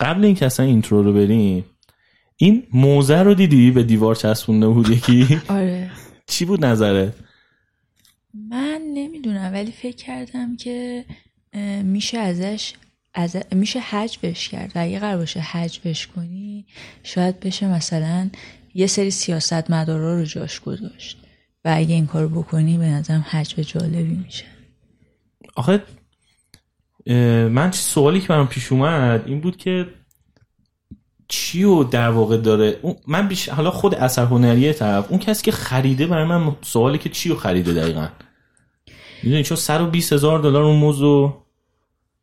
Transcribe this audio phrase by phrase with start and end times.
[0.00, 1.64] قبل اینکه اصلا اینترو رو بریم
[2.36, 5.90] این موزه رو دیدی؟ به دیوار چسبونده بود یکی؟ آره.
[6.26, 7.12] چی بود نظره
[8.50, 11.04] من نمی‌دونم ولی فکر کردم که
[11.82, 12.74] میشه ازش
[13.14, 14.72] از میشه حجبش کرد.
[14.74, 16.66] و اگه قرار باشه حجبش کنی
[17.02, 18.30] شاید بشه مثلا
[18.74, 21.18] یه سری سیاست مدارا رو جاش گذاشت.
[21.64, 24.44] و اگه این کار بکنی به نظرم حجب جالبی میشه.
[25.56, 25.82] آخه
[27.48, 29.86] من سوالی که برام پیش اومد این بود که
[31.28, 35.10] چی و در واقع داره؟ من بیش حالا خود اثر هنری طرف.
[35.10, 38.08] اون کسی که خریده برای من سوالی که چی رو خریده دقیقا؟
[39.22, 41.44] می‌دونی چون 120 هزار دلار اون موضوع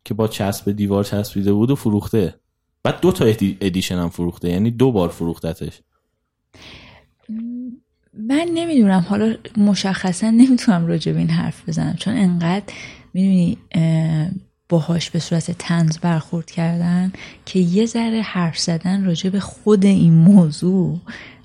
[0.05, 2.35] که با چسب دیوار چسبیده بود و فروخته.
[2.83, 3.25] بعد دو تا
[3.61, 5.81] ادیشن هم فروخته یعنی دو بار فروختتش.
[8.13, 9.05] من نمی‌دونم.
[9.09, 12.73] حالا مشخصا نمی‌تونم راجع به این حرف بزنم چون انقدر
[13.13, 13.57] می‌دونی
[14.69, 17.11] باهاش به صورت تنز برخورد کردن
[17.45, 20.99] که یه ذره حرف زدن راجع به خود این موضوع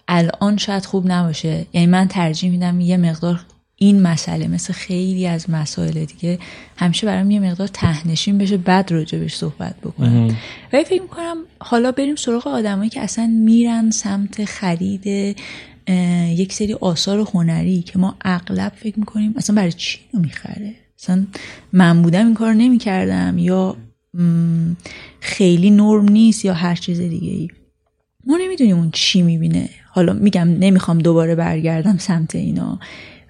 [0.08, 1.66] الان شاید خوب نباشه.
[1.72, 3.40] یعنی من ترجیح میدم یه مقدار
[3.76, 6.38] این مسئله مثل خیلی از مسائل دیگه
[6.76, 10.36] همیشه برام یه مقدار تهنشین بشه بعد راجبش صحبت بکنم.
[10.72, 15.36] ولی فکر می‌کنم حالا بریم سراغ آدمایی که اصلا میرن سمت خرید
[16.36, 21.26] یک سری آثار هنری که ما اغلب فکر می‌کنیم اصلا برای چی رو می‌خره؟ اصلا
[21.72, 23.76] من بودم این کار نمی‌کردم یا
[25.20, 27.48] خیلی نرم نیست یا هر چیز دیگه ای
[28.26, 29.68] ما نمی‌دونیم اون چی می‌بینه.
[29.92, 32.78] حالا میگم نمی‌خوام دوباره برگردم سمت اینا.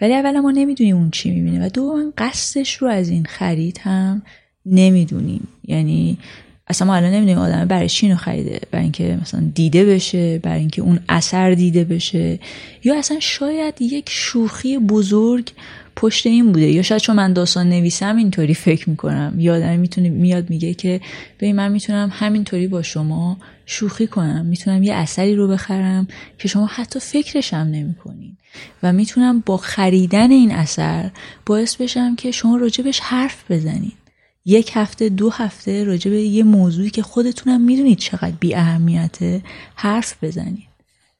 [0.00, 4.22] ولی اولا ما نمی‌دونیم اون چی می‌بینه و دوم قصدش رو از این خرید هم
[4.66, 5.48] نمی‌دونیم.
[5.64, 6.18] یعنی
[6.66, 8.60] اصلا ما الان نمی‌دونیم آدم برای چی اینو خریده.
[8.70, 12.38] برای اینکه مثلا دیده بشه برای اینکه اون اثر دیده بشه.
[12.84, 15.52] یا اصلا شاید یک شوخی بزرگ
[16.00, 19.34] پشت این بوده یا شاید چون من داستان نویسم اینطوری فکر می‌کنم.
[19.38, 21.00] یادم می‌تونه میاد میگه که
[21.38, 26.66] ببین من می‌تونم همینطوری با شما شوخی کنم می‌تونم یه اثری رو بخرم که شما
[26.66, 28.36] حتی فکرشم نمی‌کنین
[28.82, 31.10] و می‌تونم با خریدن این اثر
[31.46, 33.96] باعث بشم که شما راجبش حرف بزنید
[34.44, 39.42] یک هفته دو هفته راجب یه موضوعی که خودتونم می‌دونید چقدر بی اهمیته
[39.74, 40.68] حرف بزنید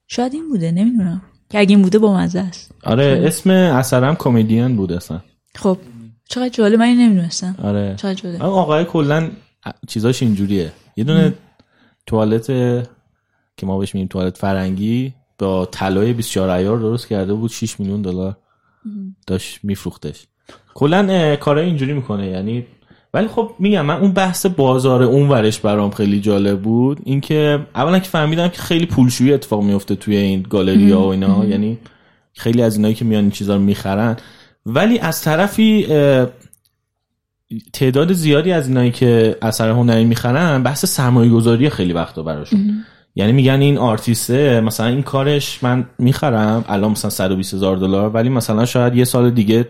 [0.09, 1.23] شاید این بوده نمی‌دونم.
[1.51, 2.73] که اگه این بوده با مزه است.
[2.85, 5.21] آره اسم اثرم کمدین بود اصلا.
[5.55, 5.79] خب.
[6.29, 7.57] چقدر جالب من نمی‌دونستم.
[7.63, 7.95] آره.
[7.97, 8.43] چقدر جالب.
[8.43, 9.31] آقای کلا
[9.89, 10.73] چیزاش اینجوریه.
[10.97, 11.35] یه دونه
[12.07, 12.47] توالت
[13.57, 18.03] که ما بهش میگیم توالت فرنگی با طلای 24 ایار درست کرده بود 6 میلیون
[18.03, 18.37] دلار
[19.27, 20.27] داشت میفروختش.
[20.75, 22.67] کلا کارای اینجوری می‌کنه یعنی
[23.15, 26.99] ولی خب میگم من اون بحث بازار اون ورش برام خیلی جالب بود.
[27.05, 31.45] اینکه اولا که فهمیدم که خیلی پولشویی اتفاق میفته توی این گالری ها و اینا.
[31.45, 31.79] یعنی
[32.33, 34.17] خیلی از اینایی که میان این چیزا رو می‌خرن.
[34.67, 35.87] ولی از طرفی
[37.73, 42.85] تعداد زیادی از اینایی که اثر هنری می‌خرن بحث سرمایه گذاری خیلی وقتا براشون.
[43.15, 48.29] یعنی میگن این آرتیسته مثلا این کارش من می‌خرم الان مثلا 120 هزار دلار ولی
[48.29, 49.69] مثلا شاید یه سال دیگه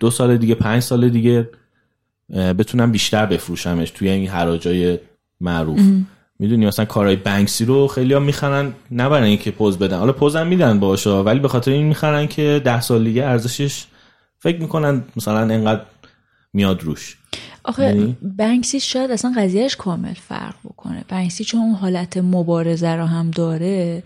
[0.00, 1.48] دو سال دیگه پنج سال دیگه
[2.30, 4.98] بتونم بیشتر بفروشمش توی این حراجای
[5.40, 5.80] معروف.
[6.38, 9.98] می‌دونی مثلا کارهای بنکسی رو خیلی ها می‌خرن نه برای اینکه پوز بدن.
[9.98, 13.84] حالا پوزم میدن باشا ولی به خاطر این می‌خرن که ده سال دیگه ارزشش
[14.38, 15.82] فکر می‌کنن مثلا انقدر
[16.52, 17.16] میاد روش.
[17.64, 21.04] آخه یعنی؟ بنکسی شاید اصلا قضیهش کامل فرق بکنه.
[21.08, 24.02] بنکسی چون اون حالت مبارزه رو هم داره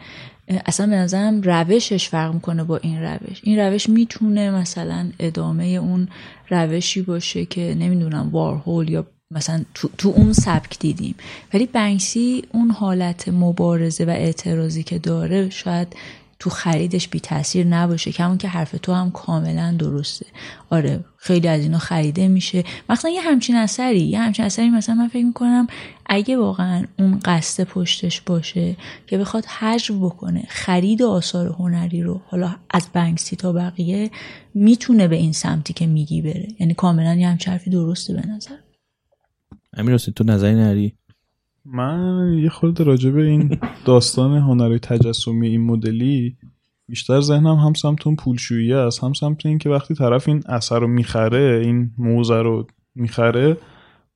[0.67, 3.41] اصلا به نظرم روشش فرق می‌کنه با این روش.
[3.43, 6.09] این روش می‌تونه مثلا ادامه اون
[6.51, 11.15] روشی باشه که نمی‌دونم وارهول یا مثلا تو, تو اون سبک دیدیم.
[11.55, 15.97] ولی بنکسی اون حالت مبارزه و اعتراضی که داره شاید
[16.39, 18.13] تو خریدش بی تاثیر نباشه.
[18.13, 20.27] که همون که حرف تو هم کاملا درسته.
[20.71, 22.65] آره خیلی از اینا خریده میشه.
[22.89, 25.67] مثلا یه همچین اثری یه همچین اثری مثلا من فکر می‌کنم
[26.07, 28.77] اگه واقعا اون قصد پشتش باشه
[29.07, 34.11] که بخواد حجب بکنه خرید آثار هنری رو حالا از بنکسی تا بقیه
[34.55, 36.49] می‌تونه به این سمتی که میگی بره.
[36.61, 38.57] یعنی کاملا یه همچین حرفی درسته به نظر.
[39.73, 40.95] امیر تو نظری نری؟
[41.65, 46.37] من یه خورده راجع به این داستان هنری تجسمی این مدلی
[46.91, 50.79] بیشتر ذهنم هم سمت اون پولشویی است هم سمت این که وقتی طرف این اثر
[50.79, 53.57] رو می‌خره این موزه رو می‌خره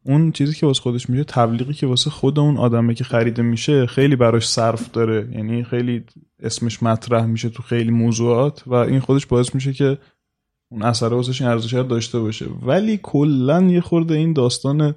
[0.06, 3.86] اون چیزی که واسه خودش میشه تبلیغی که واسه خود اون آدمه که خریده میشه
[3.86, 5.28] خیلی براش صرف داره.
[5.32, 6.04] یعنی خیلی
[6.42, 9.98] اسمش مطرح میشه تو خیلی موضوعات و این خودش باعث میشه که
[10.70, 12.46] اون اثر واسش این ارزش داشته باشه.
[12.62, 14.94] ولی کلا یه خورده این داستان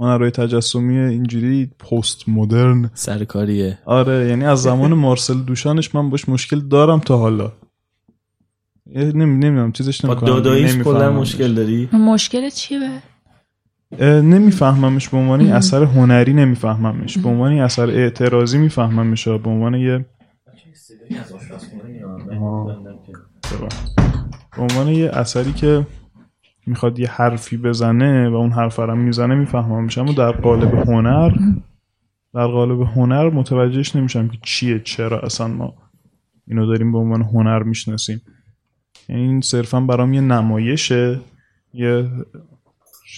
[0.00, 3.78] هنرهای تجسمی اینجوری پست مدرن سرکاریه.
[3.84, 7.52] آره یعنی از زمان مارسل دوشانش من باش مشکل دارم تا حالا.
[8.96, 10.20] نمی نمی‌دونم چیزش نمی‌کنم.
[10.20, 13.02] با داداییش کلا مشکل داری؟ مشکل چیه
[14.02, 17.18] نمیفهممش به عنوان اثر هنری نمیفهممش.
[17.18, 20.06] به عنوان اثر اعتراضی میفهممش به عنوان یه
[24.56, 25.86] به عنوان یه اثری که
[26.70, 31.32] می‌خواد یه حرفی بزنه و اون حرف رو می‌زنه میفهممش اما در قالب هنر
[32.34, 35.74] در قالب هنر متوجهش نمیشم که چیه چرا اصلا ما
[36.46, 38.20] اینو داریم به عنوان هنر می‌شناسیم.
[39.08, 41.20] یعنی این صرفا برام یه نمایشه
[41.74, 42.10] یه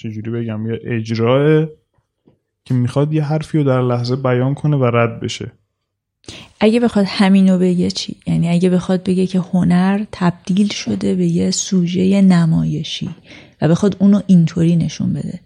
[0.01, 1.67] چجوری بگم یه اجراه
[2.65, 5.53] که می‌خواد یه حرفی رو در لحظه بیان کنه و رد بشه.
[6.61, 11.51] اگه بخواد همینو بگه چی؟ یعنی اگه بخواد بگه که هنر تبدیل شده به یه
[11.51, 13.11] سوژه نمایشی
[13.63, 15.41] و بخواد اونو اینطوری نشون بده.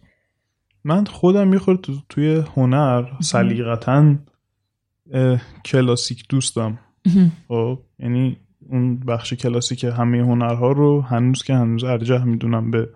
[0.84, 4.14] من خودم می‌خورد تو توی هنر سلیقتا
[5.64, 6.78] کلاسیک دوستم.
[7.49, 8.37] خب یعنی
[8.70, 12.88] اون بخش کلاسیک همه هنرها رو هنوز که هنوز ارجح می‌دونم به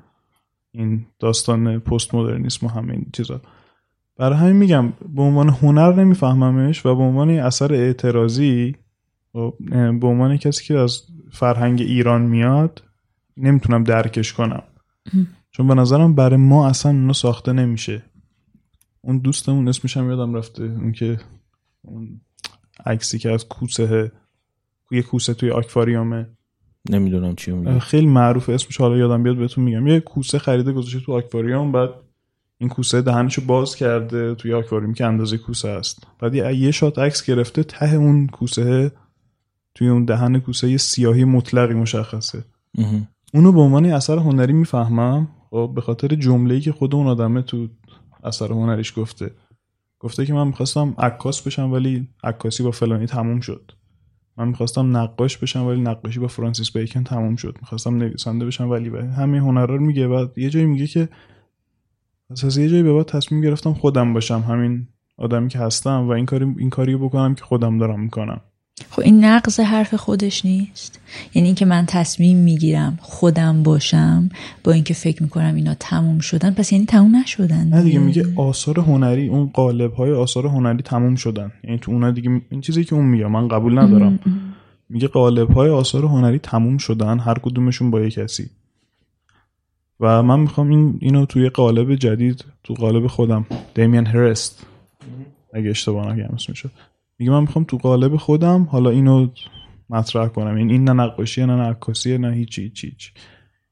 [0.73, 3.41] این داستان پست مدرنیسم و همه این چیزا.
[4.21, 8.77] برای همین میگم به عنوان هنر نمیفهممش و به عنوان اثر اعتراضی
[9.33, 9.55] خب،
[10.01, 11.03] به عنوان کسی که از
[11.33, 12.83] فرهنگ ایران میاد
[13.37, 14.63] نمی‌تونم درکش کنم.
[15.51, 18.03] چون به نظرم برای ما اصلا اونو ساخته نمیشه.
[19.01, 21.21] اون دوستمون اسمش هم یادم رفته اون که
[21.83, 22.21] اون
[22.87, 24.13] عکسی که از کوسه
[24.91, 26.29] یه کوسه توی آکواریومه.
[26.91, 29.87] نمی‌دونم چی اون خیلی معروف اسمش حالا یادم بیاد بهتون میگم.
[29.87, 31.91] یه کوسه خریده گذاشته تو آکواریوم بعد
[32.61, 36.07] این کوسه دهنشو باز کرده توی آکواریوم که اندازه کوسه است.
[36.19, 38.93] بعد یه شات عکس گرفته ته اون کوسه
[39.75, 42.45] توی اون دهن کوسه یه سیاهی مطلقی مشخصه.
[43.35, 45.29] اونو به عنوان اثر هنری می‌فهمم.
[45.51, 47.69] خب به خاطر جمله‌ای که خود اون آدمه تو
[48.25, 49.31] اثر هنریش گفته.
[49.99, 53.73] گفته که من می‌خواستم عکاس بشم ولی عکاسی با فلانی تموم شد.
[54.37, 57.57] من می‌خواستم نقاش بشم ولی نقاشی با فرانسیس بیکن تموم شد.
[57.61, 60.07] می‌خواستم نویسنده بشم ولی همه هنرها رو میگه.
[60.07, 61.09] و یه جایی میگه که
[62.31, 64.87] از یه جایی به بعد تصمیم گرفتم خودم باشم همین
[65.19, 68.41] آدمی که هستم و این کاری این کاریو بکنم که خودم دارم می‌کنم.
[68.91, 71.01] خب این نقض حرف خودش نیست؟
[71.35, 74.29] یعنی اینکه من تصمیم می‌گیرم خودم باشم
[74.65, 78.81] با اینکه فکر می‌کنم اینا تموم شدن پس یعنی تموم نشدن نه دیگه میگه آثار
[78.81, 81.53] هنری اون قالب های آثار هنری تموم شدن.
[81.65, 84.19] یعنی تو اونا دیگه این چیزی که اون میگه من قبول ندارم.
[84.89, 88.51] میگه قالب های آثار هنری تموم شدن هر کدومشون با یک کسی.
[90.01, 94.67] و من می‌خوام این اینو توی قالب جدید تو قالب خودم دیمین هرست
[95.55, 96.67] اگه اشتباه نگم اسمش
[97.19, 99.29] میگه من می‌خوام تو قالب خودم حالا اینو
[99.91, 100.55] مطرح کنم.
[100.55, 103.13] این این نه نقاشیه نه عکاسیه نه هیچی هیچ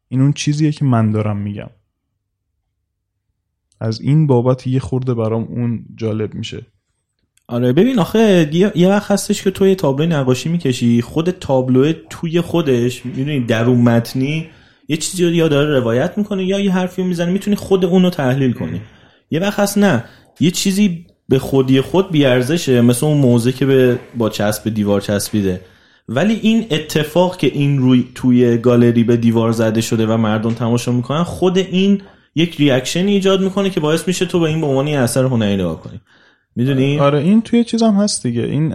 [0.09, 1.71] این اون چیزیه که من دارم میگم.
[3.81, 6.67] از این بابت یه خورده برام اون جالب میشه.
[7.47, 11.03] آره ببین آخه یه وقت هستش که تو یه تابلو نقاشی می‌کشی.
[11.03, 14.49] خود تابلو توی خودش می‌دونی درون متنی
[14.89, 18.53] یه چیزی رو یا داره روایت می‌کنه یا یه حرفی می‌زنه می‌تونی خود اونو تحلیل
[18.53, 18.81] کنی.
[19.31, 20.05] یه وقت هست نه
[20.41, 25.61] یه چیزی به خودی خود بیارزشه مثل اون موزه که به با چسب دیوار چسبیده.
[26.09, 30.93] ولی این اتفاق که این روی توی گالری به دیوار زده شده و مردم تماشا
[30.93, 32.03] می‌کنن خود این
[32.35, 35.81] یک ریاکشن ایجاد می‌کنه که باعث میشه تو به این به عنوان اثر هنری نگاه
[35.81, 36.01] کنی.
[36.57, 38.43] می‌دونی؟ آره این توی چیزم هست دیگه.
[38.43, 38.73] این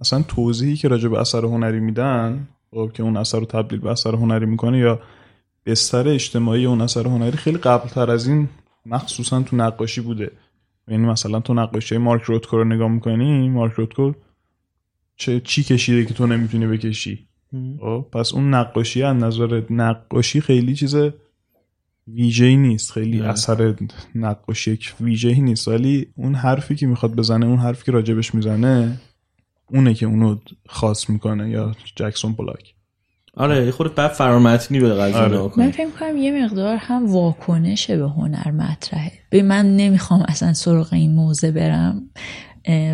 [0.00, 3.90] اصلا توضیحی که راجع به اثر هنری میدن خب که اون اثر رو تبدیل به
[3.90, 5.00] اثر هنری می‌کنه یا
[5.66, 8.48] بستر اجتماعی اون اثر هنری خیلی قبل تر از این
[8.86, 10.30] مخصوصا تو نقاشی بوده.
[10.88, 14.12] یعنی مثلا تو نقاشی مارک روتکو رو نگاه می‌کنی مارک روتکو
[15.16, 17.28] چه چی کشیده که تو نمی‌تونی بکشی؟
[17.80, 20.96] خب، پس اون نقاشی از نظر نقاشی خیلی چیز
[22.08, 22.92] ویژه‌ای نیست.
[22.92, 23.74] خیلی اثر
[24.14, 25.68] نقاشی ویژه‌ای نیست.
[25.68, 29.00] ولی اون حرفی که می‌خواد بزنه اون حرفی که راجبش می‌زنه
[29.70, 30.36] اونه که اونو
[30.68, 32.73] خاص می‌کنه یا جکسون پولاک
[33.36, 35.50] آره خود بعد فرامتنی به قضیه آره.
[35.56, 39.12] من فکر کنم یه مقدار هم واکنش به هنر مطرحه.
[39.30, 42.02] به من نمی‌خوام اصلا سراغ این موزه برم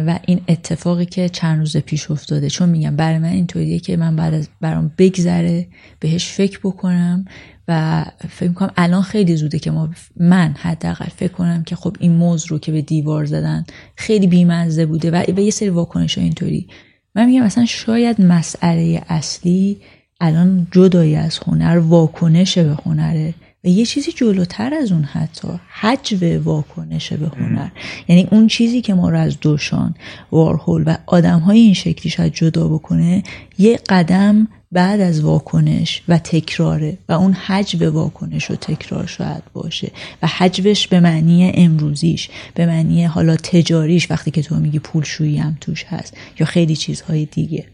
[0.07, 2.51] و این اتفاقی که چند روز پیش افتاده.
[2.51, 5.67] چون میگم برای من اینطوریه که من بعد از برام بگذره
[6.01, 7.25] بهش فکر بکنم
[7.69, 12.13] و فکر کنم الان خیلی زوده که ما من حداقل فکر کنم که خب این
[12.13, 13.65] موز رو که به دیوار زدن
[13.97, 16.69] خیلی بیمزه بوده و به یه سری واکنش اینطوری.
[17.15, 19.81] من میگم مثلا شاید مسئله اصلی
[20.21, 23.35] الان جدایی از هنر واکنش به هنره
[23.65, 25.49] و یه چیزی جلوتر از اون حتی
[25.81, 27.69] حجو واکنش به هنر
[28.09, 29.95] یعنی اون چیزی که ما رو از دوشان
[30.33, 33.23] وارهول و آدم های این شکلی شاید جدا بکنه
[33.59, 36.99] یه قدم بعد از واکنش و تکراره.
[37.09, 39.91] و اون حجو واکنش و تکرار شاید باشه.
[40.23, 45.57] و حجوش به معنی امروزیش به معنی حالا تجاریش وقتی که تو میگی پولشویی هم
[45.61, 46.17] توش هست.
[46.41, 47.65] یا خیلی چیزهای دیگه.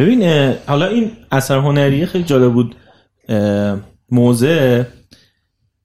[0.00, 2.76] ببین حالا این اثر هنری خیلی جالب بود.
[4.10, 4.86] موزه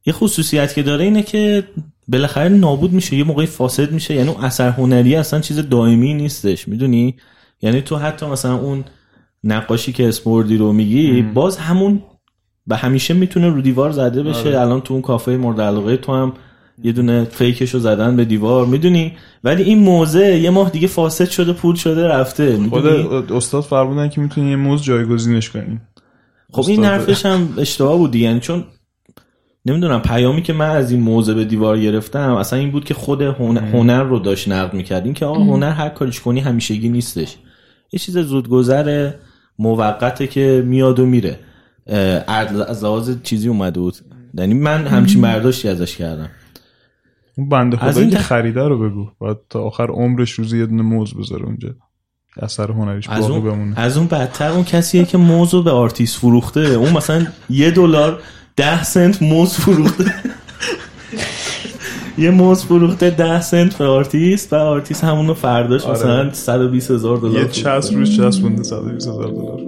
[0.05, 1.63] یه خصوصیت که داره اینه که
[2.07, 4.15] بالاخره نابود میشه یه موقعی فاسد میشه.
[4.15, 7.15] یعنی اون اثر هنری اصلا چیز دائمی نیستش می‌دونی؟
[7.61, 8.83] یعنی تو حتی مثلا اون
[9.43, 12.03] نقاشی که اسپوردی رو میگی باز همون
[12.67, 14.39] به همیشه می‌تونه رو دیوار زده بشه.
[14.39, 14.61] آره.
[14.61, 16.33] الان تو اون کافه مورد علاقه تو هم
[16.83, 19.13] یه دونه فیکش رو زدن به دیوار می‌دونی؟
[19.43, 22.85] ولی این موزه یه ماه دیگه فاسد شده پول شده رفته خود
[23.31, 25.79] استاد فرمودن که می‌تونی یه موز جایگزینش کنی.
[26.51, 28.25] خب این حرفش هم اشتباه بود دیگه.
[28.25, 28.63] یعنی چون
[29.65, 33.21] نمی‌دونم پیامی که من از این موزه به دیوار گرفتم اصلا این بود که خود
[33.21, 35.05] هنر, هنر رو داشت نقد می‌کرد.
[35.05, 37.35] این که آقا هنر هر کاریش کنی همیشگی نیستش.
[37.91, 39.11] یه چیز زودگذر
[39.59, 41.39] موقته که میاد و میره.
[42.27, 43.95] از لحاظ چیزی اومده بود.
[44.33, 46.29] یعنی من همچین برداشتی ازش کردم.
[47.37, 49.07] اون بنده خدایی این که خریده رو بگو.
[49.19, 51.69] باید تا آخر عمرش روزی یه دونه موز بذاره اونجا.
[52.41, 53.79] اثر هنریش از باقی اون, بمونه.
[53.79, 56.59] از اون بدتر اون کسیه که موز رو به آرتیست فروخته.
[56.59, 58.19] اون مثلا یه دلار
[58.55, 60.13] ده سنت موز فروخته.
[62.17, 65.93] یه موز فروخته ده سنت به آرتیست و آرتیست همونو فرداش آره.
[65.93, 67.47] مثلا 120 هزار دلار یه.
[67.47, 69.61] چسب روش چسبونده 120 هزار دلار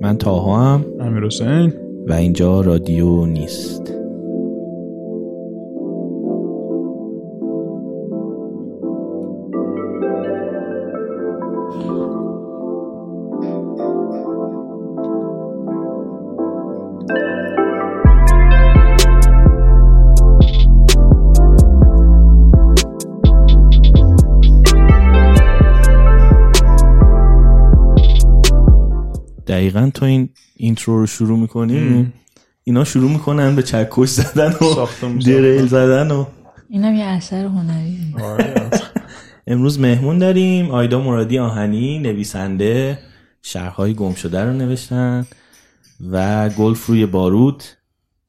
[0.00, 1.72] من تاها هم امیر حسین.
[2.08, 3.97] و اینجا رادیو نیست.
[30.88, 32.12] اینترو رو شروع می‌کنی
[32.64, 34.86] اینا شروع می‌کنن به چکش زدن و
[35.26, 36.24] دریل زدن و
[36.68, 38.14] اینم یه اثر هنری.
[38.22, 38.70] آره.
[39.46, 40.70] امروز مهمون داریم.
[40.70, 42.98] آیدا مرادی آهنی نویسنده
[43.42, 45.26] شهرهای گم شده رو نوشتن
[46.10, 47.62] و گلف روی بارود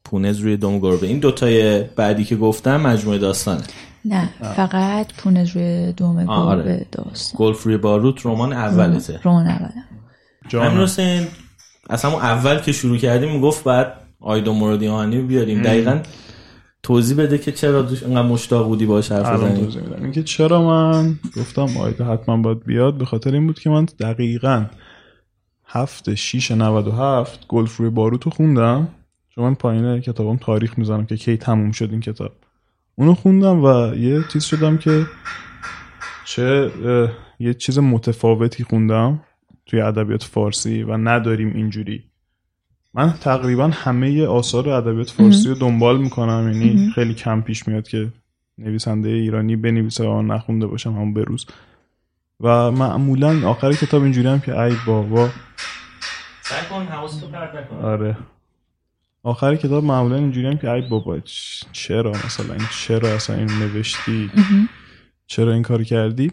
[0.05, 1.07] پونز روی دم گربه.
[1.07, 3.63] این دوتای بعدی که گفتم مجموعه داستانه.
[4.05, 6.63] نه فقط پونز روی دم آه، آره.
[6.63, 7.37] گربه داستان.
[7.39, 9.71] گلف روی بارود رمان اولته رمان اولت
[10.53, 10.87] امیر
[11.89, 15.61] اصلا اون اول که شروع کردیم می‌گفت بعد آیدا مرادی آهنی بیاریم.
[15.61, 15.99] دقیقا
[16.83, 19.67] توضیح بده که چرا دوش انقدر مشتاق بودی باش حرف بزنی.
[20.01, 24.65] اینکه چرا من گفتم آیدا حتما باید بیاد به خاطر این بود که من دقیقا
[25.65, 28.87] هفت شیش 97 گلف روی باروتو خوندم.
[29.29, 32.31] چون من پایین کتابم تاریخ می‌زنم که کی تموم شد این کتاب.
[32.95, 35.05] اونو خوندم و یه چیز شدم که
[36.25, 36.71] چه
[37.39, 39.21] یه چیز متفاوتی خوندم.
[39.69, 42.03] توی ادبیات فارسی و نداریم اینجوری.
[42.93, 46.51] من تقریبا همه آثار ادبیات فارسی رو دنبال می‌کنم.
[46.53, 48.13] یعنی خیلی کم پیش میاد که
[48.57, 51.45] نویسنده ایرانی بنویسه و من نخونده باشم همون بروز
[52.39, 55.29] و معمولا آخر کتاب اینجوری هم که ای بابا.
[57.83, 58.17] آره.
[59.23, 61.19] آخر کتاب معمولا اینجوری هم که ای بابا
[61.71, 64.31] چرا مثلا؟ این چرا اصلا این نوشتی؟
[65.27, 66.31] چرا این کار کردی؟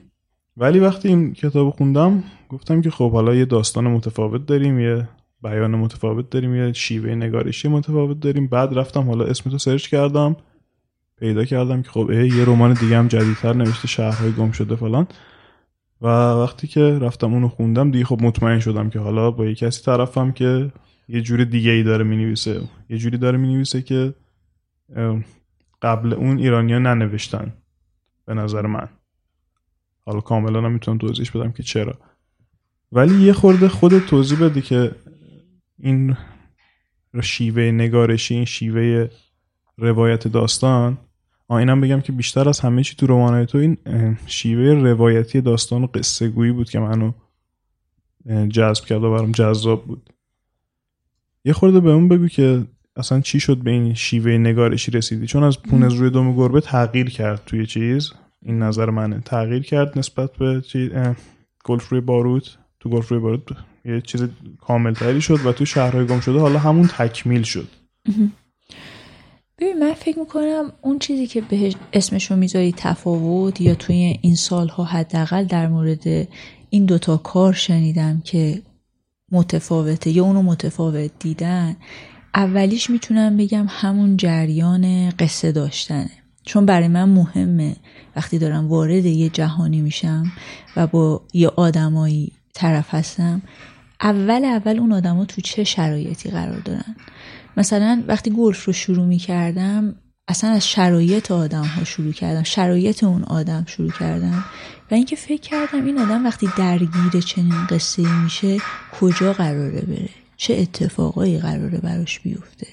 [0.56, 5.08] ولی وقتی این کتاب خوندم گفتم که خب حالا یه داستان متفاوت داریم یه
[5.42, 8.46] بیان متفاوت داریم یه شیوه نگارشی متفاوت داریم.
[8.46, 10.36] بعد رفتم حالا اسمتو سرچ کردم
[11.18, 15.06] پیدا کردم که خب یه رمان دیگه هم جدیدتر نوشته شهرهای گم شده فلان.
[16.02, 19.82] و وقتی که رفتم اونو خوندم دیگه خب مطمئن شدم که حالا با یه کسی
[19.82, 20.72] طرفم که
[21.08, 22.60] یه جور دیگه ای داره می‌نویسه.
[22.90, 24.14] یه جوری داره می‌نویسه که
[25.82, 27.52] قبل اون ایرانیا ننوشتن
[28.26, 28.88] به نظر من.
[30.06, 31.98] حالا کاملا هم می‌تونم توضیحش بدم که چرا.
[32.92, 34.92] ولی یه خورده خود توضیح بده که
[35.78, 36.16] این
[37.22, 39.08] شیوه نگارشی این شیوه
[39.78, 40.98] روایت داستان
[41.48, 43.76] آه اینم بگم که بیشتر از همه چی تو رمانای تو این
[44.26, 47.12] شیوه روایتی داستان و قصه گویی بود که منو
[48.48, 50.10] جذب کرد و برام جذاب بود.
[51.44, 52.64] یه خورده به اون بگو که
[52.96, 57.10] اصلا چی شد به این شیوه نگارشی رسیدی؟ چون از پونز روی دم گربه تغییر
[57.10, 58.12] کرد توی چیز.
[58.46, 59.20] این نظر منه.
[59.24, 60.62] تغییر کرد نسبت به
[61.64, 62.56] گلف روی باروت.
[62.80, 63.42] تو گلف روی باروت
[63.84, 64.28] یه چیز
[64.60, 67.68] کاملتری شد و تو شهرهای گم شده حالا همون تکمیل شد.
[69.58, 74.84] ببین من فکر می‌کنم اون چیزی که بهش اسمشو می‌ذاری تفاوت یا توی این سالها
[74.84, 76.28] حداقل در مورد
[76.70, 78.62] این دوتا کار شنیدم که
[79.32, 81.76] متفاوته یا اونو متفاوت دیدن
[82.34, 86.10] اولیش می‌تونم بگم همون جریان قصه داشتنه.
[86.46, 87.76] چون برای من مهمه.
[88.16, 90.32] وقتی دارم وارد یه جهانی میشم
[90.76, 93.42] و با یه آدمایی طرف هستم
[94.00, 96.96] اول اول اون آدما تو چه شرایطی قرار دارن؟
[97.56, 99.94] مثلا وقتی گلف رو شروع می کردم
[100.28, 104.44] اصلا از شرایط آدم ها شروع کردم شرایط اون آدم شروع کردم.
[104.90, 108.58] و اینکه فکر کردم این آدم وقتی درگیر چنین قصه میشه
[109.00, 112.66] کجا قراره بره؟ چه اتفاقایی قراره براش بیفته؟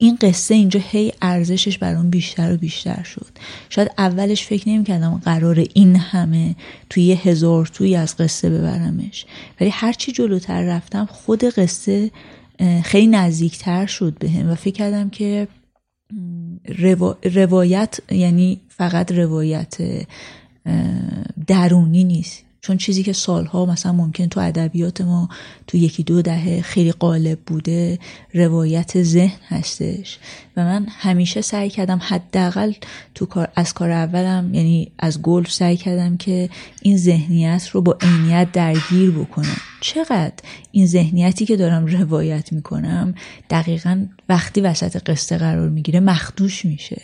[0.00, 3.26] این قصه اینجا هی ارزشش برام بیشتر و بیشتر شد.
[3.68, 6.56] شاید اولش فکر نمی‌کردم قرار این همه
[6.90, 9.26] توی یه هزار توی از قصه ببرمش.
[9.60, 12.10] ولی هرچی جلوتر رفتم خود قصه
[12.84, 15.48] خیلی نزدیکتر شد بهم و فکر کردم که
[17.34, 19.76] روایت یعنی فقط روایت
[21.46, 22.44] درونی نیست.
[22.68, 25.28] چون چیزی که سالها مثلا ممکن تو ادبیات ما
[25.66, 27.98] تو یکی دو دهه خیلی غالب بوده
[28.34, 30.18] روایت ذهن هستش.
[30.56, 32.72] و من همیشه سعی کردم حداقل
[33.14, 36.50] تو کار از کار اولم یعنی از گلف سعی کردم که
[36.82, 39.56] این ذهنیت رو با عینیت درگیر بکنم.
[39.80, 40.34] چقدر
[40.72, 43.14] این ذهنیتی که دارم روایت می‌کنم
[43.50, 47.02] دقیقا وقتی وسط قصه قرار می‌گیره مخدوش میشه.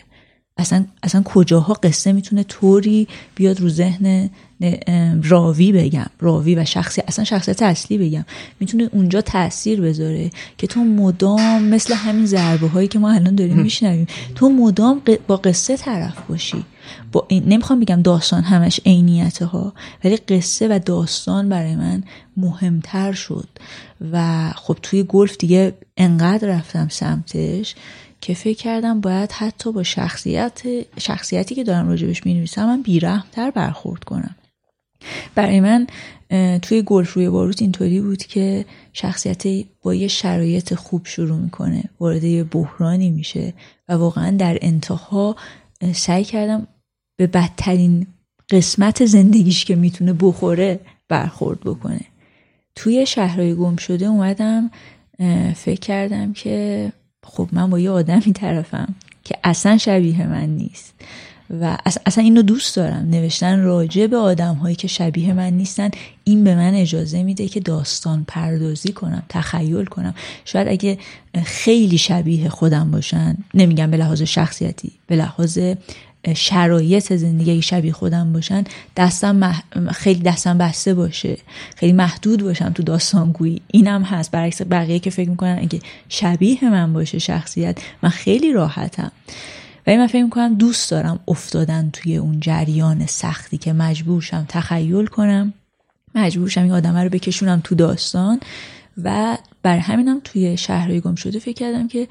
[0.57, 4.31] اصلا, اصلا کجاها قصه می‌تونه طوری بیاد رو ذهن
[5.23, 6.07] راوی بگم.
[6.21, 8.25] راوی و شخصی اصلا شخصیت اصلی بگم.
[8.61, 13.59] می‌تونه اونجا تاثیر بذاره که تو مدام مثل همین ضربه هایی که ما الان داریم
[13.59, 16.65] میشنویم تو مدام با قصه طرف باشی.
[17.13, 19.73] با این نمی‌خوام بگم داستان همش عینیت ها
[20.05, 22.03] ولی قصه و داستان برای من
[22.37, 23.49] مهمتر شد.
[24.13, 27.75] و خب توی گلف دیگه انقدر رفتم سمتش
[28.25, 30.63] که فکر کردم باید حتی با شخصیت
[30.99, 34.35] شخصیتی که دارم راجبش می نویسم من بیرحمتر برخورد کنم.
[35.35, 35.87] برای من
[36.63, 42.25] توی گلف روی باروت اینطوری بود که شخصیت با یه شرایط خوب شروع می‌کنه وارد
[42.25, 43.55] یه بحرانی میشه
[43.89, 45.37] و واقعا در انتها
[45.93, 46.67] سعی کردم
[47.17, 48.07] به بدترین
[48.51, 52.01] قسمت زندگیش که می‌تونه بخوره برخورد بکنه.
[52.75, 54.71] توی شهرهای گم شده اومدم
[55.55, 56.93] فکر کردم که
[57.25, 60.95] خب من با یه آدمی طرفم که اصلا شبیه من نیست
[61.61, 63.11] و اصلا اینو دوست دارم.
[63.11, 65.91] نوشتن راجع به آدم هایی که شبیه من نیستن
[66.25, 70.15] این به من اجازه میده که داستان پردازی کنم تخیل کنم.
[70.45, 70.99] شاید اگه
[71.45, 75.59] خیلی شبیه خودم باشن نمیگم به لحاظ شخصیتی به لحاظ
[76.35, 78.65] شرایط زندگی شبیه خودم باشن
[78.97, 81.39] دستم خیلی دستم بسته باشه
[81.77, 84.31] خیلی محدود باشم تو داستانگویی اینم هست.
[84.31, 89.13] برعکس بقیه که فکر می‌کنن اگه شبیه من باشه شخصیت من خیلی راحتم.
[89.87, 95.53] ولی من فکر می‌کنم دوست دارم افتادن توی اون جریان سختی که مجبورشم تخیل کنم.
[96.15, 98.41] مجبورشم این آدمه رو بکشونم تو داستان.
[99.03, 102.09] و بر همینم توی شهرهای گم شده فکر کردم که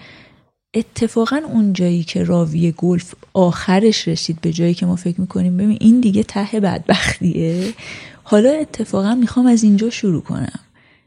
[0.73, 5.77] اتفاقا اون جایی که راوی گلف آخرش رسید به جایی که ما فکر می‌کنیم ببین
[5.81, 7.73] این دیگه ته بدبختیه.
[8.23, 10.59] حالا اتفاقا می‌خوام از اینجا شروع کنم.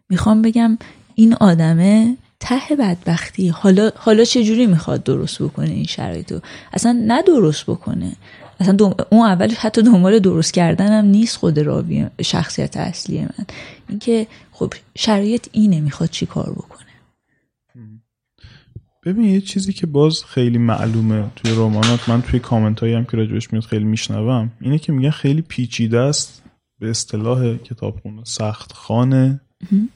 [0.09, 0.79] می‌خوام بگم
[1.14, 6.40] این آدمه ته بدبختی حالا حالا چه جوری می‌خواد درست بکنه این شرایطو
[6.72, 8.12] اصلا نه درست بکنه.
[8.61, 8.76] اصلا
[9.11, 13.46] اون اول حتی دنبال درست کردنم نیست خود راوی شخصیت اصلی من.
[13.88, 16.86] اینکه خب شرایط اینه می‌خواد چی کار بکنه.
[19.07, 23.16] ببین یه چیزی که باز خیلی معلومه توی رمانات من توی کامنت هایی هم که
[23.16, 26.42] راجبش میاد خیلی میشنوم اینه که میگن خیلی پیچیده است
[26.79, 28.25] به اصطلاح کتابخونه.
[28.25, 29.40] سخت خانه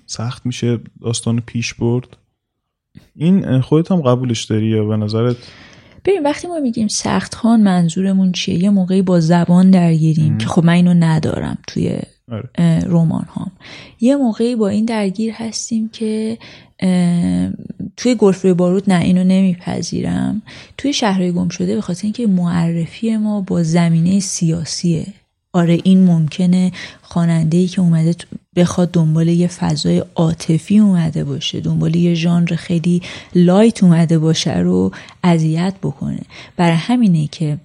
[0.06, 2.16] سخت میشه داستان پیش برد.
[3.16, 5.36] این خودت هم قبولش داری یا به نظرت؟
[6.04, 10.64] ببین وقتی ما میگیم سخت خان منظورمون چیه؟ یه موقعی با زبان درگیریم که خب
[10.64, 12.00] من اینو ندارم توی.
[12.86, 13.50] رمان هام.
[14.00, 16.38] یه موقعی با این درگیر هستیم که
[17.96, 20.42] توی گلف روی بارود نه اینو نمیپذیرم.
[20.76, 25.06] توی شهرهای گم شده به خاطر اینکه معرفی ما با زمینه سیاسیه.
[25.52, 28.14] آره این ممکنه خواننده ای که اومده
[28.56, 33.02] بخواد دنبال یه فضای عاطفی اومده باشه دنبال یه ژانر خیلی
[33.34, 34.90] light اومده باشه رو
[35.24, 36.20] اذیت بکنه.
[36.56, 37.58] برای همینه که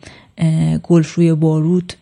[0.83, 1.93] گلف روی بارود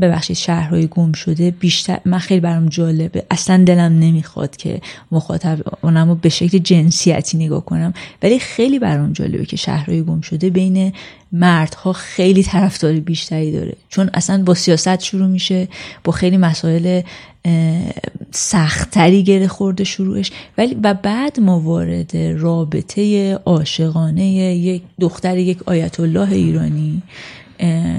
[0.00, 3.24] ببخشید شهرهای گم شده بیشتر من خیلی برام جالبه.
[3.30, 4.80] اصلا دلم نمی‌خواد که
[5.12, 7.94] مخاطب اونم به شکل جنسیتی نگاه کنم.
[8.22, 10.92] ولی خیلی برام جالبه که شهرهای گم شده بین
[11.32, 13.76] مردها خیلی طرفداری بیشتری داره.
[13.88, 15.68] چون اصلا با سیاست شروع میشه
[16.04, 17.00] با خیلی مسائل
[18.30, 20.30] سختتری گره خورده شروعش.
[20.58, 27.02] ولی و بعد ما وارد رابطه عاشقانه یک دختر یک آیت الله ایرانی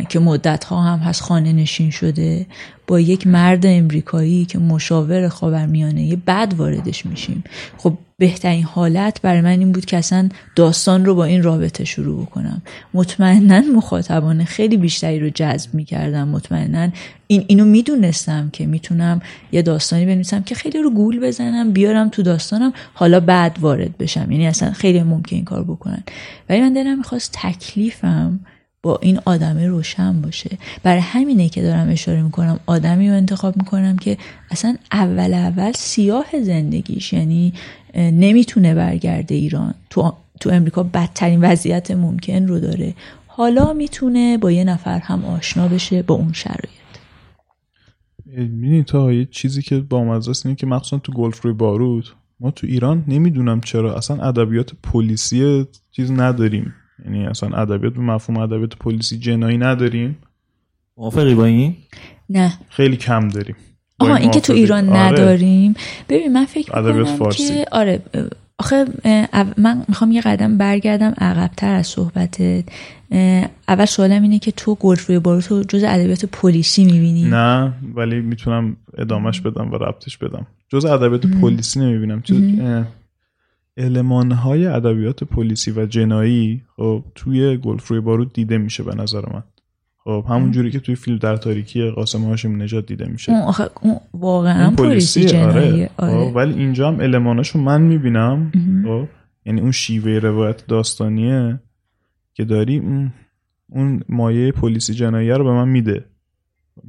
[0.10, 2.46] که مدت ها هم هست خانه نشین شده
[2.88, 7.44] با یک مرد امریکایی که مشاور خاورمیانه بعد واردش میشیم.
[7.78, 12.26] خب بهترین حالت برای من این بود که اصلا داستان رو با این رابطه شروع
[12.26, 12.62] بکنم.
[12.94, 16.28] مطمئنا مخاطبان خیلی بیشتری رو جذب می‌کردم.
[16.28, 16.90] مطمئنا
[17.28, 22.22] این اینو می‌دونستم که می‌تونم یه داستانی بنویسم که خیلی رو گول بزنم بیارم تو
[22.22, 24.32] داستانم حالا بعد وارد بشم.
[24.32, 26.04] یعنی اصلا خیلی ممکن این کار بکنن.
[26.50, 28.40] ولی من دلم می‌خواست تکلیفم
[28.86, 30.58] با این آدمه روشن باشه.
[30.84, 34.18] برای همینه که دارم اشاره می‌کنم آدمی رو انتخاب می‌کنم که
[34.52, 37.54] اصلا اول اول سیاه زندگیش یعنی
[37.96, 39.74] نمی‌تونه برگرده ایران.
[39.90, 42.94] تو, تو امریکا بدترین وضعیت ممکن رو داره.
[43.28, 46.70] حالا می‌تونه با یه نفر هم آشنا بشه با اون شرایط.
[48.26, 52.06] می‌دونی تا یه چیزی که با مزاست اینه که مخصوصا تو گلف روی بارود
[52.40, 56.74] ما تو ایران نمی‌دونم چرا اصلا ادبیات پلیسی چیز نداریم.
[57.06, 60.18] یعنی اصلا ادبیات به مفهوم ادبیات پلیسی جنایی نداریم.
[60.98, 61.76] موافقی با این؟
[62.30, 62.54] نه.
[62.70, 63.56] خیلی کم داریم.
[64.00, 65.00] آها این که تو ایران آره.
[65.00, 65.74] نداریم.
[66.10, 68.02] ببین من فکر می‌کنم که آره
[68.58, 68.86] آخه
[69.58, 72.64] من می‌خوام یه قدم برگردم عقبتر از صحبتت.
[73.68, 78.22] اول سوالم اینه که تو گلف روی بارو تو جز ادبیات پلیسی می‌بینی؟ نه ولی
[78.22, 80.48] می‌تونم ادامش بدم و ربطش بدم.
[80.70, 82.24] جز ادبیات پلیسی نمی‌بینم.
[82.30, 82.88] علمان
[83.78, 89.44] های ادبیات پلیسی و جنایی خب توی گلف روی بارود دیده میشه به نظر من.
[89.98, 93.32] خب همون جوری که توی فیلم در تاریکی قاسم هاشم نجات دیده میشه.
[93.32, 95.90] اون, آخه اون واقعا پلیسی جنایی آره.
[95.98, 96.30] آره.
[96.30, 98.52] خب، ولی اینجا هم الماناشو من می‌بینم.
[98.86, 99.08] خب
[99.46, 101.60] یعنی اون شیوه روایت داستانیه
[102.34, 103.14] که داری اون,
[103.70, 106.06] اون مایه پلیسی جنایی رو به من میده.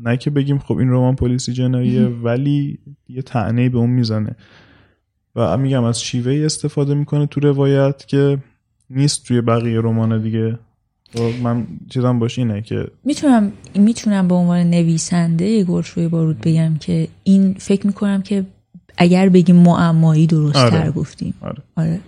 [0.02, 4.36] نه که بگیم خب این رمان پلیسی جناییه ولی یه تعنی به اون می‌زنه.
[5.36, 8.38] و میگم از شیوه استفاده می‌کنه تو روایت که
[8.90, 10.58] نیست توی بقیه رمان دیگه
[11.14, 17.08] خب من چیزم باشه اینه که می‌تونم می‌تونم به عنوان نویسنده روی بارود بگم که
[17.24, 18.46] این فکر می‌کنم که
[18.96, 20.90] اگر بگیم معمایی درست تر آره.
[20.90, 21.62] گفتیم آره.
[21.76, 22.00] آره.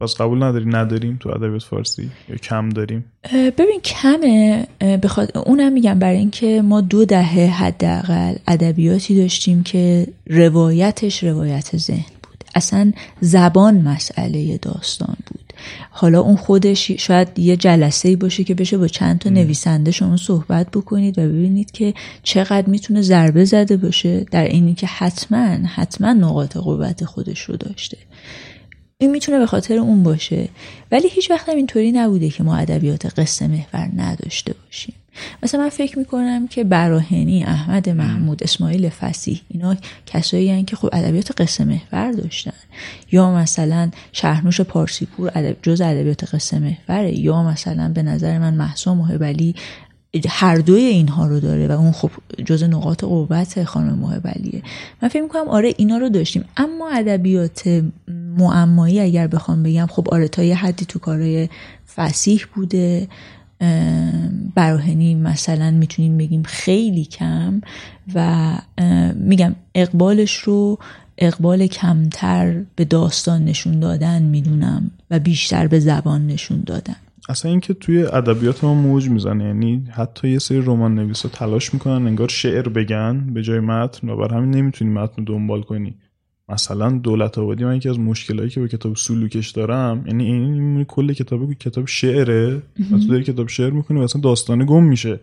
[0.00, 4.66] پس قبول نداری نداریم تو ادبیات فارسی یا کم داریم؟ ببین کمه
[5.02, 12.14] بخواد اونم میگم برای اینکه ما دو دهه حداقل ادبیاتی داشتیم که روایتش روایت ذهن
[12.22, 12.44] بود.
[12.54, 15.40] اصلا زبان مسئله داستان بود.
[15.90, 20.70] حالا اون خودش شاید یه جلسه باشه که بشه با چند تا نویسنده شما صحبت
[20.70, 26.56] بکنید و ببینید که چقدر می‌تونه ضربه زده باشه در اینی که حتما حتما نقاط
[26.56, 27.96] قوت خودش رو داشته.
[28.98, 30.48] این می‌تونه به خاطر اون باشه.
[30.92, 34.94] ولی هیچ وقت هم اینطوری نبوده که ما ادبیات قصه محور نداشته باشیم.
[35.42, 40.88] مثلا من فکر می‌کنم که براهنی احمد محمود اسماعیل فسیح اینا کسایی هن که خب
[40.92, 42.52] ادبیات قصه محور داشتن.
[43.12, 47.18] یا مثلا شهرنوش پارسیپور جز ادبیات قصه محوره.
[47.18, 49.54] یا مثلا به نظر من محسا محبلی
[50.28, 52.10] هر دوی اینها رو داره و اون خب
[52.44, 54.62] جز نقاط قوت خانم محبلیه.
[55.02, 56.44] من فکر می‌کنم آره اینا رو داشتیم.
[56.56, 57.82] اما ادبیات
[58.38, 61.48] معمایی اگر بخوام بگم خب آره تا یه حدی تو کارهای
[61.96, 63.08] فسیح بوده.
[64.54, 67.60] براهنی مثلا می‌تونیم بگیم خیلی کم
[68.14, 68.52] و
[69.14, 70.78] میگم اقبالش رو
[71.18, 76.96] اقبال کمتر به داستان نشون دادن می‌دونم و بیشتر به زبان نشون دادن.
[77.28, 82.06] اصلا اینکه توی ادبیات ما موج می‌زنه یعنی حتی یه سری رمان نویسا تلاش می‌کنن
[82.06, 85.94] انگار شعر بگن به جای متن و بر همین نمی‌تونی متن دنبال کنی.
[86.48, 91.12] مثلا دولت آبادی من یکی از مشکلایی که با کتاب سلوکش دارم یعنی این کل
[91.12, 92.56] کتاب کتاب شعره.
[92.92, 95.20] و تو داری کتاب شعر می‌کنی و اصلا داستانه گم میشه.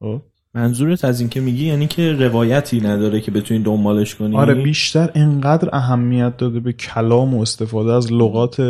[0.00, 0.22] خب؟
[0.54, 5.10] منظورت از این که میگی یعنی که روایتی نداره که بتونی دنبالش کنی؟ آره بیشتر
[5.14, 8.60] انقدر اهمیت داده به کلام و استفاده از لغات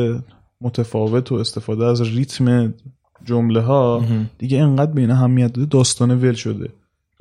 [0.60, 2.74] متفاوت و استفاده از ریتم
[3.24, 4.04] جمله ها
[4.38, 6.68] دیگه انقدر به این اهمیت داده داستانه ول شده.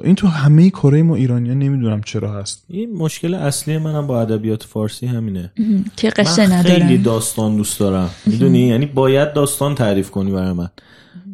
[0.03, 2.63] این تو همه کره ما ایرانی نمی‌دونم چرا هست.
[2.67, 5.51] این مشکل اصلی منم با ادبیات فارسی همینه.
[5.95, 8.09] که قصه من خیلی داستان دوست دارم.
[8.25, 10.69] می‌دونی؟ یعنی باید داستان تعریف کنی برای من.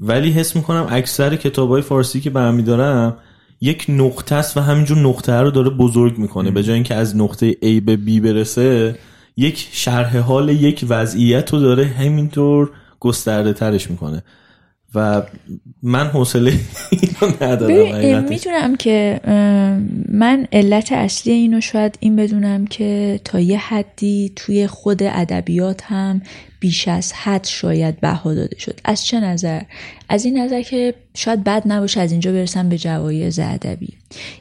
[0.01, 3.17] ولی حس می‌کنم اکثر کتاب های فارسی که برمیدارم
[3.61, 6.51] یک نقطه است و همینجور نقطه رو داره بزرگ می‌کنه.
[6.51, 8.95] به جای اینکه از نقطه A به B برسه
[9.37, 14.23] یک شرح حال یک وضعیت رو داره همینطور گسترده ترش می‌کنه.
[14.95, 15.23] و
[15.83, 16.53] من حوصله
[16.91, 19.19] اینو ندارم می‌تونم که
[20.09, 26.21] من علت اصلی اینو شاید این بدونم که تا یه حدی توی خود ادبیات هم
[26.59, 28.79] بیش از حد شاید بها داده شد.
[28.85, 29.61] از چه نظر؟
[30.09, 33.93] از این نظر که شاید بد نباشه از اینجا برسم به جوایز ادبی.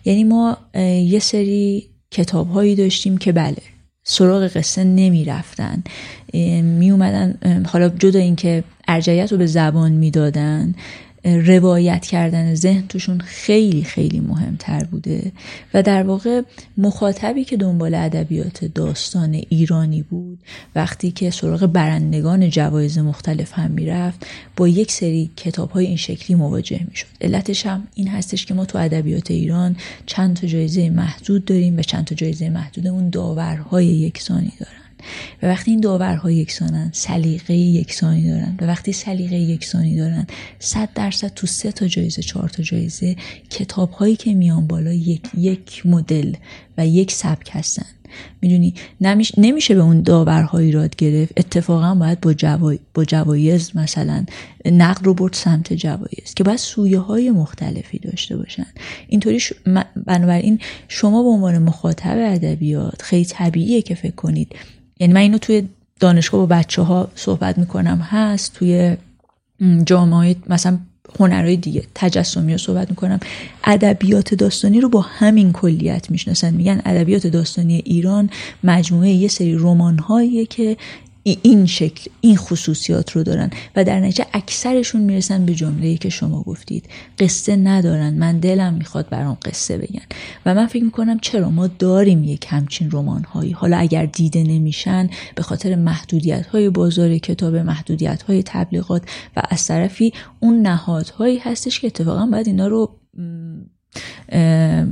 [0.04, 0.56] یعنی ما
[1.04, 3.56] یه سری کتاب هایی داشتیم که بله
[4.04, 5.82] سراغ قصه نمی رفتن
[6.62, 10.74] می اومدن حالا جدا اینکه ارجعیت رو به زبان می‌دادن.
[11.24, 15.32] روایت کردن ذهن توشون خیلی خیلی مهمتر بوده
[15.74, 16.42] و در واقع
[16.78, 20.38] مخاطبی که دنبال ادبیات داستان ایرانی بود
[20.74, 26.36] وقتی که سراغ برندگان جوایز مختلف هم می‌رفت با یک سری کتاب های این شکلی
[26.36, 27.06] مواجه می‌شد.
[27.20, 31.82] علتش هم این هستش که ما تو ادبیات ایران چند تا جایزه محدود داریم و
[31.82, 34.83] چند تا جایزه محدودمون داورهای یکسانی دارن.
[35.42, 38.56] و وقتی این داورها یکسانن سلیقه یکسانی دارن.
[38.60, 40.26] و وقتی سلیقه یکسانی دارن
[40.58, 43.16] صد درصد تو سه تا جایزه چهار تا جایزه
[43.50, 46.34] کتاب هایی که میان بالا یک یک مدل
[46.78, 47.86] و یک سبک هستن.
[48.40, 48.74] می‌دونی؟
[49.36, 51.32] نمیشه به اون داورها ایراد گرفت.
[51.36, 52.78] اتفاقا باید با, جوای...
[52.94, 54.24] با جوایز مثلا
[54.64, 58.66] نقد رو برد سمت جوایز که باید سویه های مختلفی داشته باشن.
[59.08, 59.52] اینطوری ش...
[60.06, 64.56] بنابراین شما به عنوان مخاطب ادبیات خیلی طبیعیه که فکر کنید
[65.00, 65.68] یعنی من اینو توی
[66.00, 67.98] دانشگاه با بچه ها صحبت می‌کنم.
[67.98, 68.96] هست توی
[69.86, 70.78] جامعه مثلا
[71.20, 73.20] هنرهای دیگه تجسمی رو صحبت می‌کنم.
[73.64, 76.54] ادبیات داستانی رو با همین کلیت می‌شناسن.
[76.54, 78.30] میگن ادبیات داستانی ایران
[78.64, 79.98] مجموعه یه سری رمان
[80.46, 80.76] که
[81.24, 86.42] این شکل این خصوصیات رو دارن و در نتیجه اکثرشون می‌رسن به جمله که شما
[86.42, 86.88] گفتید.
[87.18, 88.14] قصه ندارن.
[88.14, 90.02] من دلم می‌خواد برام قصه بگن.
[90.46, 95.10] و من فکر می‌کنم چرا ما داریم یک همچین رمان هایی حالا اگر دیده نمیشن
[95.34, 99.02] به خاطر محدودیت های بازار کتاب محدودیت های تبلیغات
[99.36, 102.98] و از طرفی اون نهادهایی هستش که اتفاقا باید اینا رو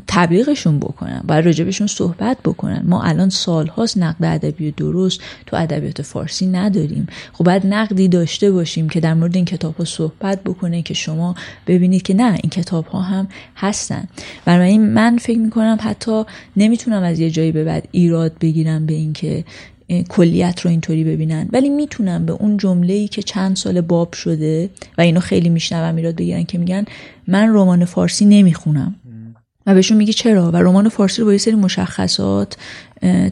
[0.07, 2.83] تبلیغشون بکنن باید راجبشون صحبت بکنن.
[2.87, 7.07] ما الان سالهاست نقد ادبی درست تو ادبیات فارسی نداریم.
[7.33, 11.35] خب باید نقدی داشته باشیم که در مورد این کتاب ها صحبت بکنه که شما
[11.67, 14.09] ببینید که نه این کتاب ها هم هستن.
[14.45, 16.25] بنابراین من فکر می‌کنم حتی
[16.57, 19.45] نمی‌تونم از یه جایی به بعد ایراد بگیرم به اینکه
[20.09, 21.48] کلیت رو اینطوری ببینن.
[21.52, 25.96] ولی می‌تونم به اون جمله ای که چند سال باب شده و اینو خیلی میشنوم
[25.96, 26.85] ایراد بگیرن که میگن
[27.26, 28.94] من رمان فارسی نمی‌خونم.
[29.66, 32.57] و بهشون میگه چرا؟ و رمان فارسی رو با یه سری مشخصات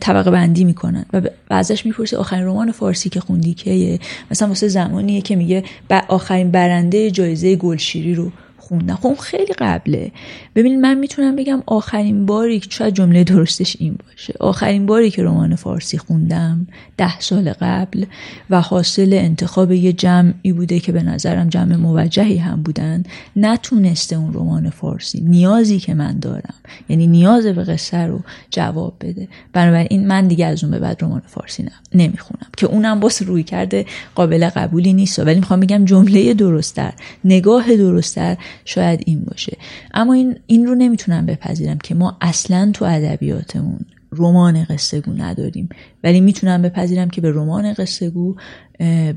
[0.01, 1.05] طبقه بندی می‌کنن.
[1.13, 3.99] و ازش می‌پرسی آخرین رمان فارسی که خوندی کیه؟
[4.31, 5.65] مثلا واسه زمانیه که میگه
[6.09, 8.33] آخرین برنده جایزه گلشیری رو
[8.71, 8.95] خوندم.
[8.95, 10.13] خب خیلی قبله.
[10.55, 14.35] ببینید من می‌تونم بگم آخرین باری که شاید جمله درستش این باشه.
[14.41, 18.05] آخرین باری که رمان فارسی خوندم ده سال قبل
[18.51, 23.03] و حاصل انتخاب یه جمعی بوده که به نظرم جمع موجهی هم بودن.
[23.37, 25.21] نتونسته اون رمان فارسی.
[25.21, 26.55] نیازی که من دارم.
[26.89, 29.29] یعنی نیاز به قصه رو جواب بده.
[29.53, 32.47] بنابراین من دیگه از اون به بعد رمان فارسی نمی‌خونم.
[32.57, 35.19] که اونم باز روی کرده قابل قبولی نیست.
[35.19, 36.93] ولی می‌خوام بگم جمله درستتر
[37.25, 39.57] نگاه درستتر شاید این باشه.
[39.95, 43.81] اما این, این رو نمی‌تونم بپذیرم که ما اصلا تو ادبیاتمون
[44.13, 45.69] رمان قصه گو نداریم.
[46.05, 48.37] ولی می‌تونم بپذیرم که به رمان قصه گو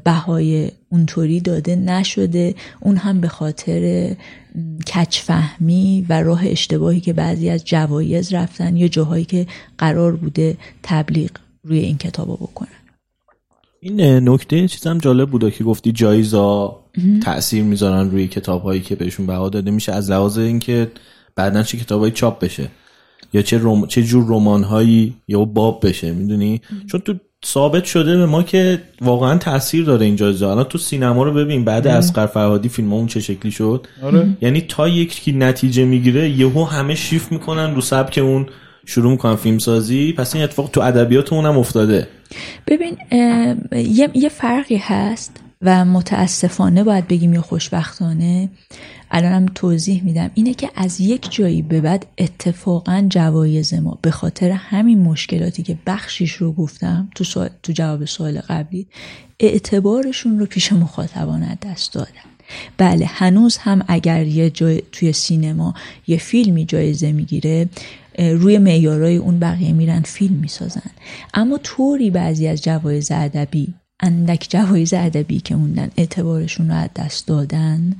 [0.04, 2.56] بهای اونطوری داده نشده.
[2.80, 4.16] اون هم به خاطر
[4.96, 11.32] کچفهمی و راه اشتباهی که بعضی از جوایز رفتن یا جاهایی که قرار بوده تبلیغ
[11.64, 12.83] روی این کتاب بکنن.
[13.84, 16.80] این نکته چیزم جالب بوده که گفتی جایزا
[17.24, 20.92] تاثیر می‌ذارن روی کتاب هایی که بهشون بها داده میشه از لحاظ اینکه
[21.36, 22.68] بعدا چه کتابایی چاپ بشه
[23.34, 23.86] یا چه روم...
[23.88, 27.14] چه جور رمان هایی یا باب بشه می‌دونی؟ چون تو
[27.46, 31.66] ثابت شده به ما که واقعا تاثیر داره این جایزه الان تو سینما رو ببین
[31.66, 34.38] بعد از فرهادی فیلم اون چه شکلی شد؟ آره.
[34.42, 38.46] یعنی تا یکی نتیجه می‌گیره یهو همه شیفت می‌کنن رو سبک اون
[38.86, 42.08] شروع می‌کنن فیلم سازی پس این اتفاق تو ادبیاتمون هم افتاده.
[42.68, 42.98] ببین
[43.72, 48.50] یه،, یه فرقی هست و متاسفانه باید بگیم یا خوشبختانه
[49.12, 50.32] الانم توضیح میدم.
[50.34, 55.78] اینه که از یک جایی به بعد اتفاقا جوایز ما به خاطر همین مشکلاتی که
[55.88, 58.88] بخشیش رو گفتم تو, تو جواب سوال قبلی
[59.40, 62.10] اعتبارشون رو پیش مخاطبان دست دادن.
[62.78, 65.74] بله هنوز هم اگر یه جای توی سینما
[66.08, 67.70] یه فیلمی جایزه می‌گیره
[68.18, 70.92] روی معیارای اون بقیه میرن فیلم می‌سازن.
[71.34, 77.28] اما طوری بعضی از جوایز ادبی اندک جوایز ادبی که موندن اعتبارشون رو از دست
[77.28, 77.96] دادن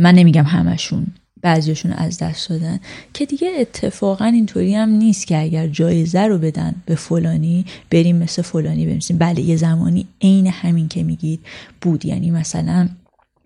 [0.00, 1.06] من نمیگم همشون
[1.42, 2.80] بعضیشون از دست دادن
[3.14, 8.42] که دیگه اتفاقا اینطوری هم نیست که اگر جایزه رو بدن به فلانی بریم مثل
[8.42, 9.18] فلانی بنویسیم.
[9.18, 11.40] بله یه زمانی عین همین که میگید
[11.80, 12.06] بود.
[12.06, 12.88] یعنی مثلا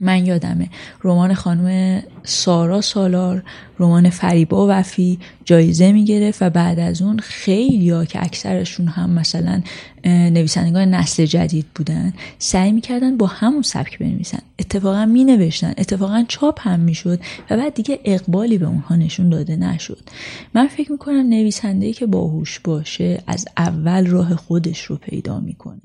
[0.03, 0.69] من یادمه.
[1.05, 3.43] رمان خانم سارا سالار
[3.79, 9.63] رمان فریبا وفی جایزه می‌گرفت و بعد از اون خیلی ها که اکثرشون هم مثلا
[10.05, 14.39] نویسندگان نسل جدید بودن سعی می‌کردن با همون سبک بنویسن.
[14.59, 19.57] اتفاقا می نوشتن اتفاقا چاپ هم می‌شد و بعد دیگه اقبالی به اونها نشون داده
[19.57, 20.09] نشد.
[20.55, 25.81] من فکر می‌کنم نویسنده که باهوش باشه از اول راه خودش رو پیدا می‌کنه.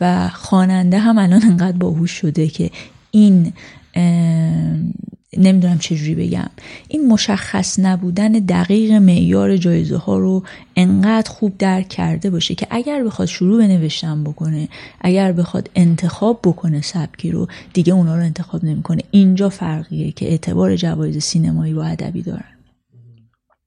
[0.00, 2.70] و خواننده هم الان انقدر باهوش شده که
[3.10, 3.52] این
[5.38, 6.50] نمی‌دونم چجوری بگم.
[6.88, 10.42] این مشخص نبودن دقیق معیار جایزه ها رو
[10.76, 14.68] انقدر خوب درک کرده باشه که اگر بخواد شروع به نوشتن بکنه
[15.00, 19.02] اگر بخواد انتخاب بکنه سبکی رو دیگه اونا رو انتخاب نمی‌کنه.
[19.10, 22.44] اینجا فرقیه که اعتبار جوایز سینمایی با ادبی دارن.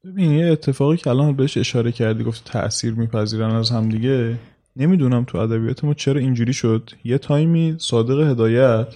[0.06, 4.36] ببین یه اتفاقی که الان بهش اشاره کردی گفت تاثیر میپذیرن از هم دیگه.
[4.76, 6.90] نمی‌دونم تو ادبیات ما چرا اینجوری شد.
[7.04, 8.88] یه تایمی صادق هدایت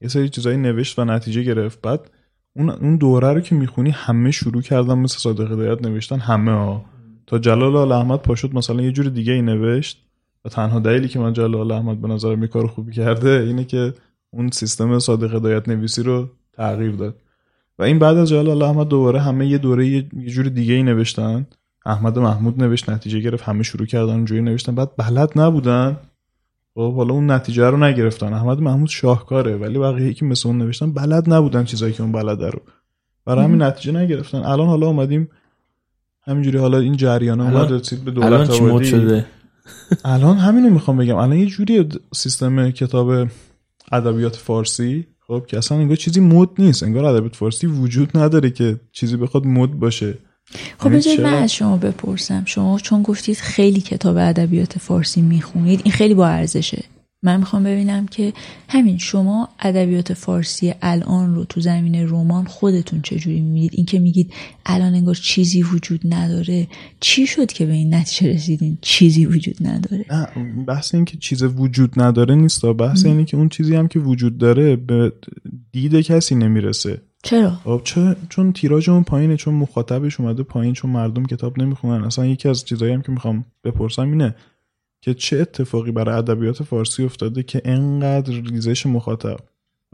[0.00, 1.80] یه سری چیزایی نوشت و نتیجه گرفت.
[1.82, 2.10] بعد
[2.56, 6.84] اون اون دوره رو که می‌خونی همه شروع کردن مثل صادق هدایت نوشتن همه ها.
[7.26, 10.06] تا جلال آل احمد پاشد مثلا یه جور دیگه ای نوشت.
[10.44, 13.94] و تنها دلیلی که من جلال احمد به نظر می کار خوبی کرده اینه که
[14.30, 17.16] اون سیستم صادق هدایت نویسی رو تغییر داد.
[17.78, 21.46] و این بعد از جلال احمد دوباره همه یه دوره یه جور دیگه ای نوشتن.
[21.86, 24.74] احمد محمود نوشت نتیجه گرفت همه شروع کردن اونجوری نوشتن.
[24.74, 25.96] بعد بلد نبودن.
[26.74, 28.32] خب حالا اون نتیجه رو نگرفتن.
[28.32, 32.50] احمد محمود شاهکاره ولی بقیه که مثل اون نوشتن بلد نبودن چیزایی که اون بلده
[32.50, 32.60] رو.
[33.24, 34.38] برای همین نتیجه نگرفتن.
[34.38, 35.28] الان حالا اومدیم
[36.22, 39.26] همینجوری حالا این جریان اومد رسید به دولت الان شده؟
[40.04, 41.16] الان همینو می‌خوام بگم.
[41.16, 43.28] الان یه جوری سیستم کتاب
[43.92, 46.82] ادبیات فارسی خب که اصلا انگار چیزی مد نیست.
[46.82, 50.18] انگار ادبیات فارسی وجود نداره که چیزی بخواد مد باشه.
[50.78, 52.42] خب بذارید من از شما بپرسم.
[52.46, 56.84] شما چون گفتید خیلی کتاب ادبیات فارسی می‌خونید این خیلی با ارزشه.
[57.22, 58.32] من می‌خوام ببینم که
[58.68, 64.32] همین شما ادبیات فارسی الان رو تو زمین رمان خودتون چجوری می‌بینید؟ این که میگید
[64.66, 66.66] الان انگار چیزی وجود نداره.
[67.00, 70.04] چی شد که به این نتیجه رسیدین؟ چیزی وجود نداره.
[70.10, 70.26] نه
[70.66, 72.64] بحث این که چیز وجود نداره نیست.
[72.64, 75.12] بحث اینه که اون چیزی هم که وجود داره به
[75.72, 77.00] دید کسی نمی‌رسه.
[77.22, 82.04] چرا؟ خب چه چون تیراژ اون پایینه چون مخاطبش اومده پایین چون مردم کتاب نمی‌خونن.
[82.04, 84.34] اصلا یکی از چیزایی هم که می‌خوام بپرسم اینه
[85.00, 89.36] که چه اتفاقی برای ادبیات فارسی افتاده که انقدر ریزش مخاطب؟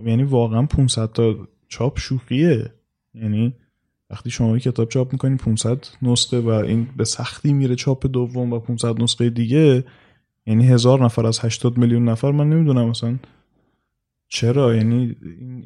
[0.04, 1.34] یعنی واقعا 500 تا
[1.68, 2.72] چاپ شوخیه.
[3.14, 3.54] یعنی
[4.10, 8.58] وقتی شما کتاب چاپ می‌کنی 500 نسخه و این به سختی میره چاپ دوم و
[8.58, 9.84] 500 نسخه دیگه
[10.46, 13.16] یعنی هزار نفر از 80 میلیون نفر من نمی‌دونم مثلا
[14.28, 15.16] چرا؟ یعنی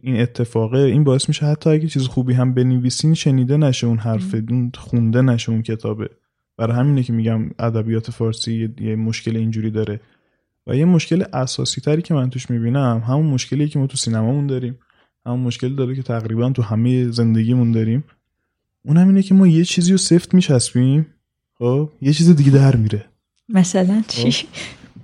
[0.03, 4.45] این اتفاقه این باعث میشه حتی اگه چیز خوبی هم بنویسین شنیده نشه اون حرفه
[4.51, 6.11] اون خونده نشه اون کتابه.
[6.57, 10.01] برای همینه که میگم ادبیات فارسی یه مشکل اینجوری داره.
[10.67, 14.47] و یه مشکل اساسی تری که من توش می‌بینم همون مشکلی که ما تو سینمامون
[14.47, 14.79] داریم
[15.27, 18.05] همون مشکل داره که تقریبا تو همه زندگیمون داریم.
[18.85, 21.07] اون همینه که ما یه چیزی رو سفت میچسبیم
[21.59, 23.05] خب؟ یه چیز دیگه در میره.
[23.49, 24.49] مثلا چی؟ خب؟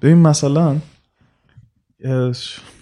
[0.03, 0.77] ببین مثلا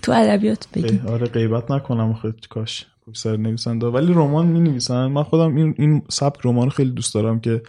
[0.03, 1.01] تو ادبیات بگی.
[1.09, 6.03] آره غیبت نکنم خیلی کاش سر نویسنده ولی رمان می نویسن من خودم این این
[6.09, 7.63] سبک رمان خیلی دوست دارم که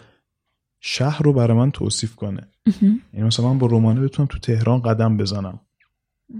[0.80, 2.48] شهر رو برای من توصیف کنه.
[3.14, 5.60] یعنی مثلا من با رمانه بتونم تو تهران قدم بزنم.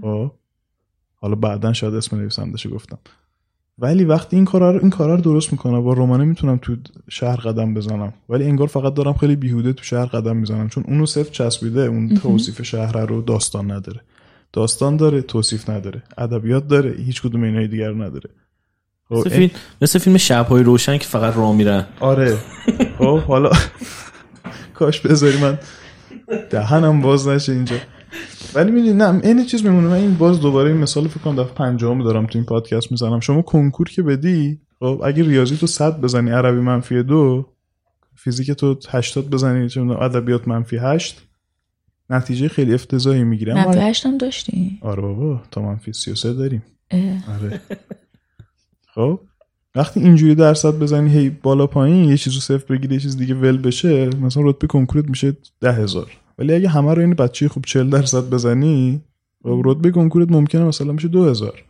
[0.01, 0.31] خب؟
[1.15, 2.97] حالا بعدا شاید اسم نویسندهشو گفتم.
[3.79, 6.75] ولی وقتی این کارا رو این کارا رو درست می‌کنم با رمانه می‌تونم تو
[7.09, 8.13] شهر قدم بزنم.
[8.29, 10.69] ولی انگار فقط دارم خیلی بیهوده تو شهر قدم می‌زنم.
[10.69, 14.01] چون اونو صفر چسبیده اون توصیف شهر رو داستان نداره.
[14.57, 18.29] داستان داره توصیف نداره ادبیات داره هیچ کدوم اینای دیگر نداره.
[19.09, 19.49] خب، مثل فیلم
[19.81, 21.85] مثل فیلم شبهای روشن که فقط راه میرن.
[21.99, 22.37] آره.
[22.97, 23.51] خب حالا
[24.73, 25.59] کاش بذاری من
[26.49, 27.75] دهنم باز نشه اینجا.
[28.55, 29.87] ولی می‌دونی نه این چیز میمونه.
[29.87, 33.19] من این باز دوباره این مثال فکر کنم دفعه پنجم دارم تو این پادکست می‌زنم.
[33.19, 37.45] شما کنکور که بدی خب اگه ریاضی تو 100 بزنی عربی منفی دو
[38.15, 41.26] فیزیک تو 80 بزنی چون ادبیات منفی 8
[42.09, 46.63] نتیجه خیلی افتضاحی می‌گیره منفی 8 هم داشتی؟ آره بابا تا منفی 33 داریم.
[47.35, 47.61] آره.
[48.87, 49.19] خب
[49.75, 53.57] وقتی اینجوری درصد بزنی هی بالا پایین یه چیزو صفر بگیری یه چیز دیگه ول
[53.57, 56.11] بشه مثلا رتبه کنکورت میشه ده هزار.
[56.37, 59.01] ولی اگه همه رو این بچه خوب 40 درصد بزنی
[59.45, 61.63] و رتبه کنکورت ممکنه مثلا میشه دو هزار.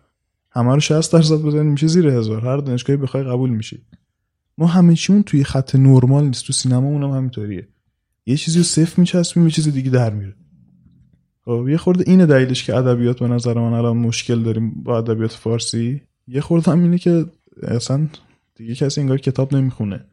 [0.52, 2.42] همه رو 60 درصد بزنی میشه زیر هزار.
[2.46, 3.82] هر دانشگاهی بخوای قبول میشی.
[4.58, 7.68] ما همه چیمون توی خط نرمال نیست تو سینما هم همینطوریه.
[8.28, 10.36] یه چیزی رو صفر میچسبیم یه چیز دیگه در میره.
[11.46, 15.32] خب یه خورده اینه دلیلش که ادبیات به نظر من الان مشکل داریم با ادبیات
[15.32, 16.02] فارسی.
[16.28, 17.26] یه خورده هم اینه که
[17.64, 18.08] اصلا
[18.56, 20.06] دیگه کسی انگار کتاب نمی‌خونه.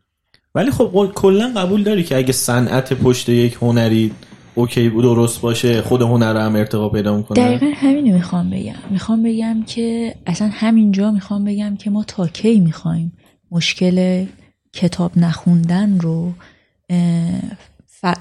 [0.54, 4.12] ولی خب کلا قبول داری که اگه صنعت پشت یک هنری
[4.54, 8.74] اوکی بود درست باشه خود هنر هم ارتقا پیدا می‌کنه؟ دقیقا همینو می‌خوام بگم.
[8.90, 13.12] می‌خوام بگم که اصلا همینجا می‌خوام بگم که ما تا کی می‌خوایم
[13.50, 14.26] مشکل
[14.72, 16.32] کتاب نخوندن رو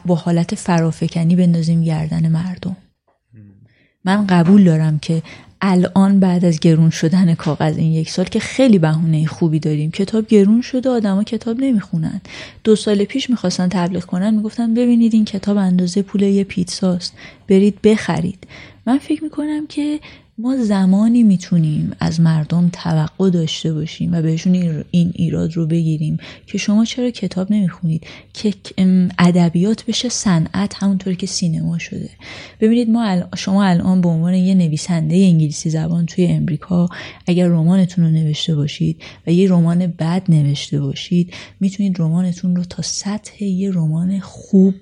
[0.05, 2.77] با حالت فرافکنی بندازیم گردن مردم.
[4.05, 5.21] من قبول دارم که
[5.61, 9.91] الان بعد از گرون شدن کاغذ این یک سال که خیلی بهونه خوبی داریم.
[9.91, 12.21] کتاب گرون شده آدما کتاب نمی‌خونن.
[12.63, 17.13] دو سال پیش می‌خواستن تبلیغ کنن می‌گفتن ببینید این کتاب اندازه پول یه پیتزاست.
[17.47, 18.47] برید بخرید.
[18.86, 19.99] من فکر می‌کنم که
[20.43, 26.17] ما زمانی می‌تونیم از مردم توقع داشته باشیم و بهشون این ایراد رو بگیریم
[26.47, 28.53] که شما چرا کتاب نمی‌خونید؟ که
[29.19, 32.09] ادبیات بشه صنعت همونطور که سینما شده.
[32.59, 36.89] ببینید ما شما الان به عنوان یه نویسنده انگلیسی زبان توی امریکا
[37.27, 42.81] اگر رمانتون رو نوشته باشید و یه رمان بد نوشته باشید می‌تونید رمانتون رو تا
[42.81, 44.75] سطح یه رمان خوب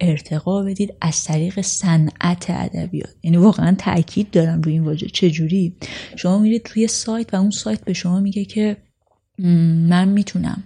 [0.00, 3.14] ارتقا بدید از طریق صنعت ادبیات.
[3.22, 5.06] یعنی واقعا تاکید دارم روی این واژه.
[5.06, 5.72] چجوری
[6.16, 8.76] شما میرید توی سایت و اون سایت به شما میگه که
[9.88, 10.62] من می‌تونم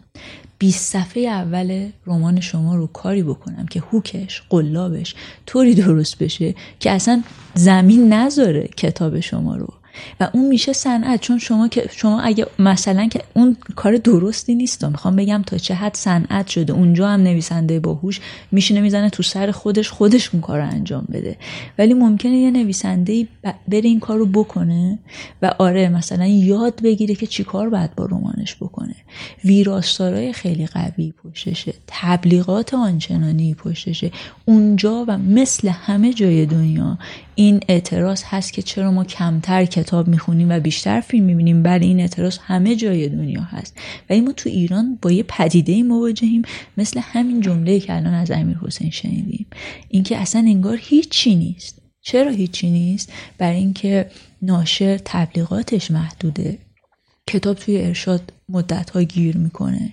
[0.59, 5.15] 20 صفحه اول رمان شما رو کاری بکنم که هوکش قلابش
[5.47, 7.23] طوری درست بشه که اصلا
[7.55, 9.75] زمین نذاره کتاب شما رو.
[10.21, 11.21] و اون میشه صنعت.
[11.21, 15.75] چون شما که شما اگه مثلا که اون کار درستی نیست می‌خوام بگم تا چه
[15.75, 16.73] حد صنعت شده.
[16.73, 18.21] اونجا هم نویسنده باهوش
[18.53, 21.37] میشینه می‌زنه تو سر خودش خودش اون کار رو انجام بده.
[21.79, 24.99] ولی ممکنه یه نویسنده بره این کار رو بکنه
[25.43, 28.95] و آره مثلا یاد بگیره که چیکار باید با رمانش بکنه.
[29.45, 31.75] ویراستارای خیلی قوی پشتشه.
[31.87, 34.11] تبلیغات آنچنانی پشتشه.
[34.45, 36.99] اونجا و مثل همه جای دنیا
[37.35, 42.01] این اعتراض هست که چرا ما کمتر کتاب می‌خونیم و بیشتر فیلم می‌بینیم؟ بله این
[42.01, 43.77] اعتراض همه جای دنیا هست.
[44.11, 46.43] و ما تو ایران با یه پدیده مواجهیم
[46.77, 49.47] مثل همین جمله که الان از امیر حسین شنیدیم.
[49.89, 51.83] اینکه اصلا انگار هیچی نیست.
[52.03, 54.07] چرا هیچی نیست؟ برای اینکه
[54.43, 56.59] ناشر تبلیغاتش محدوده.
[57.27, 59.93] کتاب توی ارشاد مدت ها گیر می‌کنه.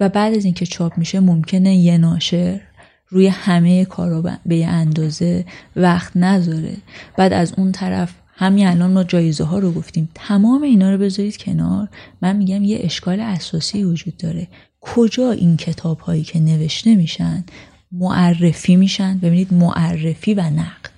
[0.00, 2.60] و بعد از اینکه چاپ میشه ممکنه یه ناشر
[3.08, 5.44] روی همه کارا به یه اندازه
[5.76, 6.76] وقت نذاره.
[7.16, 10.08] بعد از اون طرف همین الان ما جایزه ها رو گفتیم.
[10.14, 11.88] تمام اینا رو بذارید کنار.
[12.22, 14.48] من میگم یه اشکال اساسی وجود داره.
[14.80, 17.44] کجا این کتاب هایی که نوشته میشن
[17.92, 20.90] معرفی میشن؟ ببینید معرفی و نقد.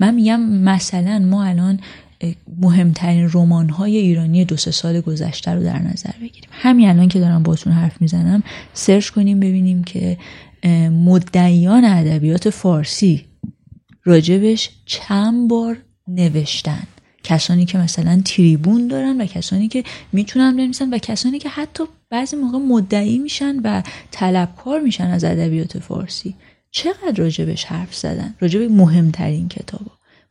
[0.00, 1.80] من میگم مثلا ما الان
[2.60, 6.50] مهمترین رمان های ایرانی دو سه سال گذشته رو در نظر بگیریم.
[6.50, 8.42] همین الان که دارم باتون حرف می‌زنم
[8.74, 10.18] سرچ کنیم ببینیم که
[10.90, 13.24] مدعیان ادبیات فارسی
[14.04, 15.76] راجبش چند بار
[16.08, 16.86] نوشتن.
[17.24, 22.36] کسانی که مثلا تریبون دارن و کسانی که می‌تونن بنویسن و کسانی که حتی بعضی
[22.36, 26.34] موقع مدعی میشن و طلبکار میشن از ادبیات فارسی.
[26.70, 29.80] چقدر راجبش حرف زدن؟ راجب مهمترین کتاب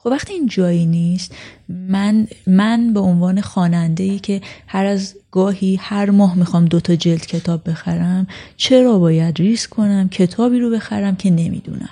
[0.02, 1.36] خب وقتی این جایی نیست
[1.70, 7.26] من من به عنوان خواننده ای که هر از گاهی هر ماه می‌خوام دوتا جلد
[7.26, 8.28] کتاب بخرم
[8.58, 11.90] چرا باید ریسک کنم کتابی رو بخرم که نمی‌دونم؟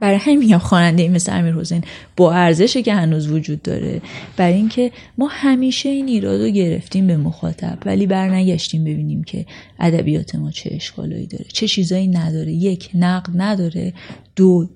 [0.00, 1.84] برای همین میگم خواننده مثل امیر حسین
[2.16, 4.02] با ارزشی که هنوز وجود داره.
[4.36, 9.46] برای اینکه ما همیشه این ایراد رو گرفتیم به مخاطب ولی برنگشتیم ببینیم که
[9.80, 12.52] ادبیات ما چه اشکالایی داره چه چیزایی نداره.
[12.52, 13.92] یک نقد نداره.
[14.36, 14.68] دو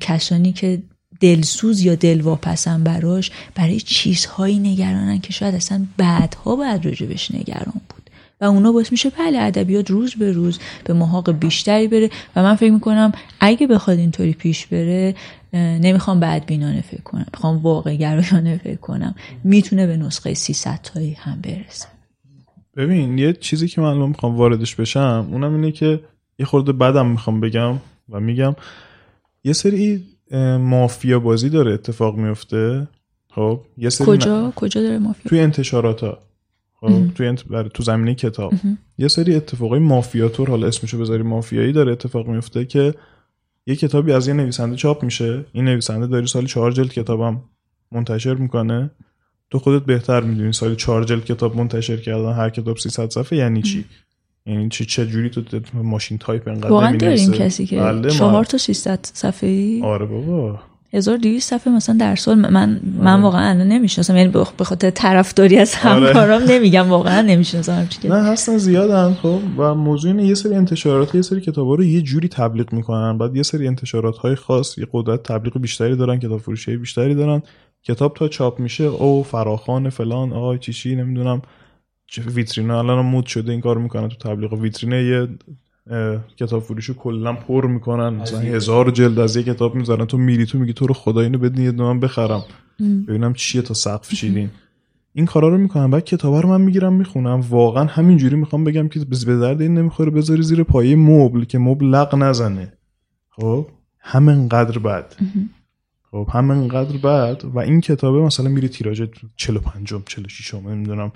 [0.00, 0.82] کسانی که
[1.24, 8.10] دلسوز یا دلواپسن براش برای چیزهایی نگرانن که شاید اصلا بعدها باید راجبش نگران بود.
[8.40, 12.10] و اونا باعث میشه بله ادبیات روز به روز به محاق بیشتری بره.
[12.36, 15.14] و من فکر می‌کنم اگه بخواد اینطوری پیش بره
[15.52, 17.26] نمی‌خوام بدبینانه فکر کنم.
[17.32, 19.14] می‌خوام واقع گرایانه فکر کنم.
[19.44, 21.86] می‌تونه به نسخه 300 تایی هم برسه.
[22.76, 26.00] ببین یه چیزی که من می‌خوام واردش بشم اونم اینه که
[26.38, 28.56] یه خورده بدم می‌خوام بگم و میگم.
[29.44, 30.04] یه سری
[30.58, 32.88] مافیا بازی داره اتفاق میفته؟
[33.30, 36.18] خب یه سری کجا؟ کجا داره مافیا؟ توی انتشارات ها
[36.80, 37.68] خب توی انت...
[37.68, 38.52] تو زمینه کتاب.
[38.98, 42.94] یه سری اتفاقای مافیاتور حالا اسمشو بذاری مافیایی داره اتفاق میفته که
[43.66, 45.44] یه کتابی از یه نویسنده چاپ میشه.
[45.52, 47.42] این نویسنده داری سال چهار جلد کتابم
[47.92, 48.90] منتشر می‌کنه.
[49.50, 53.62] تو خودت بهتر می‌دونی سال چهار جلد کتاب منتشر کردن هر کتاب 300 صفحه یعنی
[53.62, 53.84] چی؟
[54.46, 55.42] یعنی چه چه جوری تو
[55.74, 60.58] ماشین تایپ انقدر واقعا داریم کسی که بله چهار تا 600 صفحه ای آره بابا.
[60.92, 62.38] 1200 صفحه مثلا در سال.
[62.38, 63.22] من من آره.
[63.22, 64.16] واقعا الان نمی‌شناسم.
[64.16, 66.06] یعنی به خاطر طرفداری از آره.
[66.06, 66.52] همکارام آره.
[66.52, 66.88] نمیگم.
[66.88, 69.38] واقعا نمی‌شناسم نه هستن زیادن خب.
[69.56, 73.18] و موضوع اینه یه سری انتشارات یه سری کتابا رو یه جوری تبلیغ می‌کنن.
[73.18, 77.42] بعد یه سری انتشارات های خاص یه قدرت تبلیغ بیشتری دارن کتاب فروشی بیشتری دارن.
[77.82, 78.84] کتاب تا چاپ میشه.
[78.84, 81.42] او فراخان فلان آقای چی چی نمی‌دونم.
[82.18, 85.02] ویترینه؟ الان مود شده این کار می‌کنن تو تبلیغ ویترینه.
[85.02, 85.28] یه
[86.36, 88.08] کتاب فروشو کلا پر می‌کنن.
[88.08, 90.04] مثلا هزار جلد از یه کتاب می‌ذارن.
[90.04, 92.44] تو میری تو میگی تو رو خدا اینو بدین یه من بخرم.
[93.08, 94.50] ببینم چیه تا سقف چیدین.
[95.12, 97.40] این کارا رو می‌کنم بعد کتابا رو من می‌گیرم می‌خونم.
[97.40, 101.86] واقعا همینجوری می‌خوام بگم که به درد این نمی‌خوره بذاری زیر پایه مبل که مبل
[101.86, 102.72] لق نزنه.
[103.30, 103.66] خب؟
[103.98, 105.14] همینقدر بد
[106.10, 109.02] خب همینقدر بد و این کتابه مثلا میری تیراژ
[109.36, 111.12] 45 46 نمی‌دونم.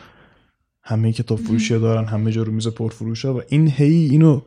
[0.88, 4.40] همه کتاب فروشی دارن همه جا رو میز پرفروش ها و این هی اینو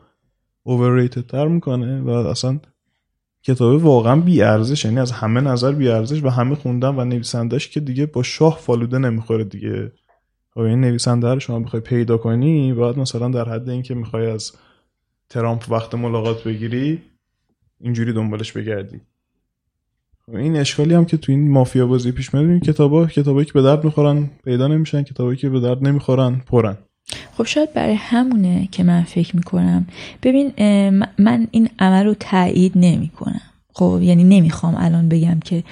[0.68, 2.60] overrated تر می‌کنه و اصلا
[3.44, 7.70] کتاب واقعا بی ارزش یعنی از همه نظر بی ارزش و همه خوندن و نویسندش
[7.70, 9.92] که دیگه با شاه فالوده نمی‌خوره دیگه.
[10.54, 14.52] خب این نویسنده رو شما بخوای پیدا کنی باید مثلا در حد اینکه می‌خوای از
[15.30, 17.02] ترامپ وقت ملاقات بگیری
[17.80, 19.02] اینجوری دنبالش بگردی.
[20.28, 23.84] این اشکالی هم که تو این مافیا بازی پیش میاد کتابا کتابایی که به درد
[23.84, 26.78] می‌خورن پیدا نمیشن کتابایی که به درد نمی‌خورن پرن.
[27.38, 29.88] خب شاید برای همونه که من فکر می‌کنم.
[30.24, 30.52] ببین
[31.20, 33.42] من این عمل رو تایید نمی‌کنم.
[33.74, 35.64] خب یعنی نمی‌خوام الان بگم که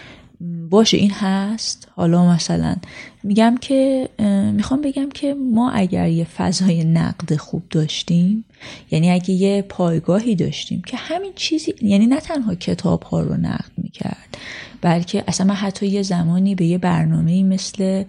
[0.70, 2.76] باشه این هست؟ حالا مثلا
[3.24, 4.10] میگم که
[4.54, 8.46] می‌خوام بگم که ما اگر یه فضای نقد خوب داشتیم
[8.92, 13.72] یعنی اگه یه پایگاهی داشتیم که همین چیزی یعنی نه تنها کتاب ها رو نقد
[13.78, 14.38] می‌کرد
[14.82, 18.04] بلکه اصلا من حتی یه زمانی به یه برنامه مثل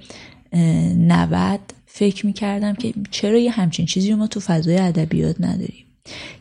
[0.97, 5.85] نود فکر می‌کردم که چرا یه همچین چیزی رو ما تو فضای ادبیات نداریم؟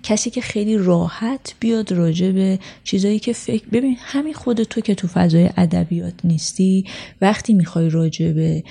[0.03, 4.95] کسی که خیلی راحت بیاد راجع به چیزایی که فکر ببین همین خود تو که
[4.95, 6.85] تو فضای ادبیات نیستی
[7.21, 8.63] وقتی می‌خوای راجع به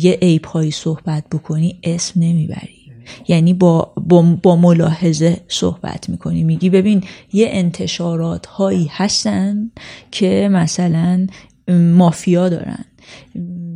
[0.00, 2.80] یه ایپ صحبت بکنی اسم نمی‌بری.
[3.28, 6.44] یعنی با, با, با ملاحظه صحبت می‌کنی.
[6.44, 9.70] میگی ببین یه انتشارات هایی هستن
[10.10, 11.26] که مثلا
[11.68, 12.84] مافیا دارن.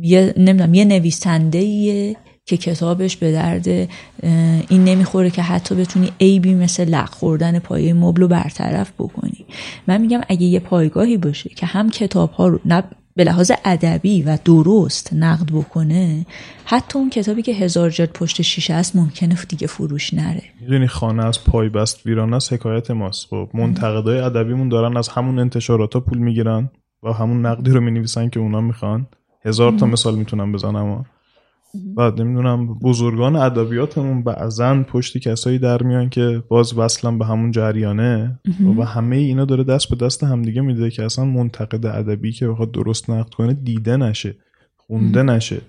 [0.01, 1.59] یه نمی‌دونم یه نویسنده
[2.45, 3.67] که کتابش به درد
[4.69, 9.45] این نمی‌خوره که حتی بتونی عیبی مثل لق خوردن پایه مبل رو برطرف بکنی.
[9.87, 12.83] من میگم اگه یه پایگاهی باشه که هم کتاب ها رو نه
[13.15, 16.25] به لحاظ ادبی و درست نقد بکنه
[16.65, 20.43] حتی اون کتابی که هزار جلد پشت شیشه است ممکنه دیگه فروش نره.
[20.61, 23.27] می‌دونی خانه از پای بست ویران است حکایت ماست.
[23.29, 26.69] خب منتقدای ادبیمون دارن از همون انتشارات ها پول می‌گیرن
[27.03, 29.07] و همون نقدی رو می‌نویسن که اونا می‌خوان.
[29.45, 31.05] هزار تا مثال می‌تونم بزنم
[31.97, 38.39] بعد نمی‌دونم بزرگان ادبیاتمون بعضا پشت کسایی در میان که باز وصلن به همون جریانه
[38.77, 42.71] و همه اینا داره دست به دست همدیگه میده که اصلا منتقد ادبی که بخواد
[42.71, 44.35] درست نقد کنه دیده نشه
[44.77, 45.61] خونده نشه.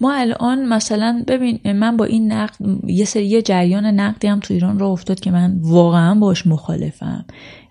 [0.00, 4.78] ما الان مثلا ببین من با این نقد یه سری جریان نقدی هم تو ایران
[4.78, 7.24] را افتاد که من واقعا باش مخالفم.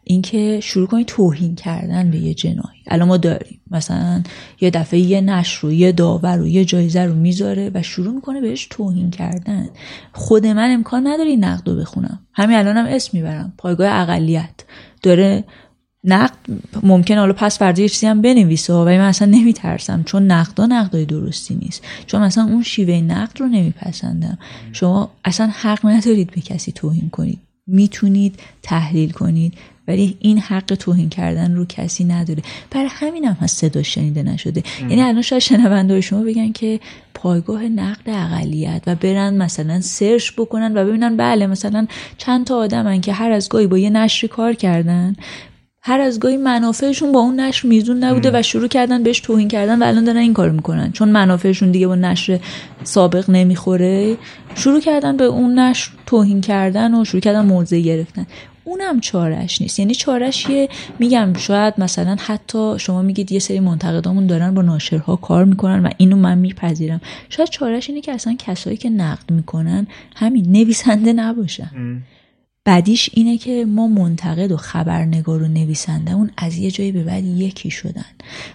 [0.09, 2.81] اینکه شروع کنید توهین کردن به یه جنایی.
[2.87, 3.61] الان ما داریم.
[3.71, 4.23] مثلا
[4.61, 8.41] یه دفعه یه نشر رو یه داور رو یه جایزه رو می‌ذاره و شروع می‌کنه
[8.41, 9.69] بهش توهین کردن.
[10.13, 12.19] خود من امکان نداری نقد رو بخونم.
[12.33, 13.53] همین الانم اسم می‌برم.
[13.57, 14.63] پایگاه اقلیت.
[15.03, 15.43] داره
[16.03, 16.37] نقد
[16.83, 21.05] ممکن حالا پس فردا یه چیزی هم بنویسه ولی من اصلا نمیترسم چون نقدا نقدای
[21.05, 21.83] درستی نیست.
[22.05, 24.37] چون مثلا اون شیوه نقد رو نمیپسندم.
[24.71, 27.39] شما اصلا حق ندارید به کسی توهین کنید.
[27.67, 29.53] می‌تونید تحلیل کنید.
[29.87, 32.43] ولی این حق توهین کردن رو کسی نداره.
[32.71, 34.63] برای همین هم هست صدا شنیده نشده.
[34.81, 36.79] یعنی الان شاید شنونده شما بگن که
[37.13, 43.01] پایگاه نقد اقلیت و برن مثلا سرچ بکنن و ببینن بله مثلا چند تا آدمن
[43.01, 45.15] که هر از گاهی با یه نشری کار کردن
[45.87, 49.81] هر از گاهی منافعشون با اون نشر میزون نبوده و شروع کردن بهش توهین کردن
[49.81, 50.91] و الان دارن این کار می‌کنن.
[50.91, 52.39] چون منافعشون دیگه با نشر
[52.83, 54.17] سابق نمی‌خوره.
[54.55, 58.25] شروع کردن به اون نشر توهین کردن و شروع کردن موضع گرفتن.
[58.63, 59.79] اونم چارش نیست.
[59.79, 60.69] یعنی چارش یه
[60.99, 65.89] میگم شاید مثلا حتی شما میگید یه سری منتقدامون دارن با ناشرها کار می‌کنن و
[65.97, 67.01] اینو من میپذیرم.
[67.29, 71.69] شاید چارش اینه که اصلا کسایی که نقد می‌کنن همین نویسنده نباشن.
[72.67, 77.23] بعدیش اینه که ما منتقد و خبرنگار و نویسنده اون از یه جایی به بعد
[77.23, 78.05] یکی شدن.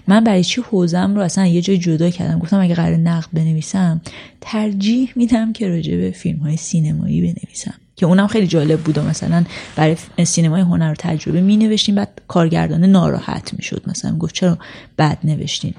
[0.06, 4.00] من برای چی حوزم رو اصلا یه جای جدا کردم؟ گفتم اگه قرار نقد بنویسم
[4.40, 7.74] ترجیح میدم که راجع به فیلم های سینمایی بنویسم.
[7.96, 9.44] که اونم خیلی جالب بود و مثلا
[9.76, 14.58] برای سینمای هنر رو تجربه می نوشتیم بعد کارگردانه ناراحت می شد مثلا گفت چرا
[14.98, 15.74] بد نوشتین؟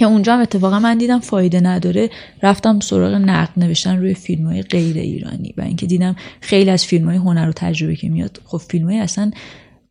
[0.00, 2.10] یا اونجا هم اتفاقا من دیدم فایده نداره.
[2.42, 7.06] رفتم سراغ نقد نوشتن روی فیلم های غیر ایرانی و اینکه دیدم خیلی از فیلم
[7.06, 9.30] های هنر رو تجربه که میاد خب فیلم های اصلا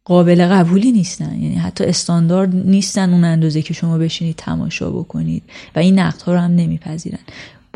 [0.05, 1.41] قابل قبولی نیستن.
[1.41, 5.43] یعنی حتی استاندارد نیستن اون اندازه که شما بشینید تماشا بکنید
[5.75, 7.19] و این نقدها رو هم نمیپذیرن.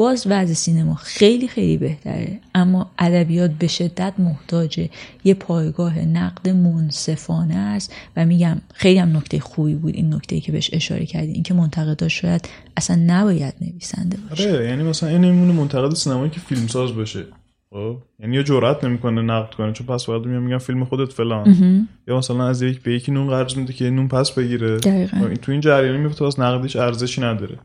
[0.02, 2.40] باز وضع سینما خیلی خیلی بهتره.
[2.56, 4.90] اما ادبیات به شدت محتاج
[5.24, 10.52] یه پایگاه نقد منصفانه است و میگم خیلی هم نکته خوبی بود این نکته که
[10.52, 14.52] بهش اشاره کردی اینکه منتقدا شاید اصلا نباید نویسنده باشه.
[14.52, 17.26] آره یعنی مثلا این نمونه منتقد سینمایی که فیلمساز باشه.
[17.70, 21.88] خب؟ یعنی یا جرئت نمی‌کنه نقد کنه چون پس فردا میگم فیلم خودت فلان.
[22.08, 24.78] یا مثلا از یک به یکی نون قرض میده که نون پس بگیره.
[24.78, 25.36] دقیقا.
[25.42, 27.58] تو این جریانی میفته واسه نقدش ارزشی نداره.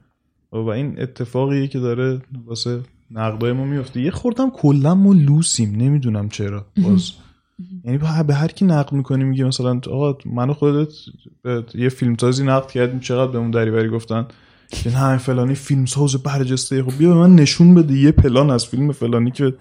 [0.52, 2.80] و این اتفاقیه که داره واسه
[3.10, 4.00] نقدای ما میفته.
[4.00, 6.66] یه خوردم کلا ما لوسیم نمی‌دونم چرا.
[6.82, 7.12] باز.
[7.84, 10.88] یعنی به هر کی نقد می‌کنی میگه مثلا آقا منو خودت
[11.74, 14.26] یه فیلمسازی نقد کردیم چقدر به اون دریوری گفتن؟
[14.70, 16.82] که نه فلانی فیلمساز برجسته.
[16.82, 19.54] خب بیا به من نشون بده یه پلان از فیلم فلانی که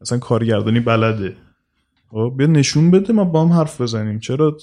[0.00, 1.36] مثلا کارگردانی بلده.
[2.10, 4.18] خب بیا نشون بده ما با هم حرف بزنیم.
[4.18, 4.56] چرا؟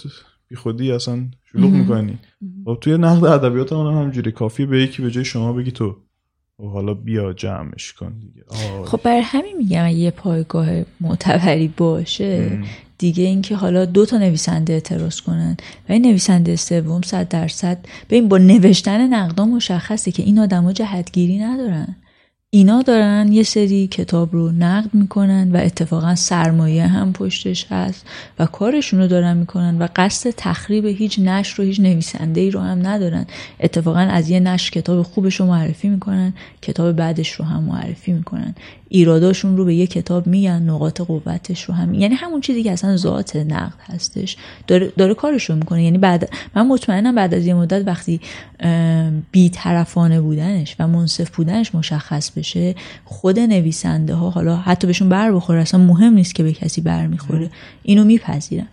[0.50, 2.18] بی خودی اصلا شلوغ می‌کنی.
[2.68, 5.96] و توی نقد ادبیات هم همجوری کافی به یکی به جای شما بگی تو.
[6.60, 8.44] و حالا بیا جمعش کن دیگه.
[8.86, 10.68] خب برای همین میگم یه پایگاه
[11.02, 12.60] معتبری باشه
[12.98, 15.58] دیگه اینکه حالا دو تا نویسنده اعتراض کنن.
[15.90, 17.86] و این نویسنده سوم صد درصد.
[18.10, 21.96] ببین با نوشتن نقدا مشخصه که این آدما جهتگیری ندارن.
[22.52, 28.06] اینا دارن یه سری کتاب رو نقد می‌کنن و اتفاقا سرمایه هم پشتش هست
[28.40, 32.60] و کارشون رو دارن می‌کنن و قصد تخریب هیچ نشر رو هیچ نویسنده ای رو
[32.60, 33.26] هم ندارن.
[33.60, 38.56] اتفاقا از یه نشر کتاب خوبش رو معرفی می‌کنن کتاب بعدش رو هم معرفی می‌کنن.
[38.90, 41.94] ایراداشون رو به یه کتاب میگن نقاط قوتش رو هم.
[41.94, 44.38] یعنی همون چیزی که اصلا ذات نقد هستش.
[44.68, 45.84] داره, داره کارش رو می‌کنه.
[45.84, 48.22] یعنی بعد من مطمئنم بعد از یه مدت وقتی
[49.32, 52.76] بیطرفانه بودنش و منصف بودنش مشخص بشه
[53.06, 57.08] خود نویسنده ها حالا حتی بهشون بر بخوره اصلا مهم نیست که به کسی بر
[57.08, 57.50] می‌خوره.
[57.84, 58.68] اینو میپذیرن.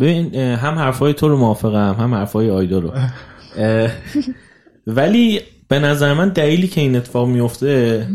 [0.00, 2.92] ببین هم حرفای تو رو موافقم هم حرفای آیدا رو.
[4.86, 8.06] ولی به نظر من دلیلی که این اتفاق میفته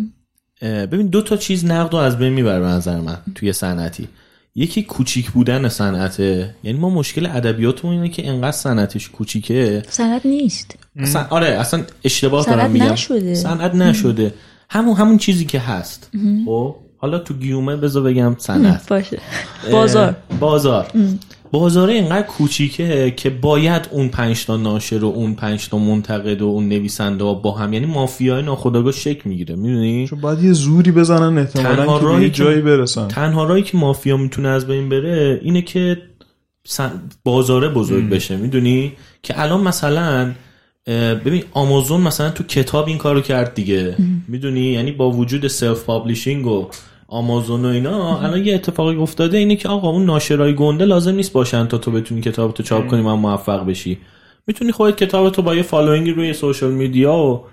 [0.64, 4.08] ببین دو تا چیز نقد رو از بین می‌بره به نظر من توی صنعتی.
[4.56, 9.84] یکی کوچیک بودن صنعته یعنی ما مشکل ادبیاتمون اینه که انقدر صنعتش کوچیکه.
[9.90, 10.76] صنعت نیست.
[10.98, 12.92] اصلا آره اصلا اشتباه دارم میگم.
[12.92, 13.36] نشده.
[13.36, 14.34] صنعت نشده.
[14.70, 16.10] همون همون چیزی که هست.
[16.46, 18.90] خب حالا تو گیومه بذار بگم صنعت.
[18.90, 19.20] باشه.
[19.72, 20.16] بازار.
[20.40, 20.88] بازار.
[21.54, 26.46] بازار اینقدر کوچیکه که باید اون پنج تا ناشر و اون پنج تا منتقد و
[26.46, 31.38] اون نویسنده با هم یعنی مافیای ناخودآگاه شک می‌گیره می‌دونی؟ چون باید یه زوری بزنن
[31.38, 33.08] احتمالاً که به جایی برسن.
[33.08, 35.98] تنها راهی که مافیا می‌تونه از بین بره اینه که
[37.24, 38.92] بازاره بزرگ بشه می‌دونی؟
[39.24, 40.32] که الان مثلا
[41.26, 43.96] ببین آمازون مثلا تو کتاب این کارو کرد دیگه
[44.28, 46.68] می‌دونی؟ یعنی با وجود self publishing و
[47.14, 51.34] آمازون و اینا الان یه اتفاقی افتاده اینه که آقا اون ناشرای گنده لازم نیست
[51.34, 53.98] باشن تا تو بتونی کتاب تو چاپ کنی من موفق بشی.
[54.48, 57.44] می‌تونی خودت کتاب تو با یه following روی social media و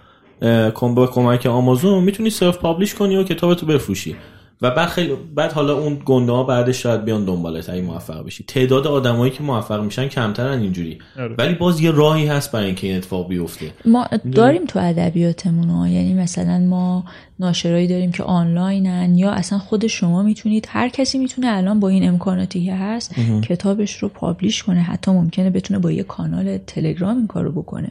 [1.07, 4.17] کمک آمازون می‌تونی self publish کنی و کتاب تو بفروشی.
[4.63, 8.45] و بعد خیلی بعد حالا اون گنده ها بعدش شاید بیان دنبالت اگه موفق بشی.
[8.45, 10.99] تعداد آدمایی که موفق میشن کمترن اینجوری.
[11.19, 11.35] آره.
[11.39, 13.73] ولی باز یه راهی هست برای اینکه این اتفاق بیفته.
[13.85, 17.05] ما داریم تو ادبیاتمون یعنی مثلا ما
[17.41, 22.09] ناشرایی داریم که آنلاینن یا اصلا خود شما می‌تونید هر کسی می‌تونه الان با این
[22.09, 23.15] امکاناتی که هست
[23.49, 24.81] کتابش رو publish کنه.
[24.81, 27.91] حتی ممکنه بتونه با یه کانال تلگرام این کارو بکنه.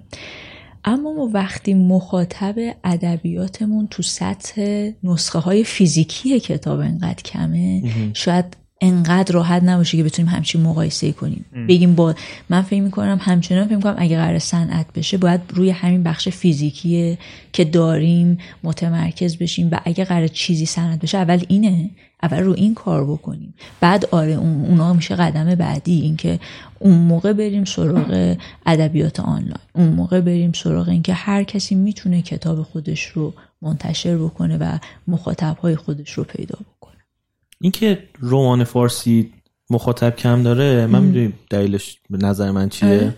[0.89, 7.83] اما ما وقتی مخاطب ادبیاتمون تو سطح نسخه های فیزیکی کتاب انقدر کمه
[8.13, 11.45] شاید انقدر راحت نباشه که بتونیم همچین مقایسه کنیم.
[11.69, 12.15] بگیم با
[12.49, 17.17] من فکر می‌کنم همچنان فکر می‌کنم اگه قرار صنعت بشه باید روی همین بخش فیزیکی
[17.53, 21.89] که داریم متمرکز بشیم و اگه قرار چیزی صنعت بشه اول اینه
[22.23, 23.53] اول رو این کار بکنیم.
[23.79, 26.01] بعد آره اون اونا میشه قدم بعدی.
[26.01, 26.39] اینکه
[26.79, 29.53] اون موقع بریم سراغ ادبیات آنلاین.
[29.73, 35.75] اون موقع بریم سراغ اینکه هر کسی می‌تونه کتاب خودش رو منتشر بکنه و مخاطبهای
[35.75, 36.97] خودش رو پیدا بکنه.
[37.61, 39.33] اینکه رمان فارسی
[39.69, 43.15] مخاطب کم داره من می‌دونی دلیلش به نظر من چیه؟ آره.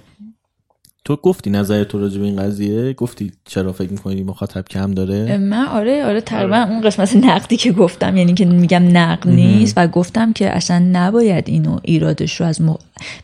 [1.05, 5.37] تو گفتی نظر تو راجع به این قضیه؟ گفتی چرا فکر می‌کنی مخاطب کم داره؟
[5.37, 9.87] من آره آره تقریبا اون قسمت نقدی که گفتم یعنی که میگم نقد نیست و
[9.87, 12.75] گفتم که اصلا نباید اینو ایرادش رو از م...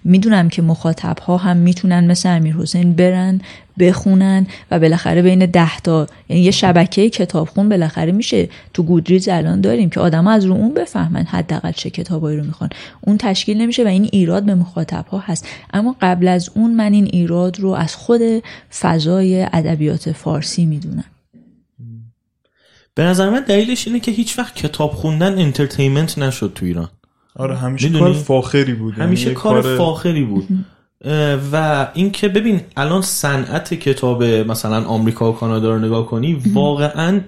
[0.04, 3.42] می‌دونم که مخاطب ها هم می‌تونن مثل امیر حسین برن
[3.80, 9.62] بخونن و بالاخره بین ده تا یعنی یه شبکه کتابخون بالاخره میشه تو گودریز الان
[9.62, 12.70] داریم که آدم از رو اون بفهمن حداقل چه کتابایی رو می‌خوان.
[13.02, 15.48] اون تشکیل نمیشه و این ایراد به مخاطب ها هست.
[15.74, 18.22] اما قبل از اون من این ایراد رو از خود
[18.80, 21.06] فضای ادبیات فارسی می‌دونم.
[22.96, 26.90] به نظر من دلیلش اینه که هیچ وقت کتاب خوندن انترتینمنت نشد تو ایران.
[27.36, 28.94] آره همیشه؟ کار فاخری بود.
[28.94, 30.48] یعنی همیشه کار فاخری بود.
[31.52, 37.22] و اینکه ببین الان صنعت کتاب مثلا آمریکا و کانادا رو نگاه کنی واقعا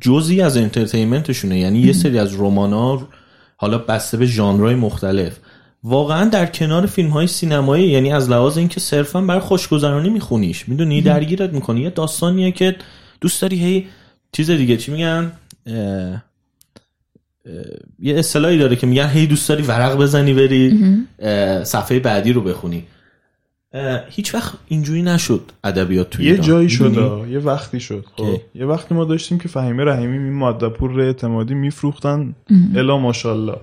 [0.00, 1.58] جزی از انترتینمنتشونه.
[1.58, 3.08] یعنی یه سری از رمانا
[3.56, 5.38] حالا بسته به ژانرهای مختلف.
[5.84, 10.68] واقعا در کنار فیلم های سینمایی یعنی از لحاظ اینکه صرفا برای خوشگذرانی میخونیش.
[10.68, 11.80] می‌دونی؟ درگیرت می‌کنی.
[11.80, 12.76] یه داستانیه که
[13.20, 13.86] دوست داری هی
[14.32, 15.32] چیز دیگه چی میگن؟
[17.98, 20.80] یه اصطلاحی داره که میگن هی دوست داری ورق بزنی بری
[21.64, 22.84] صفحه بعدی رو بخونی
[24.10, 26.46] هیچ وقت اینجوری نشد ادبیات تو یه ایران.
[26.46, 31.00] جایی؟ شد یه وقتی شد خب؟ یه وقتی ما داشتیم که فهیمه رحیمی این ماده‌پور
[31.00, 32.34] اعتمادی میفروختن
[32.76, 33.56] الا ماشاءالله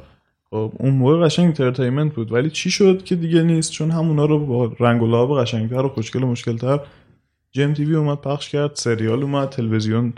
[0.50, 4.46] خب اون موقع قشنگ entertainment بود ولی چی شد که دیگه نیست چون همونا رو
[4.46, 6.80] با رنگ و لعاب قشنگتر و خوشگل و مشگل‌تر
[7.52, 10.14] جم تی‌وی اومد پخش کرد سریال اومد تلویزیون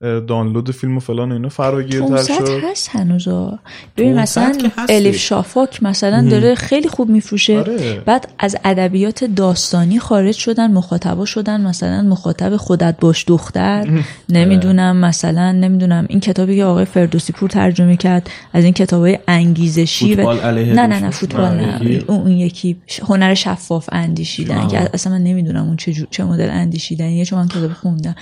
[0.00, 1.48] دانلود فیلم و فلان و اینا.
[1.48, 2.64] فراگیرتر شد.
[2.70, 3.58] هست هنوزا
[3.96, 4.52] ببین مثلا
[4.88, 7.58] الیف شافاک مثلا داره خیلی خوب میفروشه.
[7.58, 8.02] آره.
[8.06, 13.88] بعد از ادبیات داستانی خارج شدن مخاطبا شدن مثلا مخاطب خودت باش دختر.
[14.28, 20.14] نمی‌دونم مثلا نمی‌دونم این کتابی که آقای فردوسی پور ترجمه کرد از این کتابای انگیزشی
[20.14, 20.32] و...
[20.32, 22.04] نه نه نه فوتبال نه.
[22.06, 22.76] اون یکی.
[23.08, 27.72] هنر شفاف اندیشیدن که اصلا من نمی‌دونم اون چه چه مدل اندیشیدنیه چون من کتاب
[27.72, 28.14] خوندم.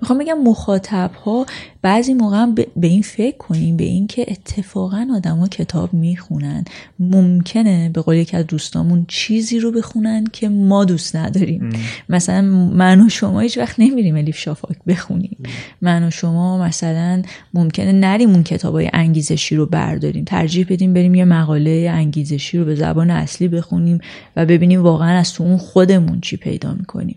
[0.00, 1.46] می‌خوام بگم مخاطب ها
[1.82, 2.46] بعضی موقع
[2.76, 6.64] به این فکر کنیم به این که اتفاقا آدما کتاب می‌خونن.
[6.98, 11.70] ممکنه به قول یکی از دوستامون چیزی رو بخونن که ما دوست نداریم.
[12.08, 15.36] مثلا من و شما هیچ وقت نمیریم الیف شافاک بخونیم.
[15.82, 17.22] من و شما مثلا
[17.54, 20.24] ممکنه نریم اون کتابای انگیزشی رو برداریم.
[20.24, 23.98] ترجیح بدیم بریم یه مقاله انگیزشی رو به زبان اصلی بخونیم
[24.36, 27.16] و ببینیم واقعا از تو اون خودمون چی پیدا می‌کنیم.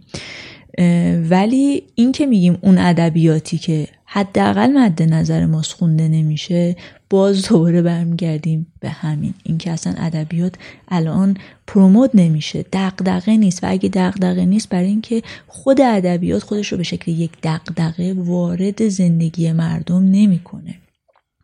[1.29, 3.87] ولی این که میگیم اون ادبیاتی که
[4.17, 6.75] حداقل مد نظر ماست خونده نمیشه
[7.09, 9.33] باز دوباره برمیگردیم به همین.
[9.43, 10.55] اینکه اصلا ادبیات
[10.87, 11.37] الان
[11.67, 13.63] پروموت نمیشه دغدغه نیست.
[13.63, 18.87] و اگه دغدغه نیست برای اینکه خود ادبیات خودش رو به شکل یک دغدغه وارد
[18.87, 20.75] زندگی مردم نمی‌کنه.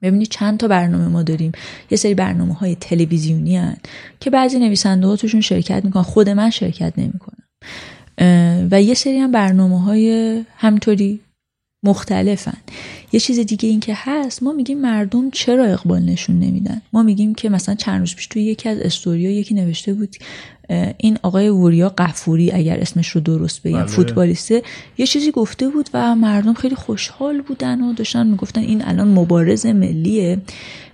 [0.02, 1.52] ببینید چند تا برنامه ما داریم.
[1.92, 3.78] یه سری برنامه های تلویزیونی هن
[4.20, 6.04] که بعضی نویسنده ها توشون شرکت می‌کنن.
[6.04, 7.44] خود من شرکت نمی‌کنم.
[8.72, 11.20] و یه سری هم برنامه های همطوری
[11.84, 12.58] مختلفن.
[13.12, 17.36] یه چیز دیگه این که هست ما میگیم مردم چرا اقبال نشون نمیدن؟ ما میگیم
[17.36, 20.16] که مثلا چند روز پیش توی یکی از استوریا یکی نوشته بود
[20.98, 23.86] این آقای وریا قفوری اگر اسمش رو درست بگم بله.
[23.86, 24.64] فوتبالیسته.
[24.98, 29.66] یه چیزی گفته بود و مردم خیلی خوشحال بودن و داشتن می‌گفتن این الان مبارز
[29.66, 30.42] ملیه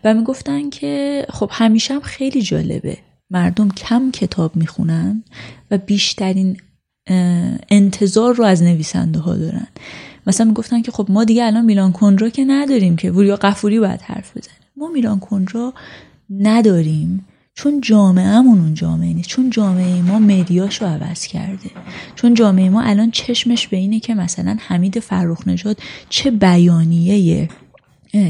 [0.03, 2.97] و می‌گفتن که خب همیشه هم خیلی جالبه.
[3.29, 5.23] مردم کم کتاب می‌خونن
[5.71, 6.57] و بیشترین
[7.69, 9.67] انتظار رو از نویسنده ها دارن.
[10.29, 13.11] مثلا می‌گفتن که خب ما دیگه الان میلان کنرا که نداریم که.
[13.11, 15.73] وریا قفوری باید حرف بزنه ما میلان کنرا
[16.29, 17.25] نداریم.
[17.53, 19.29] چون جامعهمون اون جامعه نیست.
[19.29, 21.69] چون جامعه ما مدیاشو عوض کرده.
[22.15, 25.77] چون جامعه ما الان چشمش به اینه که مثلا حمید فرخ نژاد
[26.09, 27.49] چه بیانیه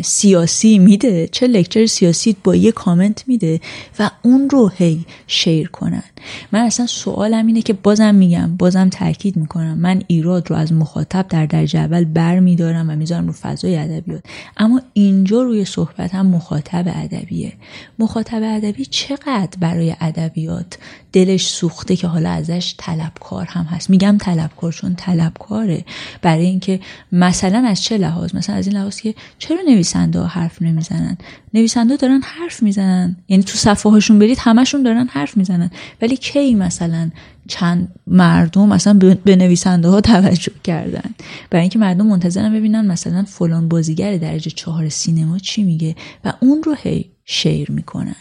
[0.04, 3.60] سیاسی میده چه لکچر سیاسی با یه کامنت میده
[4.00, 6.04] و اون رو هی شیر کنن.
[6.52, 9.78] من اصلا سوالم اینه که بازم میگم بازم تاکید می‌کنم.
[9.78, 14.24] من ایراد رو از مخاطب در درجه اول بر میدارم و می‌ذارم رو فضای ادبیات.
[14.58, 17.54] اما اینجا روی صحبت هم مخاطب ادبیه.
[18.00, 20.78] مخاطب ادبی چقدر برای ادبیات
[21.14, 25.86] دلش سوخته که حالا ازش طلبکار هم هست؟ میگم طلبکار چون طلبکاره.
[26.22, 26.80] برای اینکه
[27.12, 31.18] مثلا از چه لحاظ؟ مثلا از این لحاظ که چرا نویسنده حرف نمی‌زنن.
[31.54, 33.18] نویسنده دارن حرف می‌زنن.
[33.28, 35.72] یعنی تو صفحه هاشون برید همشون دارن حرف می‌زنن.
[36.02, 37.10] ولی کی مثلا
[37.48, 38.94] چند مردم مثلا
[39.24, 41.10] به نویسنده ها توجه کردن؟
[41.50, 45.96] برای اینکه مردم منتظرن ببینن مثلا فلان بازیگر درجه چهار سینما چی میگه
[46.26, 48.16] و اون رو هی شیر می‌کنن.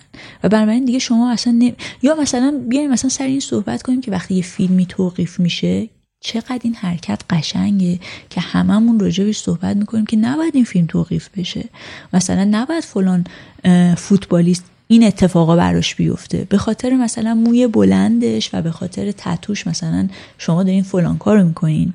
[0.45, 1.73] و بنابراین دیگه شما اصلا
[2.03, 5.89] یا مثلا بیایم مثلا سر این صحبت کنیم که وقتی یه فیلمی توقیف میشه
[6.21, 7.99] چقدر این حرکت قشنگه
[8.31, 11.65] که هممون راجبش صحبت می‌کنیم که نباید این فیلم توقیف بشه.
[12.13, 13.25] مثلا نباید فلان
[13.97, 16.47] فوتبالیست این اتفاقا براش بیفته.
[16.49, 20.09] به خاطر مثلا موی بلندش و به خاطر تتوش مثلا
[20.39, 21.93] شما دارین فلان کارو می‌کنین.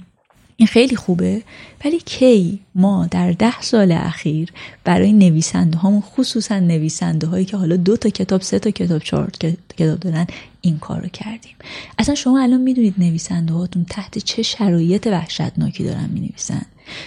[0.57, 1.41] این خیلی خوبه.
[1.85, 4.49] ولی کی ما در ده سال اخیر
[4.83, 9.31] برای نویسنده هامون خصوصا نویسنده هایی که حالا دو تا کتاب سه تا کتاب چهار
[9.77, 10.27] کتاب دارن
[10.61, 11.55] این کار رو کردیم.
[11.97, 16.65] اصلا شما الان می‌دونید نویسنده هاتون تحت چه شرایط وحشتناکی دارن می نویسن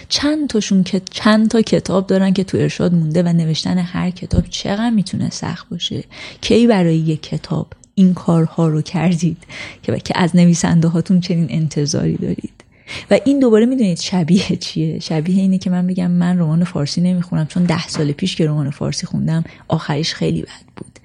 [0.09, 4.45] چند تاشون که چند تا کتاب دارن که تو ارشاد مونده و نوشتن هر کتاب
[4.49, 6.03] چقدر می‌تونه سخت باشه؟
[6.41, 9.37] کی برای یک کتاب این کارها رو کردید؟
[9.83, 12.63] که از نویسنده هاتون چنین انتظاری دارید؟
[13.11, 17.45] و این دوباره می‌دونید شبیه چیه؟ شبیه اینه که من بگم من رمان فارسی نمی‌خونم
[17.45, 20.99] چون ده سال پیش که رمان فارسی خوندم آخریش خیلی بد بود.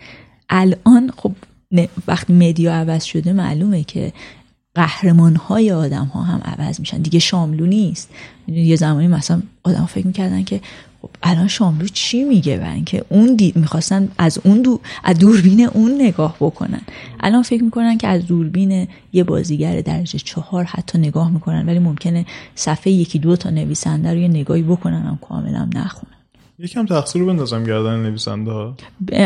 [0.48, 1.32] الان خب
[2.06, 4.12] وقتی مدیا عوض شده معلومه که
[4.74, 6.98] قهرمان های آدم ها هم عوض میشن.
[6.98, 8.10] دیگه شاملو نیست.
[8.48, 10.60] یه زمانی مثلا آدم فکر می‌کردن که
[11.02, 15.66] خب الان شاملو چی میگه و اینکه اون دید می‌خواستن از اون دو از دوربین
[15.66, 16.80] اون نگاه بکنن
[17.20, 22.26] الان فکر می‌کنن که از دوربین یه بازیگر درجه چهار حتی نگاه می‌کنن ولی ممکنه
[22.54, 26.12] صفحه یکی دو تا نویسنده رو یه نگاهی بکنن هم کاملا نخونن
[26.58, 28.76] یکم تقصیر رو بندازم گردن نویسنده ها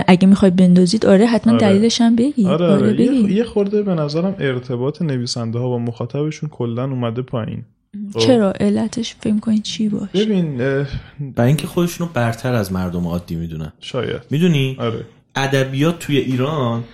[0.06, 1.60] اگه می‌خوای بندازید آره حتما آره.
[1.60, 2.86] دلیلش هم بگی آره, آره.
[2.86, 7.64] آره یه خورده به نظرم ارتباط نویسنده ها با مخاطبشون کلا اومده پایین.
[8.18, 10.56] چرا؟ علتش فکر کنید چی باشه؟ ببین
[11.36, 13.72] برای اینکه خودشونو برتر از مردم عادی می‌دونن.
[13.80, 14.22] شاید.
[14.30, 15.06] می‌دونی؟ آره.
[15.34, 16.84] ادبیات توی ایران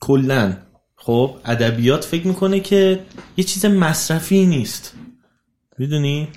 [0.00, 0.56] کلا
[0.96, 3.00] خب ادبیات فکر می‌کنه که
[3.36, 4.94] یه چیز مصرفی نیست.
[5.78, 6.28] می‌دونی؟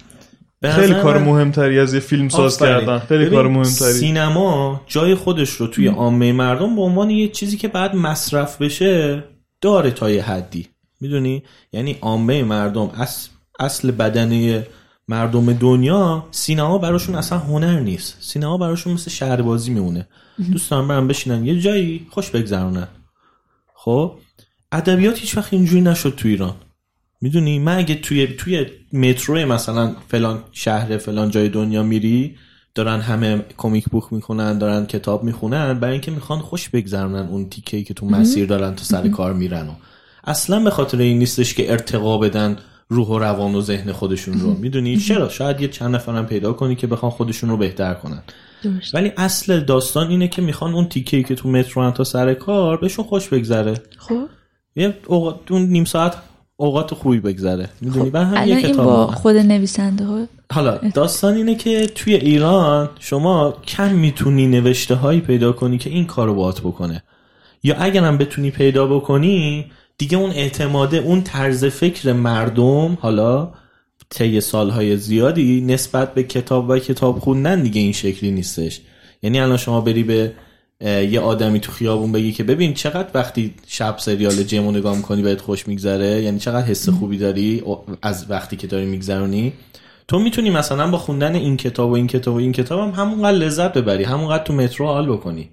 [0.63, 2.99] خیلی کار مهمتری از یه فیلم ساز کردن.
[2.99, 3.93] خیلی کار مهمتری.
[3.93, 9.23] سینما جای خودش رو توی عامه مردم به عنوان یه چیزی که بعد مصرف بشه
[9.61, 10.67] داره تا یه حدی.
[11.01, 11.43] می‌دونی؟
[11.73, 14.67] یعنی عامه مردم اصل, اصل بدنه
[15.07, 18.17] مردم دنیا سینما براشون اصلا هنر نیست.
[18.19, 20.07] سینما براشون مثل شهربازی میمونه.
[20.51, 22.87] دوستان برم بشینن یه جایی خوش بگذرونن
[23.75, 24.11] خب؟
[24.71, 26.55] ادبیات هیچ وقت اینجوری نشد تو ایران.
[27.21, 32.35] می‌دونی؟ من اگه توی توی مترو مثلا فلان شهر فلان جای دنیا میری
[32.75, 37.83] دارن همه کمیک بوک می‌خونن دارن کتاب می‌خونن برای اینکه می‌خوان خوش بگذرونن اون تیکه
[37.83, 39.73] که تو مسیر دارن تو سر کار میرن و.
[40.23, 42.57] اصلا به خاطر این نیستش که ارتقا بدن
[42.87, 44.53] روح و روان و ذهن خودشون رو.
[44.53, 48.23] می‌دونی؟ چرا؟ شاید یه چند نفرم پیدا کنی که بخوان خودشون رو بهتر کنن.
[48.93, 53.05] ولی اصل داستان اینه که می‌خوان اون تیکه که تو مترو تا سر کار بهشون
[53.05, 53.73] خوش بگذره.
[53.97, 54.27] خب.
[54.75, 56.15] یه اوقات اون نیم ساعت
[56.57, 57.69] اوقات خوبی بگذره.
[57.81, 58.15] می‌دونی؟ خب.
[58.15, 60.27] هم یه کتاب با خود نویسنده ها.
[60.53, 66.05] حالا داستان اینه که توی ایران شما کم می‌تونی نوشته هایی پیدا کنی که این
[66.05, 67.03] کارو باهات بکنه.
[67.63, 69.65] یا اگرم بتونی پیدا بکنی
[69.97, 73.53] دیگه اون اعتماده اون طرز فکر مردم حالا
[74.09, 78.81] طی سالهای زیادی نسبت به کتاب و کتاب خوندن دیگه این شکلی نیستش.
[79.21, 80.33] یعنی الان شما بری به
[80.81, 85.41] یه آدمی تو خیابون بگی که ببین چقدر وقتی شب سریال جمو نگاه می‌کنی بهت
[85.41, 87.63] خوش میگذره؟ یعنی چقدر حس خوبی داری
[88.01, 89.53] از وقتی که داری میگذرونی؟
[90.07, 93.37] تو می‌تونی مثلا با خوندن این کتاب و این کتاب و این کتاب هم همونقدر
[93.37, 95.49] لذت ببری همونقدر تو مترو حال بکنی.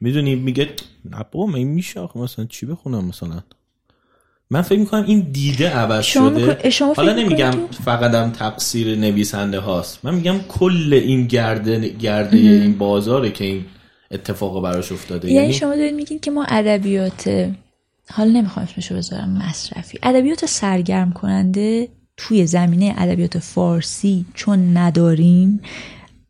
[0.00, 0.68] می‌دونی؟ میگه
[1.10, 3.42] نه بابا این میشه مثلا چی بخونم مثلا؟
[4.52, 6.58] من فکر می‌کنم این دیده عوض شده.
[6.96, 7.50] حالا نمیگم
[7.84, 10.04] فقط هم تقصیر نویسنده هاست.
[10.04, 13.64] من میگم کل این گرده گرده این بازاره که این
[14.10, 15.28] اتفاق براش افتاده.
[15.28, 17.50] یعنی, یعنی شما دارید میگین که ما ادبیات
[18.10, 19.98] حالا نمی‌خوام اسمشو بذارم مصرفی.
[20.02, 25.60] ادبیات سرگرم کننده توی زمینه ادبیات فارسی چون نداریم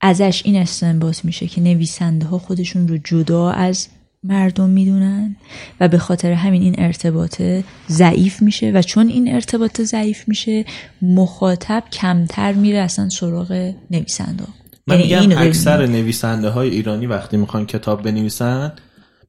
[0.00, 3.88] ازش این استنباط میشه که نویسنده ها خودشون رو جدا از
[4.24, 5.36] مردم می‌دونن
[5.80, 7.42] و به خاطر همین این ارتباط
[7.88, 10.64] ضعیف میشه و چون این ارتباط ضعیف میشه
[11.02, 14.44] مخاطب کمتر میره اصلا سراغ نویسنده
[14.86, 18.72] من یعنی میگم اکثر نویسنده های ایرانی وقتی می‌خوان کتاب بنویسن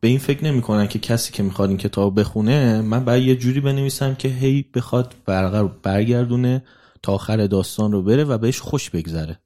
[0.01, 3.59] به این فکر نمی‌کنن که کسی که می‌خواد این کتاب بخونه من باید یه جوری
[3.59, 5.13] بنویسم که هی بخواد
[5.83, 6.63] برگردونه
[7.03, 9.39] تا آخر داستان رو بره و بهش خوش بگذره.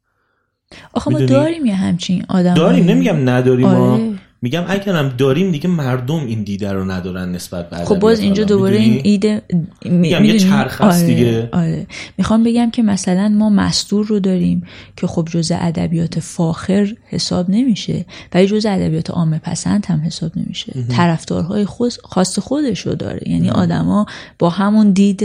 [0.94, 2.86] آخه ما داریم یه همچین آدم داریم.
[2.86, 4.20] نمیگم نداریم آره.
[4.42, 8.78] میگم اگرم داریم دیگه مردم این دیده رو ندارن نسبت به خب باز اینجا دوباره
[8.78, 9.42] این ایده
[9.86, 11.50] میگم یه چرخ آره، دیگه.
[11.54, 11.88] آره.
[12.18, 14.64] می‌خوام بگم که مثلا ما مستور رو داریم
[14.98, 20.74] که خب جزء ادبیات فاخر حساب نمیشه ولی جزء ادبیات عامه پسند هم حساب نمیشه.
[20.90, 23.30] طرفدارهای خود خاص خودش رو داره.
[23.30, 24.06] یعنی آدما
[24.40, 25.24] با همون دید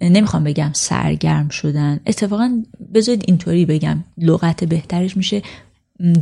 [0.00, 2.00] نمی‌خوام بگم سرگرم شدن.
[2.06, 2.62] اتفاقا
[2.94, 4.04] بذارید اینطوری بگم.
[4.18, 5.42] لغت بهترش میشه.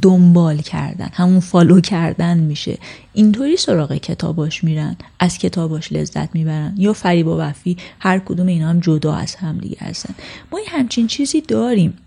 [0.03, 2.79] دنبال کردن همون فالو کردن میشه.
[3.13, 6.75] اینطوری سراغ کتاباش میرن از کتاباش لذت می‌برن.
[6.77, 10.15] یا فریب و وفی هر کدوم اینا هم جدا از هم دیگه هستن.
[10.53, 11.99] ما همچین چیزی داریم.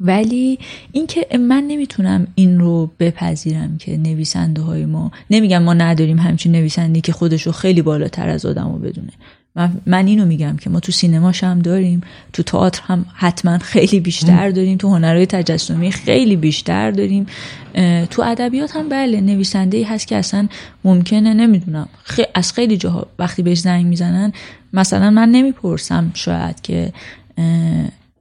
[0.00, 0.58] ولی
[0.92, 7.00] اینکه من نمی‌تونم این رو بپذیرم که نویسنده های ما نمیگم ما نداریم همچین نویسندی
[7.00, 9.12] که خودش رو خیلی بالاتر از آدم رو بدونه.
[9.86, 12.00] من, اینو میگم که ما تو سینماش هم داریم
[12.32, 17.26] تو تئاتر هم حتما خیلی بیشتر داریم تو هنرهای تجسمی خیلی بیشتر داریم.
[18.10, 20.48] تو ادبیات هم بله نویسنده ای هست که اصلا
[20.84, 21.88] ممکنه نمی‌دونم.
[22.34, 24.32] از خیلی جاها وقتی بهش زنگ می‌زنن
[24.72, 26.92] مثلا من نمی‌پرسم شاید که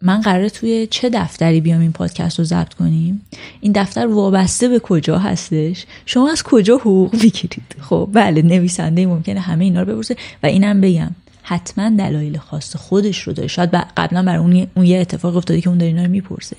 [0.01, 3.21] من قراره توی چه دفتری بیام این پادکست رو ضبط کنیم؟
[3.61, 9.39] این دفتر وابسته به کجا هستش؟ شما از کجا حقوق می‌گیرید؟ خب بله نویسنده ممکنه
[9.39, 11.11] همه اینا رو بپرسه و اینم بگم.
[11.43, 13.47] حتما دلایل خاص خودش رو داره.
[13.47, 16.57] شاید قبلا بر اون, اون یه اتفاق افتاده که اون داره اینا رو می‌پرسه.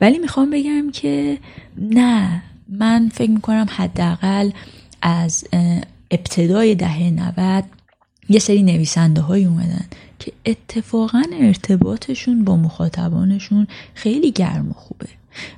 [0.00, 1.38] ولی می‌خوام بگم که
[1.78, 4.50] نه من فکر می‌کنم حداقل
[5.02, 5.44] از
[6.10, 7.64] ابتدای دهه 90
[8.28, 9.86] یه سری نویسنده های اومدن
[10.18, 15.08] که اتفاقا ارتباطشون با مخاطبانشون خیلی گرم و خوبه.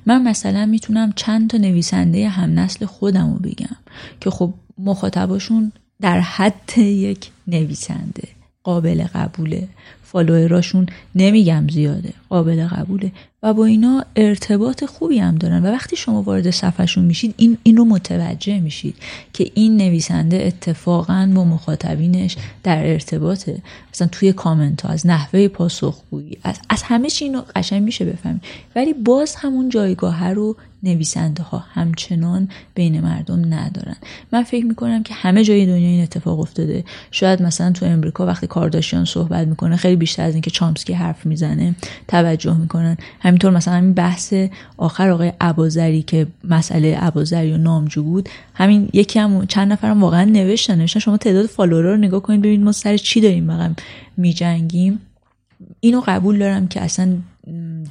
[0.05, 3.75] من مثلا می‌تونم چند تا نویسنده هم نسل خودم رو بگم
[4.21, 5.71] که خب مخاطباشون
[6.01, 8.38] در حد یک نویسنده.
[8.69, 9.67] قابل قبوله.
[10.03, 13.11] فالووراشون نمیگم زیاده قابل قبوله.
[13.43, 15.65] و با اینا ارتباط خوبی هم دارن.
[15.65, 18.95] و وقتی شما وارد صفحشون میشید این این رو متوجه میشید
[19.33, 23.61] که این نویسنده اتفاقا با مخاطبینش در ارتباطه.
[23.93, 28.41] مثلا توی کامنت ها از نحوه پاسخگویی از, از همه چی اینو قشنگ میشه بفهمید.
[28.75, 33.95] ولی باز همون جایگاه رو نویسنده ها همچنان بین مردم ندارن.
[34.31, 36.83] من فکر می‌کنم که همه جای دنیا این اتفاق افتاده.
[37.11, 41.75] شاید مثلا تو امریکا وقتی کارداشیان صحبت می‌کنه خیلی بیشتر از اینکه چامسکی حرف می‌زنه
[42.07, 42.97] توجه می‌کنن.
[43.29, 44.33] همینطور مثلا همین بحث
[44.77, 50.23] آخر آقای ابازری که مسئله ابازری و نامجو بود همین یکی هم چند نفرم واقعا
[50.23, 53.73] نوشتن نوشتن شما تعداد فالوورا رو نگاه کنید ببینید ما سر چی داریم واقعا
[54.17, 54.99] میجنگیم.
[55.79, 57.17] اینو قبول دارم که اصلا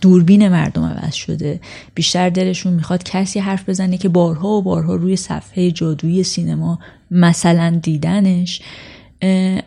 [0.00, 1.60] دوربین مردم عوض شده.
[1.94, 6.78] بیشتر دلشون می‌خواد کسی حرف بزنه که بارها و بارها روی صفحه جادویی سینما
[7.10, 8.62] مثلا دیدنش.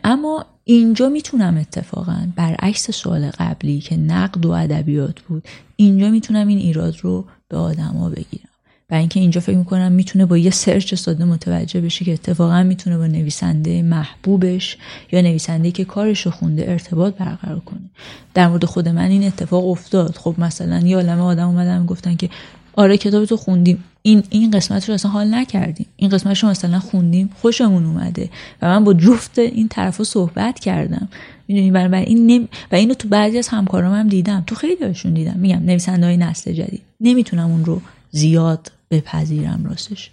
[0.04, 5.44] اما اینجا می‌تونم اتفاقا برعکس سوال قبلی که نقد و ادبیات بود
[5.76, 8.48] اینجا می‌تونم این ایراد رو به آدما بگیرم.
[8.90, 12.98] و اینکه اینجا فکر می‌کنم می‌تونه با یه سرچ ساده متوجه بشه که اتفاقا می‌تونه
[12.98, 14.76] با نویسنده محبوبش
[15.12, 17.90] یا نویسنده که کارش رو خونده ارتباط برقرار کنه.
[18.34, 20.16] در مورد خود من این اتفاق افتاد.
[20.16, 22.30] خب مثلا یه عالمه آدم اومدن گفتن که
[22.74, 23.84] آره کتاب تو خوندیم.
[24.02, 25.86] این این قسمت رو اصلا حال نکردیم.
[25.96, 28.30] این قسمت رو مثلا خوندیم خوشمون اومده.
[28.62, 31.08] و من با جفت این طرف صحبت کردم.
[31.48, 32.48] می‌دونی برای این نم...
[32.72, 34.44] و اینو تو بعضی از همکارام هم دیدم.
[34.46, 35.36] تو خیلی هاشون دیدم.
[35.36, 36.82] میگم نویسنده های نسل جدید.
[37.00, 40.10] نمی‌تونم اون رو زیاد بپذیرم راستش.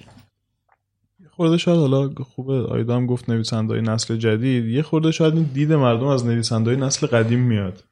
[1.30, 2.54] خورده شاید حالا خوبه.
[2.54, 4.66] آیدا گفت نویسنده های نسل جدید.
[4.66, 7.84] یه خورده شاید این دید مردم از نویسنده های نسل قدیم میاد.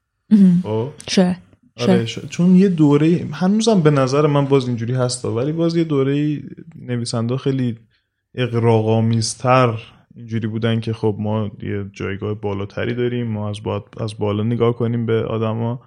[0.62, 1.47] خب؟ شاید.
[1.80, 6.42] آره چون یه دوره هنوزم به نظر من باز اینجوری هستا ولی باز یه دوره
[6.80, 7.78] نویسنده خیلی
[8.34, 9.78] اقراقامیزتر
[10.16, 13.56] اینجوری بودن که خب ما یه جایگاه بالاتری داریم ما از,
[14.00, 15.80] از بالا نگاه کنیم به آدما.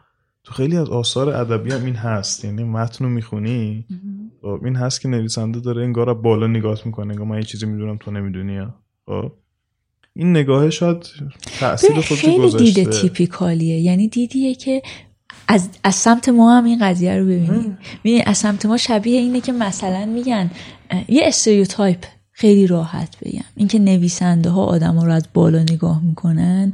[0.44, 3.86] تو خیلی از آثار ادبی هم این هست یعنی متن رو می‌خونی
[4.42, 7.98] خب این هست که نویسنده داره انگار بالا نگاه می‌کنه انگار من یه چیزی می‌دونم
[7.98, 8.68] تو نمی‌دونی
[9.06, 9.32] خب؟
[10.14, 11.10] این نگاه شاید
[11.60, 13.80] تاثیر خودش گذاشته خیلی دیده تیپیکالیه.
[13.80, 14.82] یعنی دیدیه که
[15.48, 17.78] از, از سمت ما هم این قضیه رو ببینیم.
[18.00, 20.52] ببینید از سمت ما شبیه اینه که مثلا میگن
[21.08, 23.44] یه stereotype خیلی راحت بگم.
[23.56, 26.72] اینکه نویسنده ها آدم ها رو از بالا نگاه می‌کنن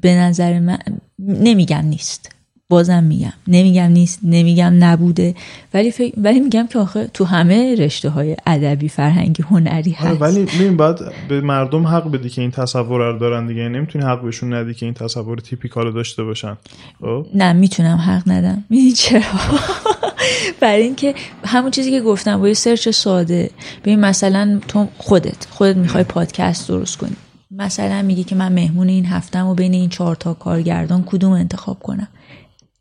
[0.00, 0.78] به نظر من
[1.18, 2.33] نمیگم نیست.
[2.68, 3.32] بازم میگم.
[3.48, 5.34] نمیگم نیست نمیگم نبوده.
[5.74, 10.22] ولی فکر ولی میگم که آخه تو همه رشته های ادبی فرهنگی هنری آره، هست.
[10.22, 13.68] ولی ببین بعد به مردم حق بدی که این تصور رو دارن دیگه.
[13.68, 16.56] نمی‌تونی حق بهشون ندی که این تصور typical داشته باشن.
[17.00, 18.64] خب؟ نه می‌تونم حق ندم.
[18.70, 19.22] می‌دونی چرا؟
[20.60, 23.50] برای اینکه همون چیزی که گفتم با یه سرچ ساده.
[23.82, 27.16] ببین مثلا تو خودت خودت می‌خوای پادکست درست کنی.
[27.50, 31.78] مثلا میگی که من مهمون این هفتم و بین این چهار تا کارگردان کدوم انتخاب
[31.80, 32.08] کنم؟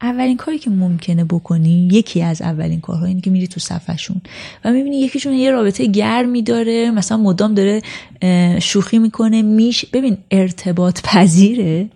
[0.04, 4.22] اولین کاری که ممکنه بکنی یکی از اولین کارها اینه که میری تو صفحشون
[4.66, 7.82] و می‌بینی یکیشون یه رابطه گرمی داره مثلا مدام داره
[8.60, 11.89] شوخی می‌کنه میش ببین ارتباط پذیره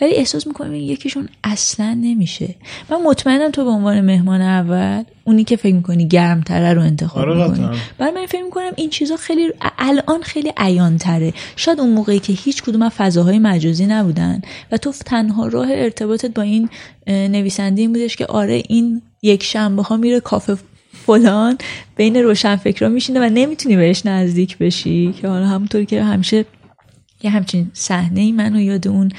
[0.00, 2.54] ولی احساس می‌کنه یکیشون اصلا نمیشه.
[2.90, 7.48] من مطمئنم تو به عنوان مهمان اول اونی که فکر می‌کنی گرمتره رو انتخاب آره
[7.48, 7.78] می‌کنی.
[7.98, 12.32] برای من فکر می‌کنم این چیزا خیلی الان خیلی عیان تره شاید اون موقعی که
[12.32, 14.42] هیچ کدوم از فضاهای مجازی نبودن
[14.72, 16.68] و تو تنها راه ارتباطت با این
[17.06, 20.56] نویسنده این بودش که آره این یک شنبه ها میره کافه
[21.06, 21.58] فلان
[21.96, 25.12] بین روشنفکرا میشینه و نمی‌تونی بهش نزدیک بشی.
[25.12, 26.44] که حالا همونطوری که همیشه
[27.22, 29.12] یه همچین صحنه ای منو یاد اون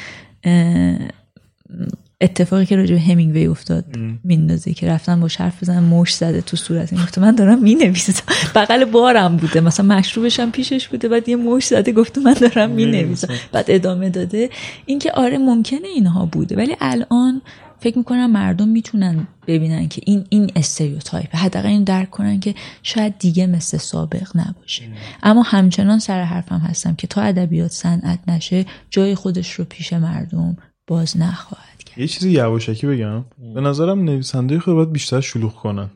[2.22, 3.86] اتفاقی که راجع به همینگوی افتاد
[4.24, 6.94] میندازه که رفتن با حرف بزنن مش زده تو صورت.
[6.94, 8.24] این گفته من دارم می‌نویسم.
[8.56, 9.62] بغل بارم بوده.
[9.62, 13.28] مثلا مشروبش هم پیشش بوده بعد یه مش زده گفته من دارم می‌نویسم.
[13.52, 14.50] بعد ادامه داده.
[14.86, 17.42] اینکه آره ممکنه اینها بوده ولی الان
[17.80, 23.18] فکر می‌کنم مردم می‌تونن ببینن که این این استریوتایپ حداقل این درک کنن که شاید
[23.20, 24.84] دیگه مثل سابق نباشه.
[25.24, 30.58] اما همچنان سر حرفم هستم که تا ادبیات صنعت نشه جای خودش رو پیش مردم
[30.88, 33.26] باز نخواهد یه چیزی یواشکی بگم.
[33.54, 35.90] به نظرم نویسنده خود باید بیشتر شلوغ کنن.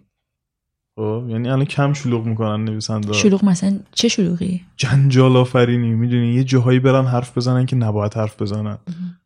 [0.95, 3.13] خب یعنی الان کم شلوغ می‌کنن نویسنده.
[3.13, 5.89] شلوغ مثلا چه شلوغی؟ جنجال آفرینی.
[5.89, 8.77] می‌دونی یه جاهایی برن حرف بزنن که نباید حرف بزنن.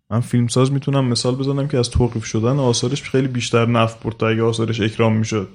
[0.09, 4.27] من فیلمساز می‌تونم مثال بزنم که از توقیف شدن آثارش خیلی بیشتر نفت برد تا
[4.27, 5.49] اگه آثارش اکرام می‌شد.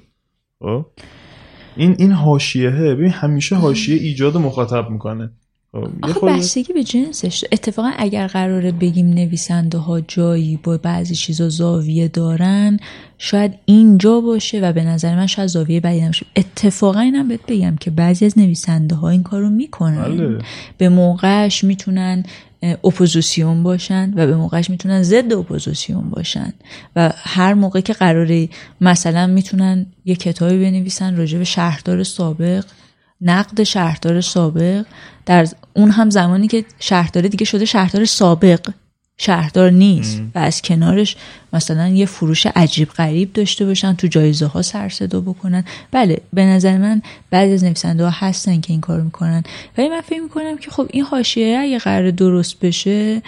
[0.59, 0.87] خب؟
[1.77, 5.33] این این حاشیه ببین همیشه حاشیه ایجاد مخاطب می‌کنه.
[6.03, 7.45] خب بستگی به جنسش.
[7.53, 12.79] اتفاقا اگر قراره بگیم نویسنده ها جایی با بعضی چیزا زاویه دارن
[13.19, 17.77] شاید اینجا باشه و به نظر من شاید زاویه بدی نمیشه اتفاقا اینم بهت بگم
[17.81, 20.17] که بعضی از نویسنده ها این کارو می‌کنن.
[20.17, 20.39] بله.
[20.79, 22.25] به موقعش می‌تونن
[22.63, 26.53] اپوزیسیون باشن و به موقعش می‌تونن ضد اپوزیسیون باشن.
[26.97, 28.49] و هر موقع که قراره
[28.81, 32.65] مثلا می‌تونن یه کتابی بنویسن راجع به شهردار سابق
[33.21, 34.85] نقد شهردار سابق
[35.27, 38.71] در اون هم زمانی که شهردار دیگه شده شهردار سابق
[39.17, 41.17] شهردار نیست و از کنارش
[41.53, 45.65] مثلا یه فروش عجیب غریب داشته باشن تو جایزه ها سر صدا بکنن.
[45.91, 49.43] بله به نظر من بعضی از نویسنده ها هستن که این کارو می‌کنن.
[49.79, 53.23] ولی من فکر می‌کنم که خب این حاشیه اگه قرار درست بشه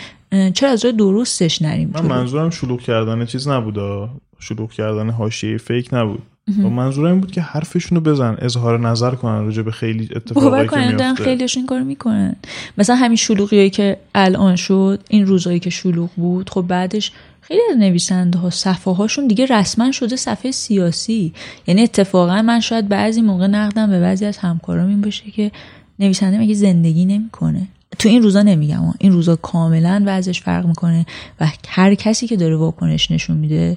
[0.54, 6.22] چرا از درستش نریم من منظورم شلوغ کردن چیز نبود شلوغ کردن حاشیه فیک نبود.
[6.48, 10.76] و منظورم این بود که حرفشونو بزن اظهار نظر کنن راجع به خیلی اتفاقایی که
[10.76, 12.36] میفته خیلیشون این کارو می‌کنن.
[12.78, 17.76] مثلا همین شلوغی که الان شد این روزایی که شلوغ بود خب بعدش خیلی از
[17.78, 21.32] نویسنده ها صفحه هاشون دیگه رسما شده صفحه سیاسی.
[21.66, 25.50] یعنی اتفاقا من شاید بعضی موقع نقدم به بعضی از همکارام این باشه که
[25.98, 27.66] نویسنده مگه زندگی نمی‌کنه.
[27.98, 31.06] تو این روزا نمیگم این روزا کاملا وضعش فرق می‌کنه
[31.40, 33.76] و هر کسی که داره واکنش نشون میده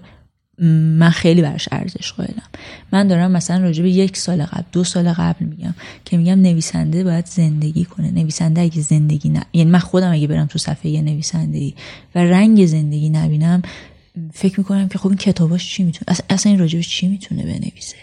[0.61, 2.43] من خیلی براش ارزش قائلم.
[2.91, 7.03] من دارم مثلا راجع به یک سال قبل دو سال قبل میگم که میگم نویسنده
[7.03, 8.11] باید زندگی کنه.
[8.11, 11.73] نویسنده اگه زندگی نه یعنی من خودم اگه برم تو صفحه یه نویسنده ای
[12.15, 13.61] و رنگ زندگی نبینم
[14.33, 17.95] فکر می‌کنم که خب این کتاباش چی می‌تونه؟ اصلا این راجبش چی می‌تونه بنویسه؟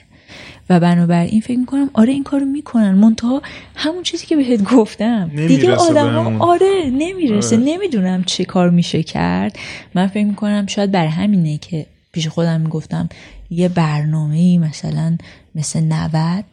[0.70, 2.90] و بنابراین فکر می‌کنم آره این کارو می‌کنن.
[2.94, 3.42] منتها
[3.74, 5.30] همون چیزی که بهت گفتم.
[5.48, 7.56] دیگه آدم آره نمی‌رسه.
[7.56, 7.64] آره.
[7.64, 9.58] نمی‌دونم چه کار میشه کرد.
[9.94, 11.86] من فکر می‌کنم شاید بر همینه که
[12.16, 13.08] پیش خودم می‌گفتم
[13.50, 15.16] یه برنامه مثلا
[15.54, 16.44] مثل 90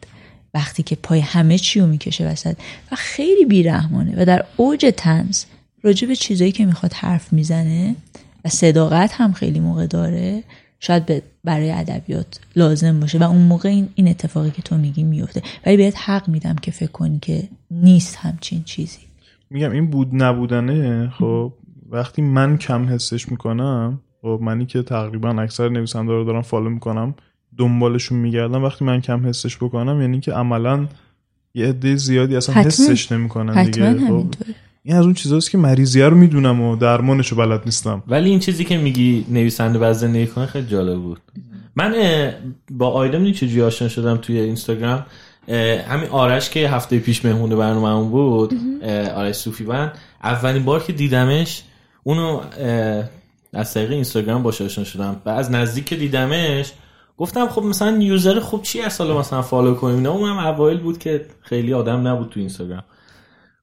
[0.54, 2.56] وقتی که پای همه چی رو می‌کشه وسط
[2.92, 5.44] و خیلی بیرحمانه و در اوج تنز
[5.82, 7.96] راجع به چیزایی که می‌خواد حرف می‌زنه
[8.44, 10.42] و صداقت هم خیلی موقع داره
[10.80, 15.42] شاید برای ادبیات لازم باشه و اون موقع این, این اتفاقی که تو میگی میفته
[15.66, 19.00] ولی بهت حق میدم که فکر کنی که نیست همچین چیزی.
[19.50, 21.52] میگم این بود نبودنه خب
[21.90, 27.14] وقتی من کم حسش می‌کنم خب منی که تقریبا اکثر نویسنده رو دارم فالو می‌کنم
[27.58, 28.64] دنبالشون میگردم.
[28.64, 30.86] وقتی من کم حسش بکنم یعنی که عملا
[31.54, 33.98] یه عده زیادی اصلا حسش نمی‌کنن دیگه.
[34.08, 34.26] خب
[34.82, 38.02] این از اون چیزاست که مریضیه رو می‌دونم و درمانش رو بلد نیستم.
[38.08, 41.20] ولی این چیزی که میگی نویسنده بعد زندگی کنه خیلی جالب بود.
[41.76, 41.94] من
[42.70, 45.06] با آیدا چه چجوری آشنا شدم توی اینستاگرام؟
[45.88, 48.54] همین آرش که هفته پیش مهمون برنامه بود
[49.14, 51.62] آرش صوفی‌بند اولین بار که دیدمش
[52.02, 52.40] اونو
[53.54, 56.72] از طریق اینستاگرام باش آشنا شدم و از نزدیک دیدمش
[57.18, 60.98] گفتم خب مثلا user خوب چی از سال مثلا follow کنیم؟ نه اونم اوایل بود
[60.98, 62.84] که خیلی آدم نبود تو اینستاگرام.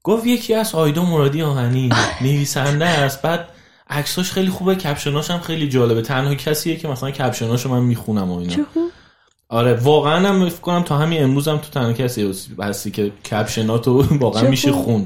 [0.03, 1.89] گفت یکی از آیدا مرادی آهنی
[2.21, 3.21] نویسنده است.
[3.21, 3.49] بعد
[3.89, 6.01] عکساش خیلی خوبه caption اش هم خیلی جالبه.
[6.01, 8.55] تنها کسیه که مثلا caption اشو من می‌خونم و اینا.
[9.49, 13.89] آره واقعا هم فکر کنم تا همین امروز هم تو تنها کسی هستی که caption
[13.89, 15.05] اتو واقعا میشه خوند.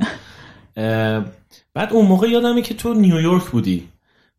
[1.74, 3.90] بعد اون موقع یادمه که تو نیویورک بودی.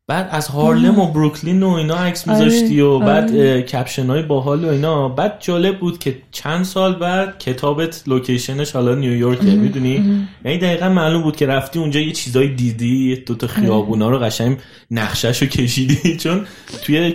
[0.08, 3.62] بعد از هارلم و بروکلین و اینا عکس آره، میذاشتی و بعد آره.
[3.62, 8.72] caption های باحال و اینا بعد جالب بود که چند سال بعد کتابت location ش
[8.72, 13.46] حالا نیویورکه می‌دونی؟ یعنی دقیقا معلوم بود که رفتی اونجا یه چیزای دیدی دو تا
[13.46, 14.58] خیابونا رو قشنگ
[14.90, 16.16] نقشش رو کشیدی.
[16.22, 16.46] چون
[16.84, 17.14] توی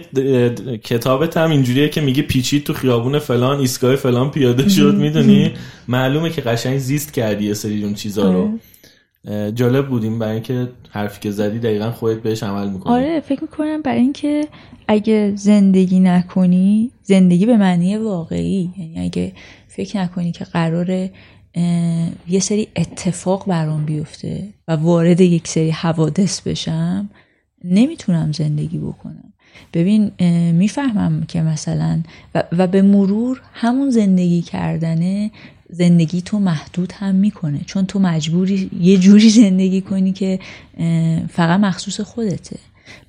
[0.83, 5.53] کتابت هم اینجوریه که میگه پیچید تو خیابون فلان ایستگاه فلان پیاده شد می‌دونی؟
[5.87, 8.41] معلومه که قشنگ زیست کردی یه سری اون چیزا رو.
[8.41, 8.51] آره.
[9.55, 12.93] جالب بودیم برای اینکه حرفی که زدی دقیقا خودت بهش عمل می‌کنی.
[12.93, 14.47] آره فکر می‌کنم برای اینکه
[14.87, 19.33] اگه زندگی نکنی زندگی به معنی واقعی یعنی اگه
[19.67, 21.11] فکر نکنی که قراره
[22.29, 27.09] یه سری اتفاق برام بیفته و وارد یک سری حوادث بشم
[27.63, 29.33] نمی‌تونم زندگی بکنم.
[29.73, 30.11] ببین
[30.51, 32.03] می‌فهمم که مثلا
[32.35, 35.31] و, و به مرور همون زندگی کردنه
[35.71, 37.61] زندگی تو محدود هم می‌کنه.
[37.65, 40.39] چون تو مجبوری یه جوری زندگی کنی که
[41.29, 42.59] فقط مخصوص خودته.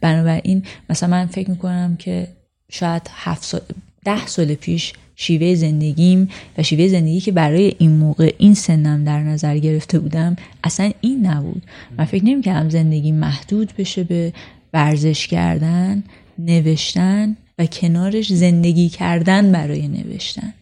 [0.00, 2.28] بنابراین مثلا من فکر می‌کنم که
[2.70, 3.60] شاید هفت سال
[4.04, 9.22] ده سال پیش شیوه زندگیم و شیوه زندگی که برای این موقع این سنم در
[9.22, 11.62] نظر گرفته بودم اصلا این نبود.
[11.98, 14.32] من فکر نمی‌کردم زندگی محدود بشه به
[14.72, 16.02] ورزش کردن
[16.38, 20.54] نوشتن و کنارش زندگی کردن برای نوشتن.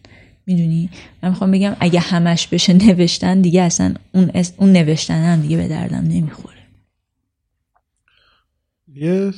[0.45, 0.89] می‌دونی؟
[1.23, 5.67] من می‌خوام بگم اگه همش بشه نوشتن دیگه اصلا اون, اون نوشتن هم دیگه به
[5.67, 6.57] دردم نمی‌خوره.
[8.95, 9.33] یه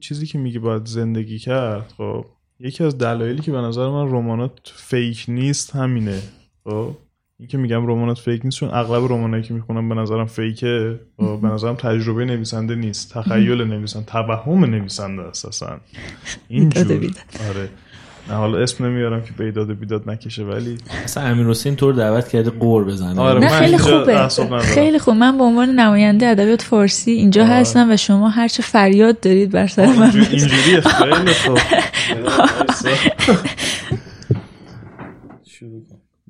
[0.00, 2.26] چیزی که میگه باید زندگی کرد خب
[2.60, 6.22] یکی از دلایلی که به نظر من رمانات فیک نیست همینه
[6.64, 6.96] خب؟
[7.38, 11.36] این که میگم رمانات فیک نیست چون اغلب رمانایی که می‌خونم به نظرم فیکه و
[11.36, 15.80] به نظرم تجربه نویسنده نیست تخیل نویسنده توهم نویسنده است اصلا
[16.48, 17.10] اینجور.
[17.48, 17.68] آره.
[18.28, 22.50] نه حالا اسم نمیارم که بیداد بیداد نکشه ولی اصلا امیر حسین طور دعوت کرده
[22.50, 23.20] قور بزنه.
[23.20, 24.28] آره نه خیلی خوبه.
[24.60, 25.14] خیلی خوب.
[25.14, 27.52] من به عنوان نماینده ادبیات فارسی اینجا آره.
[27.52, 31.58] هستم و شما هرچه فریاد دارید بر سر من اینجوری خیلی خوب.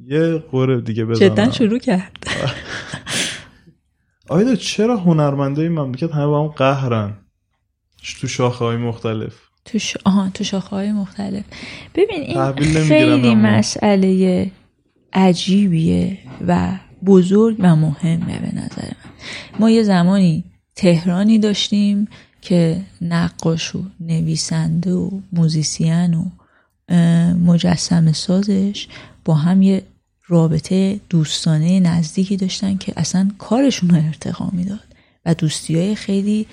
[0.06, 2.26] یه قور دیگه بزنم جدا شروع کرد.
[4.28, 7.14] آیدا چرا هنرمنده این مملکت همه با هم قهرن؟
[8.20, 9.43] تو شاخه های مختلف.
[9.64, 9.96] تو ش...
[10.04, 11.44] آها تو شاخه های مختلف.
[11.94, 14.50] ببین این خیلی مسئله
[15.12, 19.10] عجیبیه و بزرگ و مهمه به نظر من.
[19.60, 20.44] ما یه زمانی
[20.76, 22.08] تهرانی داشتیم
[22.42, 26.24] که نقاش و نویسنده و موزیسین و
[27.34, 28.88] مجسم سازش
[29.24, 29.82] با هم یه
[30.26, 34.94] رابطه دوستانه نزدیکی داشتن که اصلا کارشون رو ارتقا می‌داد
[35.26, 36.46] و دوستی های خیلی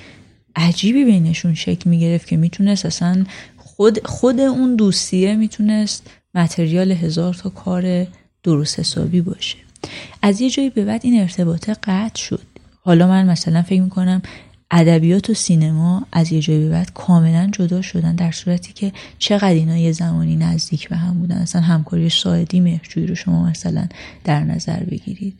[0.56, 3.26] عجیبی بینشون شکل می‌گرفت که می‌تونست اصلا
[3.58, 8.08] خود, خود اون دوستیه می‌تونست متریال هزار تا کار
[8.44, 9.58] درست حسابی باشه.
[10.22, 12.42] از یه جایی به بعد این ارتباطه قطع شد.
[12.82, 14.22] حالا من مثلا فکر می‌کنم
[14.72, 19.54] ادبیات و سینما از یه جایی به بعد کاملا جدا شدن در صورتی که چقدر
[19.54, 21.38] اینا یه زمانی نزدیک به هم بودن.
[21.38, 23.88] اصلا همکاری ساعدی مهرجویی رو شما مثلا
[24.24, 25.40] در نظر بگیرید.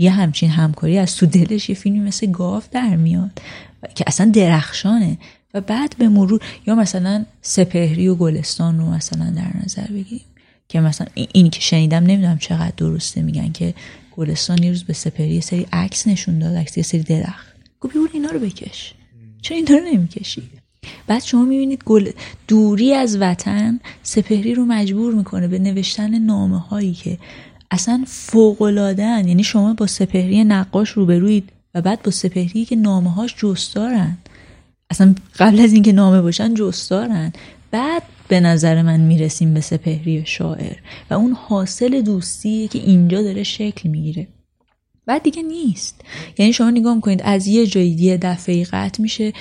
[0.00, 3.30] یه همچین همکاری از تو دلش یه فیلمی مثل گاف در میاد
[3.94, 5.18] که اصلا درخشانه.
[5.54, 10.24] و بعد به مرور یا مثلا سپهری و گلستان رو مثلا در نظر بگیریم.
[10.68, 13.74] که مثلا این که شنیدم نمی‌دونم چقدر درسته میگن که
[14.16, 17.46] گلستان یه روز به سپهری یه سری عکس نشون داد عکس یه سری درخت.
[17.80, 18.94] گفت بیور اینا رو بکش.
[19.42, 20.42] چرا اینا رو نمی‌کشی؟
[21.06, 22.10] بعد شما می‌بینید گل
[22.48, 27.18] دوری از وطن سپهری رو مجبور می‌کنه به نوشتن نامه هایی که
[27.70, 33.34] اصلا فوقلادن یعنی شما با سپهری نقاش روبروید و بعد با سپهری که نامه هاش
[33.38, 34.18] جستارن.
[34.90, 37.32] اصلا قبل از اینکه نامه باشن جستارن.
[37.70, 40.76] بعد به نظر من می‌رسیم به سپهری شاعر
[41.10, 44.28] و اون حاصل دوستیه که اینجا داره شکل می‌گیره.
[45.06, 46.00] بعد دیگه نیست.
[46.38, 49.32] یعنی شما نگاه می‌کنید از یه جایی یه دفعه قطع میشه.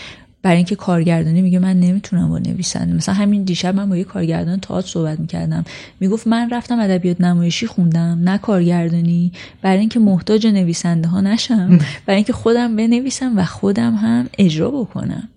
[0.41, 4.59] برای اینکه کارگردانی میگه من نمی‌تونم با نویسنده مثلا همین دیشب من با یه کارگردان
[4.59, 5.65] تئاتر صحبت می‌کردم.
[5.99, 9.31] می‌گفت من رفتم ادبیات نمایشی خوندم نه کارگردانی.
[9.61, 15.29] برای اینکه محتاج نویسنده ها نشم برای اینکه خودم بنویسم و خودم هم اجرا بکنم.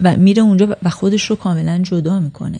[0.00, 2.58] و, میره اونجا و خودش رو کاملا جدا می‌کنه.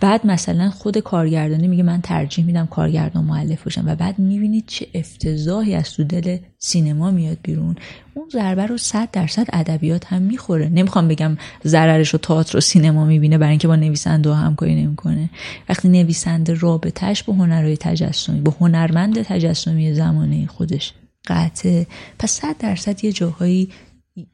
[0.00, 4.86] بعد مثلا خود کارگردانی میگه من ترجیح میدم کارگردان معلف باشم و بعد می‌بینید چه
[4.94, 7.76] افتضاحی از تو دل سینما میاد بیرون.
[8.14, 10.68] اون ضربه رو صد درصد ادبیات هم می‌خوره.
[10.68, 15.30] نمی‌خوام بگم ضررش رو تئاتر و سینما می‌بینه برای اینکه با نویسنده همکاری نمی‌کنه.
[15.68, 20.92] وقتی نویسنده رابطهش با هنرهای تجسمی با هنرمند تجسمی زمانه خودش
[21.26, 21.86] قطعه.
[22.18, 23.68] پس صد درصد یه جاهایی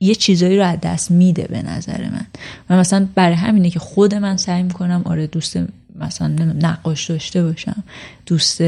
[0.01, 2.27] یه چیزایی رو از دست میده به نظر من.
[2.71, 5.59] و مثلا برای همینه که خود من سعی می‌کنم آره دوست
[5.99, 7.85] مثلا نقاش داشته باشم
[8.27, 8.63] دوست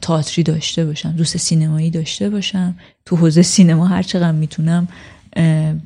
[0.00, 2.74] تئاتری داشته باشم دوست سینمایی داشته باشم
[3.04, 4.88] تو حوزه سینما هر چقدر می‌تونم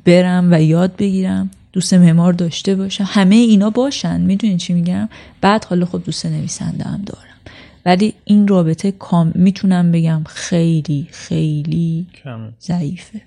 [0.05, 3.03] برم و یاد بگیرم دوست معمار داشته باشم.
[3.07, 5.09] همه اینا باشن می‌دونین چی میگم؟
[5.41, 7.23] بعد حالا خب دوست نویسنده هم دارم.
[7.85, 12.07] ولی این رابطه کام می‌تونم بگم خیلی خیلی
[12.61, 13.21] ضعیفه.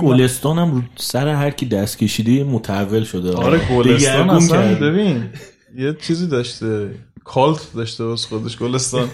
[0.00, 3.32] گلستان هم رو سر هر کی دست کشیده متحول شده.
[3.36, 5.24] آره گلستان اصلا ببین
[5.76, 6.90] یه چیزی داشته
[7.24, 9.08] کالت داشته از خودش گلستان.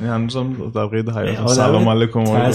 [0.00, 2.52] یعنی هنوز هم در قید حیات سلام علیکم آره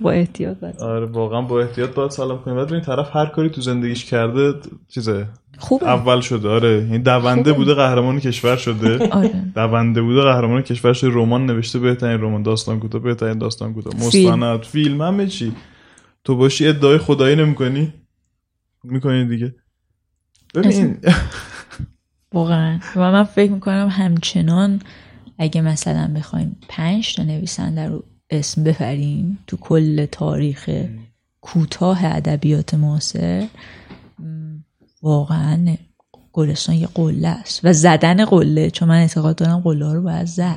[0.00, 0.80] با احتیاط باید.
[0.80, 2.56] آره واقعا با احتیاط باید سلام کنیم.
[2.56, 4.54] بعد این طرف هر کاری تو زندگیش کرده
[4.88, 5.26] چیزه؟
[5.58, 5.88] خوبه.
[5.88, 6.88] اول شده آره.
[6.90, 9.06] این دونده بوده قهرمان کشور شده.
[9.18, 9.44] آره.
[9.54, 11.10] دونده بوده قهرمان کشور شده.
[11.10, 13.94] رمان نوشته بهترین رمان داستان کوتاه بهترین داستان کوتاه.
[13.96, 14.62] مستند.
[14.62, 15.02] فیلم.
[15.02, 15.52] همه چی.
[16.24, 17.92] تو باشی ادعای خدایی نمی‌کنی؟
[18.84, 19.54] می‌کنی دیگه.
[20.54, 20.96] ببین.
[22.32, 22.78] واقعا.
[22.96, 24.80] و من فکر می‌کنم همچنان
[25.38, 30.70] اگه مثلا بخوایم پنج تا نویسنده رو اسم بفریم تو کل تاریخ
[31.40, 33.46] کوتاه ادبیات معاصر
[35.06, 35.76] واقعا
[36.36, 40.56] گلستان یه قله است و زدن قله چون من اعتقاد دارم قله رو باید زد.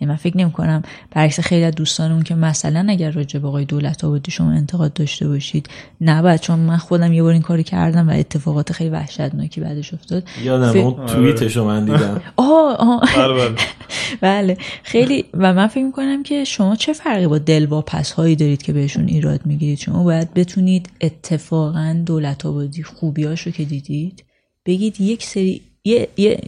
[0.00, 3.64] یعنی من فکر نمی کنم برعکس خیلی از دوستانمون که مثلا اگر راجع به آقای
[3.64, 5.68] دولت آبادی شما انتقاد داشته باشید
[6.00, 10.22] نباید چون من خودم یه بار این کاری کردم و اتفاقات خیلی وحشتناکی بعدش افتاد.
[10.42, 12.20] یادم اون توییتش رو من دیدم.
[12.36, 13.00] آه آه.
[13.16, 13.56] بله, بله.
[14.20, 14.56] بله.
[14.82, 19.08] خیلی و من فکر می‌کنم که شما چه فرقی با دلواپس هایی دارید که بهشون
[19.08, 24.24] ایراد می‌گیرید؟ شما باید بتونید اتفاقا دولت آبادی خوبیاشو که دیدید
[24.66, 26.40] بگید یک سری یه, یه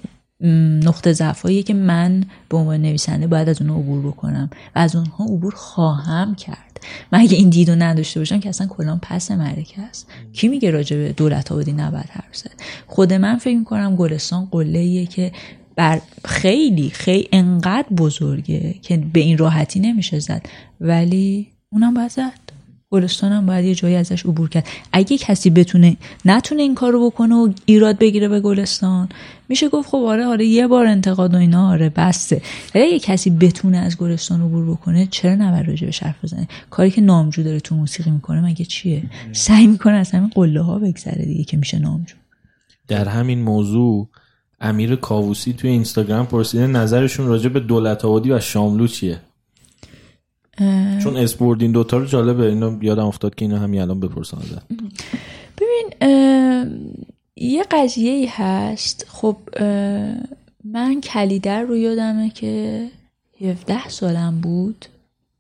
[0.85, 5.25] نقطه ضعفایی که من به عنوان نویسنده باید از اونها عبور بکنم و از اونها
[5.25, 6.81] عبور خواهم کرد.
[7.13, 10.07] من اگه این دیدو نداشته باشم که اصلا کلان پس مرکه است.
[10.33, 12.51] کی میگه راجع به دولت آبادی نباید حرف زد؟
[12.87, 15.33] خود من فکر می‌کنم گلستان قله که
[15.77, 20.47] بر خیلی خیلی انقدر بزرگه که به این راحتی نمیشه زد.
[20.81, 22.42] ولی اونم باید زد.
[22.93, 24.67] گلستان هم باید یه جایی ازش عبور کرد.
[24.93, 29.09] اگه کسی بتونه نتونه این کارو بکنه و ایراد بگیره به گلستان.
[29.49, 32.43] میشه گفت خب آره آره یه بار انتقاد و اینا آره بسته
[32.75, 37.43] اگه کسی بتونه از گلستان عبور بکنه چرا نباید به حرف بزنه؟ کاری که نامجو
[37.43, 39.03] داره تو موسیقی می‌کنه مگه چیه؟
[39.33, 42.15] سعی می‌کنه از همین قله ها بگذره دیگه که میشه نامجو.
[42.89, 44.09] در همین موضوع
[44.61, 49.21] امیر کاووسی توی اینستاگرام پرسیده نظرشون راجع به دولت آبادی و شاملو چیه؟
[51.03, 52.47] چون اسپوردین دوتا رو جالبه.
[52.47, 54.67] اینو یادم افتاد که اینو همین الان بپرسم ازت.
[55.59, 55.93] ببین
[57.37, 59.07] یه قضیه ای هست.
[59.09, 59.37] خب
[60.65, 62.87] من کلیدر رو یادمه که
[63.41, 64.87] 17 سالم بود.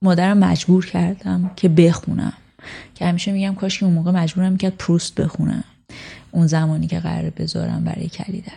[0.02, 2.32] مادرم مجبور کردم که بخونم.
[2.94, 5.64] که همیشه میگم کاش که اون موقع مجبورم می‌کرد پروست بخونم.
[6.30, 8.52] اون زمانی که قرار بذارم برای کلیدر.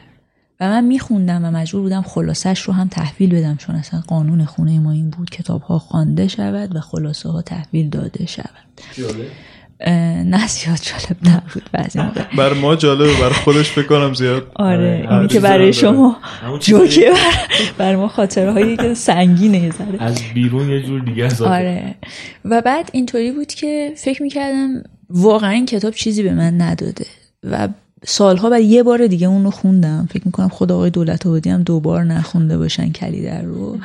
[0.59, 4.79] و من میخوندم و مجبور بودم خلاصش رو هم تحویل بدم چون اصلا قانون خونه
[4.79, 8.65] ما این بود کتاب ها خوانده شود و خلاصه ها تحویل داده شود.
[10.25, 11.99] نه زیاد جالب نبود بعضی
[12.37, 14.51] بر ما جالبه بر خودش بکنم زیاد.
[14.55, 16.17] آره این که برای شما
[16.59, 17.13] جوکه
[17.77, 21.95] بر ما خاطرهایی که سنگینه زده از بیرون یه جور دیگه آره.
[22.45, 27.05] و بعد اینطوری بود که فکر می‌کردم واقعا این کتاب چیزی به من نداده
[27.43, 27.67] و
[28.03, 30.07] سالها بعد یه بار دیگه اون رو خوندم.
[30.11, 33.77] فکر می‌کنم خود آقای دولت آبادی هم دوبار نخونده باشن کلیدر رو.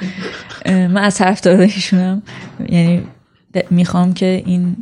[0.66, 2.22] من از طرفدارایشونم.
[2.68, 3.02] یعنی
[3.70, 4.76] می‌خوام که این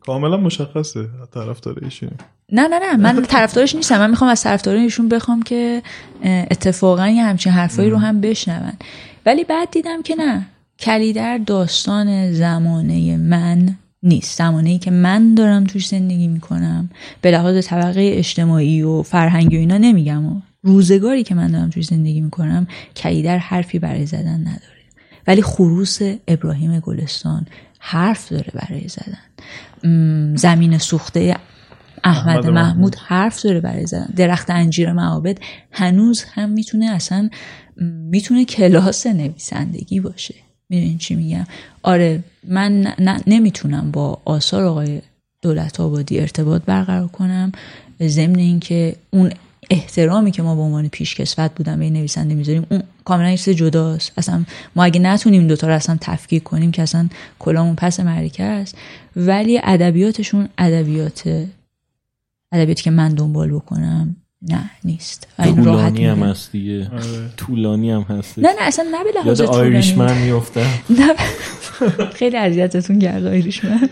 [0.00, 1.06] کاملا مشخصه.
[1.34, 2.10] طرفدار ایشون
[2.52, 2.96] نه نه نه.
[2.96, 3.98] من طرفدارش نیستم.
[3.98, 5.82] من می‌خوام از طرفدار ایشون بخوام که
[6.24, 8.72] اتفاقا یه همچین حرفایی رو هم بشنون.
[9.26, 10.46] ولی بعد دیدم که نه.
[10.78, 14.38] کلیدر داستان زمانه من نیست.
[14.38, 16.90] زمانه ای که من دارم توش زندگی می‌کنم.
[17.20, 20.26] به لحاظ طبقه اجتماعی و فرهنگی و اینا نمیگم.
[20.26, 22.66] و روزگاری که من دارم توش زندگی می‌کنم
[22.96, 24.76] کلیدر حرفی برای زدن نداره.
[25.26, 27.46] ولی خروس ابراهیم گلستان
[27.78, 30.36] حرف داره برای زدن.
[30.36, 31.36] زمین سوخته
[32.04, 34.08] احمد محمود حرف داره برای زدن.
[34.16, 35.38] درخت انجیر معابد
[35.72, 37.30] هنوز هم می‌تونه اصلا
[38.10, 40.34] می‌تونه کلاس نویسندگی باشه.
[40.68, 41.46] می‌دونین چی میگم؟
[41.82, 42.94] آره من
[43.26, 45.02] نمی‌تونم با آثار آقای
[45.42, 47.52] دولت آبادی ارتباط برقرار کنم
[48.02, 49.32] ضمن اینکه اون
[49.70, 54.12] احترامی که ما به عنوان پیشکسوت بودن به نویسنده می‌ذاریم اون کاملا چیز جداست.
[54.16, 54.44] اصلا
[54.76, 58.74] ما اگه نتونیم دوتا رو اصلا تفکیک کنیم که اصلا کلامون پس معرکه است
[59.16, 61.46] ولی ادبیاتشون ادبیات
[62.52, 65.28] ادبیاتی که من دنبال بکنم نه نیست.
[65.36, 66.90] طولانی هم هست دیگه.
[66.92, 67.30] آره.
[67.36, 68.38] طولانی هم هست.
[68.38, 69.58] نه نه اصلا نه به لحاظ طولانی.
[69.58, 70.66] آیریشمن میفته
[70.98, 71.14] نه
[72.14, 73.88] خیلی اذیتتون کرد آیریشمن.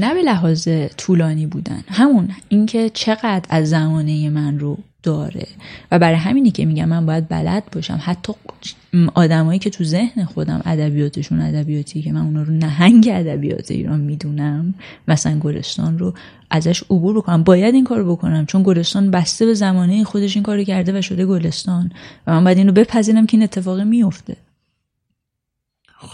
[0.00, 1.84] نه به لحاظ طولانی بودن.
[1.88, 4.78] همون اینکه چقدر از زمانه من رو
[5.08, 5.46] داره.
[5.90, 7.98] و برای همینی که میگم من باید بلد باشم.
[8.02, 8.32] حتی
[9.14, 14.74] آدمایی که تو ذهن خودم ادبیاتشون ادبیاتی که من اونا رو نهنگ ادبیات ایران می‌دونم
[15.08, 16.14] مثلا گلستان رو
[16.50, 17.42] ازش عبور بکنم.
[17.42, 21.26] باید این کارو بکنم چون گلستان بسته به زمانه خودش این کارو کرده و شده
[21.26, 21.92] گلستان.
[22.26, 24.36] و من باید اینو بپذیرم که این اتفاقی میفته.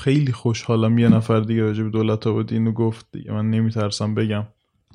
[0.04, 3.06] خیلی خوشحالم یه نفر دیگه راجع به دولت آبادی اینو گفت.
[3.12, 4.44] دیگه من نمیترسم بگم.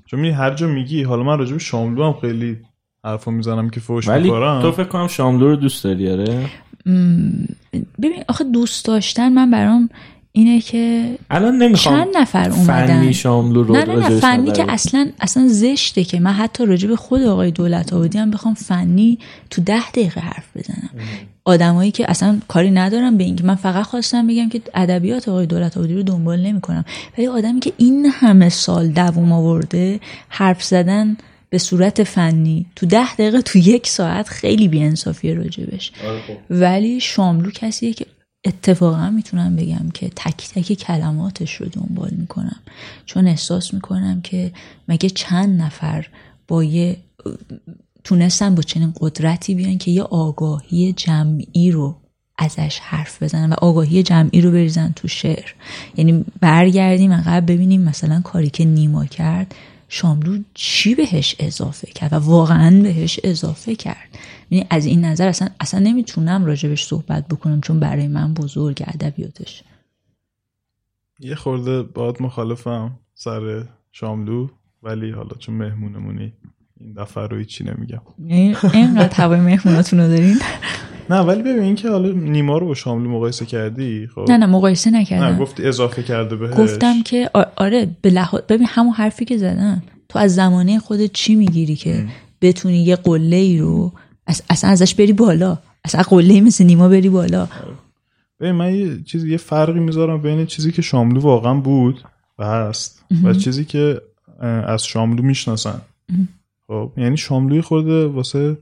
[0.06, 2.58] چون هر جا میگی حالا من راجع به شاملو هم خیلی
[3.06, 4.62] حرفا می‌زنم که فوش ولی می‌خورم.
[4.62, 6.46] تو فکر کنم شاملو رو دوست داری آره؟
[8.02, 9.90] ببین آخه دوست داشتن من برام
[10.32, 12.88] اینه که الان نمی‌خوام چند نفر اومدن.
[12.88, 16.88] فنی شاملو رو نه نه نه فنی که اصلا اصلا زشته که من حتی راجع
[16.88, 19.20] به خود آقای دولت آبادی هم بخوام فنی
[19.50, 20.90] تو ده دقیقه حرف بزنم.
[21.46, 25.78] آدمایی که اصلا کاری ندارم به اینکه من فقط خواستم بگم که ادبیات آقای دولت
[25.78, 26.86] آبادی رو دنبال نمی‌کنم.
[27.18, 30.00] ولی آدمی که این همه سال دووم آورده
[30.30, 31.18] حرف زدن
[31.50, 36.38] به صورت فنی تو ده دقیقه تو یک ساعت خیلی بیانصافیه راجبش آره خب.
[36.50, 38.06] ولی شاملو کسیه که
[38.46, 42.60] اتفاقا می‌تونم بگم که تک تک کلماتش رو دنبال می‌کنم.
[43.06, 44.52] چون احساس می‌کنم که
[44.88, 46.08] مگه چند نفر
[46.48, 46.98] با یه
[48.04, 51.96] تونستن با چنین قدرتی بیان که یه آگاهی جمعی رو
[52.38, 55.54] ازش حرف بزنن و آگاهی جمعی رو بریزن تو شعر.
[55.98, 59.56] یعنی برگردیم عقب ببینیم مثلا کاری که نیما کرد
[59.90, 64.18] شاملو چی بهش اضافه کرد و واقعا بهش اضافه کرد؟
[64.50, 69.64] یعنی از این نظر اصلا اصلا نمی‌تونم راجبش صحبت بکنم چون برای من بزرگ ادبیاتش.
[71.20, 74.48] یه خورده باید مخالفم سر شاملو
[74.84, 76.34] ولی حالا چون مهمونمونی
[76.80, 78.02] این دفعه رو چی نمیگم.
[78.74, 80.40] اینقدر هوای مهموناتون رو دارین؟
[81.10, 84.26] نه ولی ببین که حالا نیما رو با شاملو مقایسه کردی؟ خب.
[84.30, 85.26] نه نه مقایسه نکردم.
[85.26, 86.54] نه گفتی اضافه کرده بهش.
[86.54, 89.84] گفتم که آره به لحاظ ببین همون حرفی که زدن.
[90.10, 92.06] تو از زمانه خودت چی می‌گیری که
[92.42, 93.92] بتونی یه قله ای رو
[94.50, 97.48] اصلا ازش بری بالا؟ اصلا قله مثل نیما بری بالا؟
[98.40, 102.04] ببین من یه چیزی یه فرقی می‌ذارم بین چیزی که شاملو واقعا بود
[102.40, 104.02] و هست و چیزی که
[104.68, 105.82] از شاملو می‌شناسن.
[106.68, 108.58] خب یعنی شاملوی خورده واسه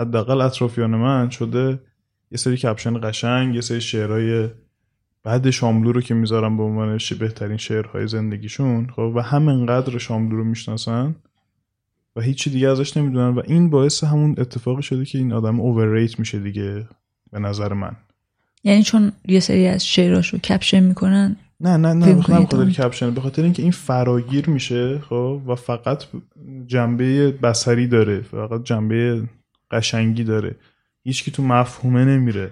[0.00, 1.80] حداقل اطرافیان من شده
[2.30, 4.48] یه سری کپشن قشنگ یه سری شعرهای
[5.24, 10.44] بعد شاملو رو که می‌ذارم به عنوان بهترین شعرهای زندگیشون خب و همینقدر شاملو رو
[10.44, 11.14] می‌شناسن
[12.16, 16.18] و هیچی دیگه ازش نمی‌دونن و این باعث همون اتفاقی شده که این آدم اوورریت
[16.18, 16.88] میشه دیگه
[17.32, 17.96] به نظر من
[18.64, 22.70] یعنی چون یه سری از شعراشو کپشن می‌کنن نه نه نه بخاطر خاطر.
[22.70, 26.04] کپشن به خاطر اینکه این فراگیر میشه خب و فقط
[26.66, 29.22] جنبه بصری داره فقط جنبه
[29.70, 30.56] قشنگی داره
[31.04, 32.50] هیچ تو مفهومه نمیره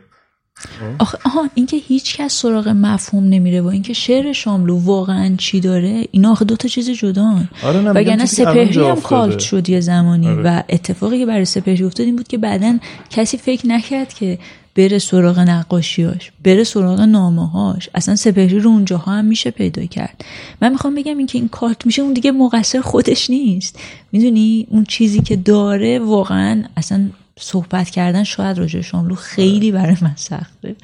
[0.99, 6.05] آخه آها اینکه هیچ کس سراغ مفهوم نمیره و اینکه شعر شاملو واقعا چی داره
[6.11, 9.01] اینا آخه دو تا چیز جدان آره وگرنه سپهری هم.
[9.01, 10.43] کالت شد یه زمانی آره.
[10.43, 12.79] و اتفاقی که برای سپهری افتاد این بود که بعدا
[13.11, 14.39] کسی فکر نکرد که
[14.75, 20.25] بره سراغ نقاشیاش بره سراغ نامه هاش اصلا سپهری رو اونجاها هم میشه پیدا کرد.
[20.63, 23.79] من می‌خوام بگم اینکه این کارت میشه اون دیگه مقصر خودش نیست.
[24.13, 27.09] می‌دونی؟ اون چیزی که داره واقعا اصلا
[27.39, 30.77] صحبت کردن شاید راجع شاملو خیلی برای من سخته.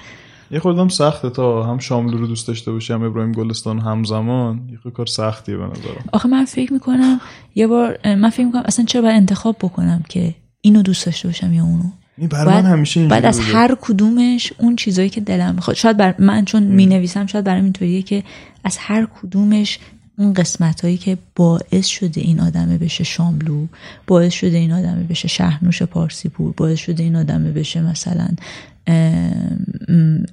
[0.50, 4.60] یه خودم سخته تا هم شاملو رو دوست داشته باشی هم ابراهیم گلستان همزمان.
[4.84, 6.04] یه کار سختیه به نظرم.
[6.12, 7.20] آخه من فکر می‌کنم
[7.54, 11.52] یه بار من فکر می‌کنم اصلا چرا باید انتخاب بکنم که اینو دوست داشته باشم
[11.52, 11.84] یا اونو؟
[12.18, 13.40] برای من همیشه بعد از.
[13.40, 15.76] هر کدومش اون چیزایی که دلم می‌خواد.
[15.76, 18.22] شاید بر من چون می نویسم شاید برام اینطوریه که
[18.64, 19.78] از هر کدومش
[20.18, 23.66] اون قسمت هایی که باعث شده این آدمه بشه شاملو
[24.06, 28.28] باعث شده این آدمه بشه شهرنوش پارسی پور باعث شده این آدمه بشه مثلا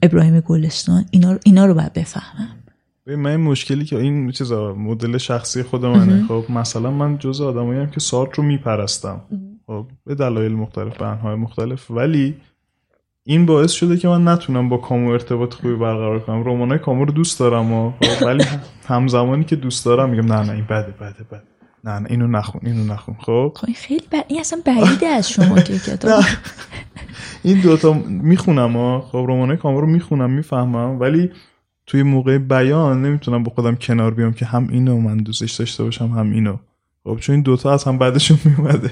[0.03, 2.49] ابراهیم گلستان اینا رو, اینا رو باید بفهمم.
[3.07, 6.27] من این مشکلی که این چیزا مدل شخصی خود منه.
[6.27, 9.21] خب مثلا من جز آدمایی که سارت رو میپرستم.
[10.05, 11.91] به دلایل مختلف به انواع مختلف.
[11.91, 12.35] ولی
[13.23, 16.43] این باعث شده که من نتونم با کامو ارتباط خوبی برقرار کنم.
[16.43, 18.43] رمانای کامو رو دوست دارم و خب ولی
[18.87, 21.43] همزمانی که دوست دارم میگم نه نه این بده بده بده.
[21.83, 23.15] نه نه اینو نخون اینو نخون.
[23.19, 24.23] خب؟ خب خیلی بر...
[24.27, 26.23] این اصلا بعیده از شما که کتاب.
[27.43, 29.01] این دوتا می‌خونم ها.
[29.01, 30.99] خب رمانای کامو رو می‌خونم می‌فهمم.
[30.99, 31.31] ولی
[31.87, 36.07] توی موقع بیان نمی‌تونم با خودم کنار بیام که هم اینو من دوستش داشته باشم
[36.07, 36.57] هم اینو.
[37.03, 38.91] خب چون این دوتا از هم بعدشون میومده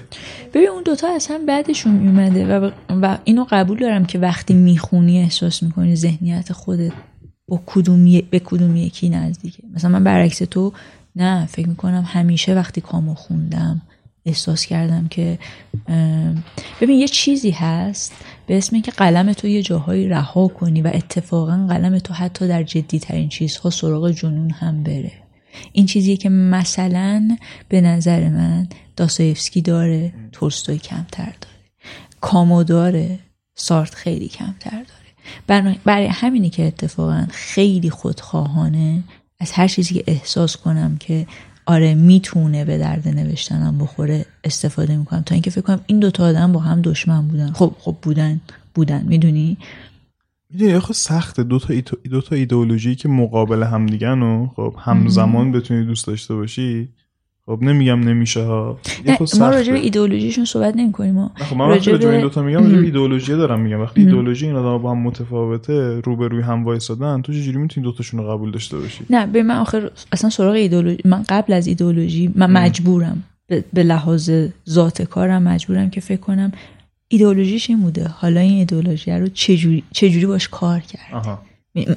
[0.53, 5.19] ببین اون دوتا از هم بعدشون میومده و, و اینو قبول دارم که وقتی می‌خونی
[5.19, 6.91] احساس می‌کنی ذهنیت خودت
[7.47, 10.73] با کدوم به کدوم یکی نزدیکه مثلا من برعکس تو
[11.15, 13.81] نه فکر می‌کنم همیشه وقتی کامو خوندم
[14.25, 15.39] احساس کردم که
[16.81, 18.13] ببین یه چیزی هست
[18.47, 22.63] به اسم اینکه قلم تو یه جاهایی رها کنی و اتفاقا قلم تو حتی در
[22.63, 25.11] جدی ترین چیزها سراغ جنون هم بره.
[25.71, 27.37] این چیزیه که مثلا
[27.69, 31.55] به نظر من داستایفسکی داره تولستوی کمتر داره.
[32.21, 33.19] کامو داره
[33.55, 35.75] سارت خیلی کمتر داره.
[35.85, 39.03] برای, همینی که اتفاقا خیلی خودخواهانه
[39.39, 41.27] از هر چیزی که احساس کنم که
[41.65, 45.21] آره می‌تونه به درد نوشتنم بخوره استفاده می‌کنم.
[45.21, 47.51] تا اینکه فکر کنم این دوتا آدم با هم دشمن بودن.
[47.51, 48.41] خب خب بودن.
[48.73, 49.03] بودن.
[49.07, 49.57] می‌دونی؟
[50.53, 51.43] می‌دونی خب سخته.
[51.43, 56.07] دو تا, ایتو- دو تا ایدئولوژی که مقابل هم دیگن و خب همزمان بتونی دوست
[56.07, 56.89] داشته باشی
[57.45, 58.79] خب نمیگم نمیشه ها.
[59.39, 62.43] ما راجع به ایدئولوژیشون صحبت نمی کنیم ما خب من راجع به این به- دوتا
[62.43, 63.81] میگم راجع به ایدئولوژی دارم میگم.
[63.81, 68.29] وقتی ایدئولوژی این آدم با هم متفاوته روبروی هم وایسادن تو چجوری می‌تونی دوتاشون رو
[68.31, 72.51] قبول داشته باشی؟ نه به من آخر اصلا سراغ ایدئولوژی من قبل از ایدئولوژی من
[72.51, 73.23] مجبورم.
[73.47, 74.31] به- به لحاظ
[74.69, 76.51] ذات کارم مجبورم که فکر کنم
[77.11, 78.07] ایدئولوژیش این بوده.
[78.07, 81.41] حالا این ایدئولوژی رو چجوری چجوری باش کار کرد؟ آها.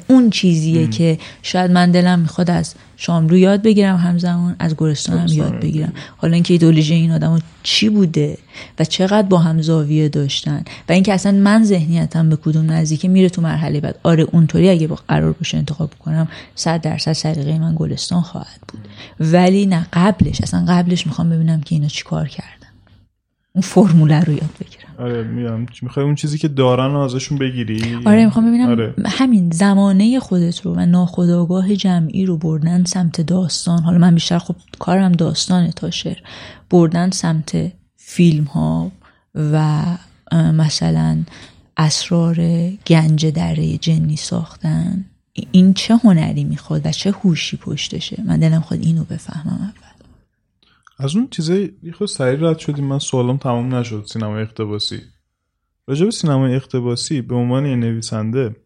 [0.09, 5.27] اون چیزیه که شاید من دلم می‌خواد از شاملو یاد بگیرم همزمان از گلستان هم
[5.27, 5.93] یاد یاد بگیرم.
[6.17, 8.39] حالا اینکه ایدئولوژی این آدم چی بوده
[8.79, 13.29] و چقدر با هم زاویه داشتن و اینکه اصلا من ذهنیتم به کدوم نزدیکه میره
[13.29, 13.99] تو مرحله بعد.
[14.03, 18.89] آره اونطوری اگه با قرار باشه انتخاب کنم صد درصد سلیقه من گلستان خواهد بود.
[19.21, 22.69] ولی نه قبلش اصلا قبلش می‌خوام ببینم که اینا چی کار کردن.
[23.53, 24.82] اون فرموله رو یاد بگیرم.
[24.98, 28.94] آره میگم می‌خوای اون چیزی که دارن ازشون بگیری؟ آره می‌خوام ببینم آره.
[29.06, 33.82] همین زمانه خودت رو و ناخودآگاه جمعی رو بردن سمت داستان.
[33.82, 36.19] حالا من بیشتر خب کارم داستانه تا شعر
[36.70, 38.93] بردن سمت فیلم ها
[39.35, 39.82] و
[40.32, 41.23] مثلا
[41.77, 42.36] اسرار
[42.86, 45.05] گنج دره جنی ساختن.
[45.32, 49.91] ای- این چه هنری می‌خواد و چه هوشی پشتشه؟ من دلم خود اینو بفهمم اول.
[51.03, 52.85] از اون چیزای یه خود سریع رد شدیم.
[52.85, 54.05] من سوالم تمام نشد.
[54.09, 55.01] سینما اقتباسی.
[55.87, 58.57] راجع به سینما اقتباسی به عنوان یه نویسنده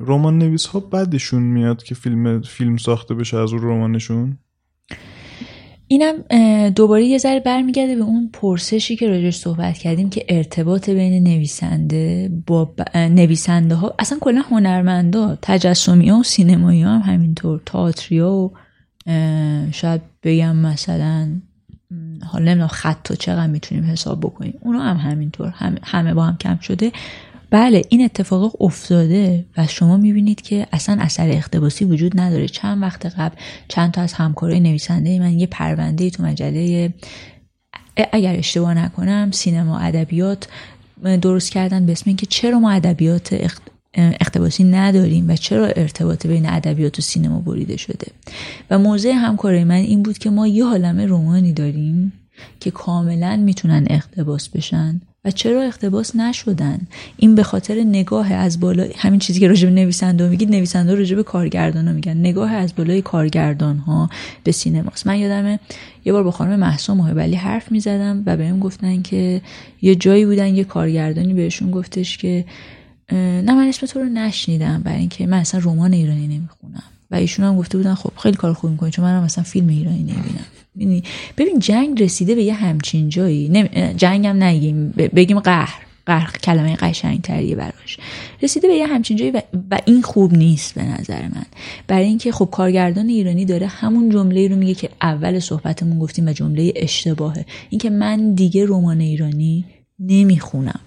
[0.00, 4.38] رمان نویس ها بعدشون میاد که فیلم فیلم ساخته بشه از اون رمانشون؟
[5.86, 6.14] اینم
[6.68, 12.30] دوباره یه ذره برمیگرده به اون پرسشی که راجعش صحبت کردیم که ارتباط بین نویسنده
[12.46, 18.32] با ب- نویسنده ها اصلا کلا هنرمندا تجسمی ها و سینمایی ها هم همینطور تئاتریا
[18.32, 18.52] و
[19.06, 21.40] اه، شاید بگم مثلا
[22.26, 24.54] حالا نمی‌دونم خط و چقدر می‌تونیم حساب بکنیم.
[24.60, 25.48] اونا هم همینطور.
[25.48, 26.92] هم- همه با هم کم شده.
[27.50, 32.48] بله این اتفاق افتاده و شما می‌بینید که اصلا اثر اقتباسی وجود نداره.
[32.48, 33.36] چند وقت قبل
[33.68, 36.92] چند تا از همکارای نویسنده من یه پرونده تو مجله
[38.12, 40.48] اگر اشتباه نکنم سینما ادبیات
[41.22, 43.62] درست کردن به اسم اینکه چرا ما ادبیات اخت...
[43.94, 48.06] اقتباسی نداریم و چرا ارتباط بین ادبیات و سینما بریده شده؟
[48.70, 52.12] و موضع همکاری من این بود که ما یه عالمه رومانی داریم
[52.60, 55.00] که کاملا می‌تونن اقتباس بشن.
[55.24, 56.78] و چرا اقتباس نشدن؟
[57.16, 61.16] این به خاطر نگاه از بالا همین چیزی که راجع به نویسنده میگید نویسنده راجع
[61.16, 62.16] به کارگردان ها میگن.
[62.16, 64.10] نگاه از بالای کارگردان ها
[64.44, 65.06] به سینماست.
[65.06, 65.60] من یادمه
[66.04, 69.40] یه بار با خانم محسا محبلی حرف می‌زدم و بهم گفتن که
[69.82, 72.44] یه جایی بودن یه کارگردانی بهشون گفتش که
[73.12, 76.82] نه من اسم تو رو نشنیدم برای اینکه من اصلا رمان ایرانی نمی‌خونم.
[77.10, 80.02] و ایشون هم گفته بودن خب خیلی کار خوب می‌کنی چون منم مثلا فیلم ایرانی
[80.02, 81.02] نمی‌بینم.
[81.36, 83.68] ببین جنگ رسیده به یه همچین جایی.
[83.96, 84.90] جنگ هم نگیم.
[84.90, 85.82] بگیم قهر.
[86.06, 87.98] قهر کلمه قشنگ تریه براش.
[88.42, 89.42] رسیده به یه همچین جایی و,
[89.84, 91.44] این خوب نیست به نظر من.
[91.86, 96.32] برای اینکه خب کارگردان ایرانی داره همون جمله رو میگه که اول صحبتمون گفتیم و
[96.32, 97.44] جمله اشتباهه.
[97.70, 99.64] اینکه من دیگه رمان ایرانی
[99.98, 100.80] نمی‌خونم.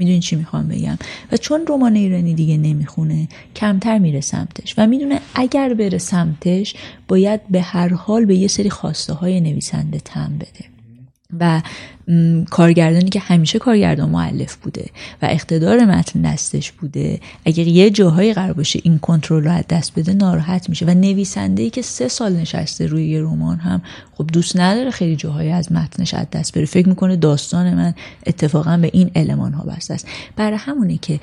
[0.00, 0.98] می‌دونی چی می‌خوام بگم.
[1.32, 4.74] و چون رمان ایرانی دیگه نمی‌خونه کمتر میره سمتش.
[4.78, 6.74] و می‌دونه اگر بره سمتش
[7.08, 10.79] باید به هر حال به یه سری خواسته های نویسنده تم بده.
[11.40, 11.62] و
[12.50, 14.84] کارگردانی که همیشه کارگردان معلف بوده
[15.22, 19.98] و اقتدار متن دستش بوده اگر یه جاهایی قرار باشه این کنترل رو از دست
[19.98, 20.86] بده ناراحت میشه.
[20.86, 23.82] و نویسنده ای که سه سال نشسته روی یه رمان هم
[24.14, 26.64] خب دوست نداره خیلی جاهایی از متنش از دست بره.
[26.64, 27.94] فکر می‌کنه داستان من
[28.26, 30.08] اتفاقا به این المان ها بسته است.
[30.36, 31.20] برای همونه که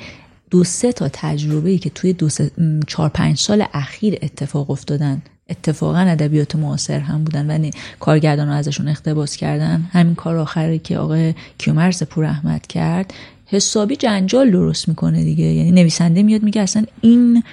[0.49, 2.51] دو سه تا تجربه که توی دو سه
[2.87, 5.21] چهار پنج سال اخیر اتفاق افتادن.
[5.49, 9.89] اتفاقا ادبیات معاصر هم بودن و کارگردان ازشون اقتباس کردن.
[9.91, 13.13] همین کار آخری که آقای کیومرس پور احمد کرد
[13.45, 15.43] حسابی جنجال درست می‌کنه دیگه.
[15.43, 17.43] یعنی نویسنده میاد میگه اصلا این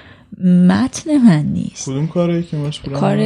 [0.44, 1.86] متن من نیست.
[1.90, 2.56] کدوم کاره که
[2.94, 3.18] کار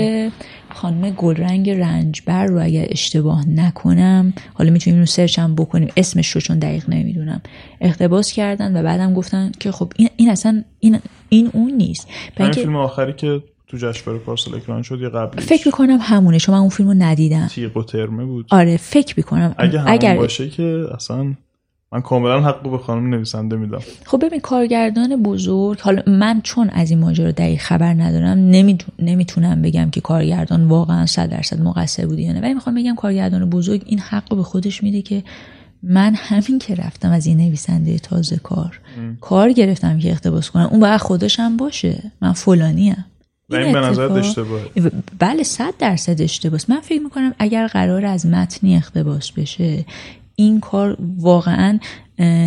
[0.75, 5.89] خانم گلرنگ رنجبر رو اگر اشتباه نکنم حالا می‌تونیم رو سرچ هم بکنیم.
[5.97, 7.41] اسمش رو چون دقیق نمی‌دونم.
[7.81, 10.99] اقتباس کردن و بعدم گفتن که خب این, این اصلا این,
[11.29, 12.09] این اون نیست.
[12.37, 16.39] این فیلم آخری که تو جشنواره پارسال اکران شد یا قبلش فکر می‌کنم همونه.
[16.39, 17.47] چون من اون فیلمو ندیدم.
[17.47, 18.47] تیغ و ترمه بود.
[18.51, 19.55] آره فکر می‌کنم.
[19.59, 20.17] اگه همون اگر...
[20.17, 21.35] باشه که اصلا
[21.93, 23.79] من کاملا حقو به خانم نویسنده میدم.
[24.05, 28.39] خب ببین کارگردان بزرگ حالا من چون از این ماجرا دقیق خبر ندارم
[28.99, 32.41] نمی‌تونم بگم که کارگردان واقعا صد درصد مقصر بوده یا نه.
[32.41, 35.23] ولی می‌خوام بگم کارگردان بزرگ این حق به خودش میده که
[35.83, 38.81] من همین که رفتم از این نویسنده تازه کار
[39.21, 40.69] کار گرفتم که اقتباس کنم.
[40.71, 42.13] اون باید خودش هم باشه.
[42.23, 43.05] من فلانیم
[43.51, 44.61] و این به نظر اشتباه
[45.19, 49.85] بله صد درصد اشتباه من فکر می‌کنم اگر قرار از متنی اقتباس بشه
[50.39, 51.79] این کار واقعا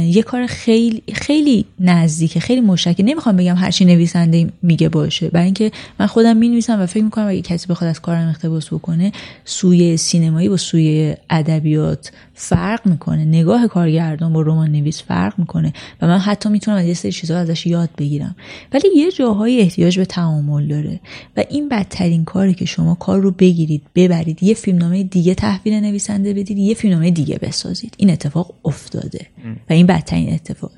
[0.08, 5.30] یه کار خیلی خیلی نزدیکه خیلی مشکل نمی‌خوام بگم هر چی نویسنده میگه باشه.
[5.30, 8.74] برای اینکه من خودم می نویسم و فکر می‌کنم اگه کسی بخواد از کارم اقتباس
[8.74, 9.12] بکنه
[9.46, 13.26] سوی سینمایی با سوی ادبیات فرق می‌کنه.
[13.26, 15.74] نگاه کارگردان با رمان نویس فرق می‌کنه.
[16.02, 18.36] و من حتی می‌تونم از یه سری چیزها ازش یاد بگیرم.
[18.74, 21.00] ولی یه جاهایی احتیاج به تعامل داره.
[21.38, 24.44] و این بدترین کاری که شما کار رو بگیرید ببرید.
[24.44, 27.94] یه فیلمنامه دیگه تحویل نویسنده بدید یه فیلمنامه دیگه بسازید.
[27.98, 29.26] این اتفاق افتاده.
[29.70, 30.72] و این بدترین اتفاق.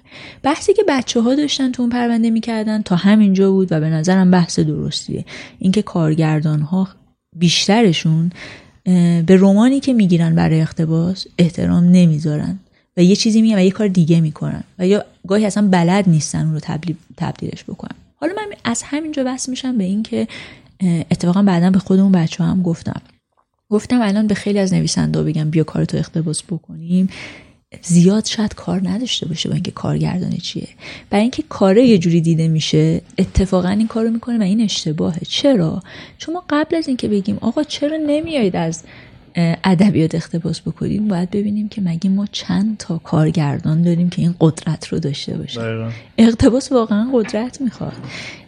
[0.43, 4.31] بحثی که بچه ها داشتن تو اون پرونده می‌کردن تا همینجا بود و به نظرم
[4.31, 5.25] بحث درستیه.
[5.59, 6.87] اینکه کارگردان ها
[7.35, 8.31] بیشترشون
[9.25, 12.59] به رومانی که می‌گیرن برای اقتباس احترام نمی‌ذارن
[12.97, 16.45] و یه چیزی میگن و یه کار دیگه می‌کنن و یا گاهی اصلا بلد نیستن
[16.45, 16.59] اون رو
[17.17, 17.95] تبدیلش بکنن.
[18.15, 20.27] حالا من از همینجا بس میشم به اینکه
[21.11, 23.01] اتفاقا بعدا به خودمون بچه هم گفتم.
[23.69, 27.09] گفتم الان به خیلی از نویسنده بگم بیا کارتو اقتباس بکنیم.
[27.81, 30.67] زیاد شاید کار نداشته باشه با اینکه کارگردانی چیه.
[31.09, 35.21] برای اینکه کاره یه جوری دیده میشه اتفاقا این کارو می‌کنه و این اشتباهه.
[35.27, 35.83] چرا؟
[36.17, 38.83] چون ما قبل از اینکه بگیم آقا چرا نمیایید از
[39.63, 44.87] ادبیات اقتباس بکنیم باید ببینیم که مگه ما چند تا کارگردان داریم که این قدرت
[44.87, 47.93] رو داشته باشه اقتباس واقعا قدرت می‌خواد.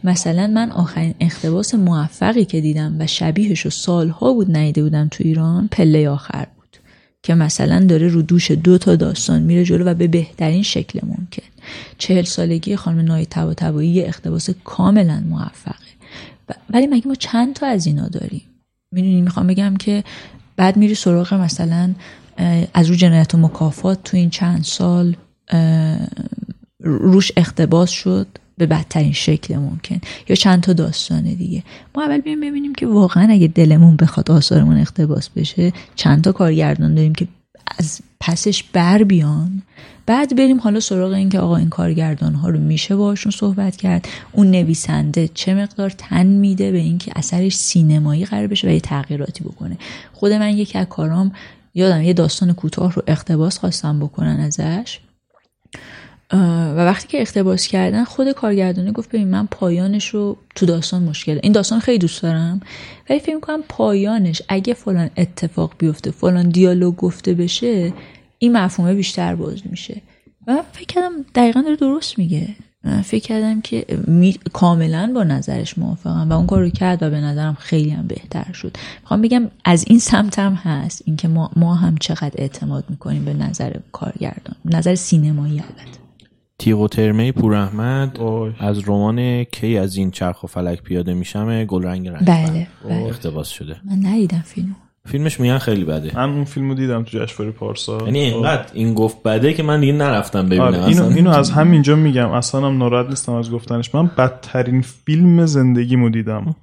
[0.03, 5.23] مثلا من آخرین اقتباس موفقی که دیدم و شبیهش رو سالها بود نیده بودم تو
[5.23, 6.47] ایران پله آخر
[7.25, 11.43] که مثلا داره رو دوش دو تا داستان میره جلو و به بهترین شکل ممکن.
[11.97, 15.75] چهل سالگی خانم نای تبا تبایی یه اقتباس کاملا موفقه.
[16.69, 18.41] ولی مگه ما چند تا از اینا داریم؟
[18.91, 20.03] می‌دونی می‌خوام بگم که
[20.57, 21.93] بعد میری سراغ مثلا
[22.73, 25.15] از رو جنایت و مکافات تو این چند سال
[26.79, 28.27] روش اقتباس شد.
[28.57, 30.01] به بدترین شکل ممکن.
[30.29, 31.63] یا چند تا داستان دیگه.
[31.95, 36.95] ما اول بیایم ببینیم که واقعا اگه دلمون بخواد آثارمون اقتباس بشه چند تا کارگردان
[36.95, 37.27] داریم که
[37.77, 39.61] از پسش بر بیان.
[40.05, 44.07] بعد بریم حالا سراغ این که آقا این کارگردان ها رو میشه باشون صحبت کرد.
[44.31, 49.43] اون نویسنده چه مقدار تن میده به اینکه اثرش سینمایی قرار بشه و یه تغییراتی
[49.43, 49.77] بکنه.
[50.13, 51.31] خود من یکی از کارام
[51.73, 54.99] یادم یه داستان کوتاه رو اقتباس خواستم بکنن ازش.
[56.77, 61.39] و وقتی که اقتباس کردن خود کارگردانه گفت ببین من پایانش رو تو داستان مشکل
[61.43, 62.59] این داستان خیلی دوست دارم
[63.09, 67.93] ولی فکر کنم پایانش اگه فلان اتفاق بیفته فلان دیالوگ گفته بشه
[68.37, 70.01] این مفهومه بیشتر باز میشه.
[70.47, 72.47] و من فکر کردم دقیقا داره درست میگه.
[72.83, 74.33] من فکر کردم که می...
[74.53, 78.51] کاملا با نظرش موافقم و اون کار رو کرد و به نظرم خیلی هم بهتر
[78.53, 78.77] شد.
[79.01, 83.33] می‌خوام بگم از این سمت هم هست اینکه ما, ما هم چقدر اعتماد می‌کنیم به
[83.33, 86.04] نظر کارگردان نظر سینمایی البته.
[86.59, 88.19] تیغ و ترمه پور احمد
[88.59, 92.25] از رمان کی از این چرخ و فلک پیاده میشم گل رنگ رنگ.
[92.25, 93.03] بله, بله.
[93.07, 93.75] اقتباس شده.
[93.85, 94.73] من ندیدم فیلمو.
[95.07, 96.11] فیلمش میگن خیلی بده.
[96.15, 97.97] من اون فیلمو دیدم تو جشنواره پارسا.
[98.05, 100.63] یعنی اینقدر این گفت بده که من دیگه نرفتم ببینم.
[100.63, 102.31] آره اینو, اینو از همینجا میگم.
[102.31, 103.95] اصلا هم ناراحت نیستم از گفتنش.
[103.95, 106.55] من بدترین فیلم زندگیمو دیدم.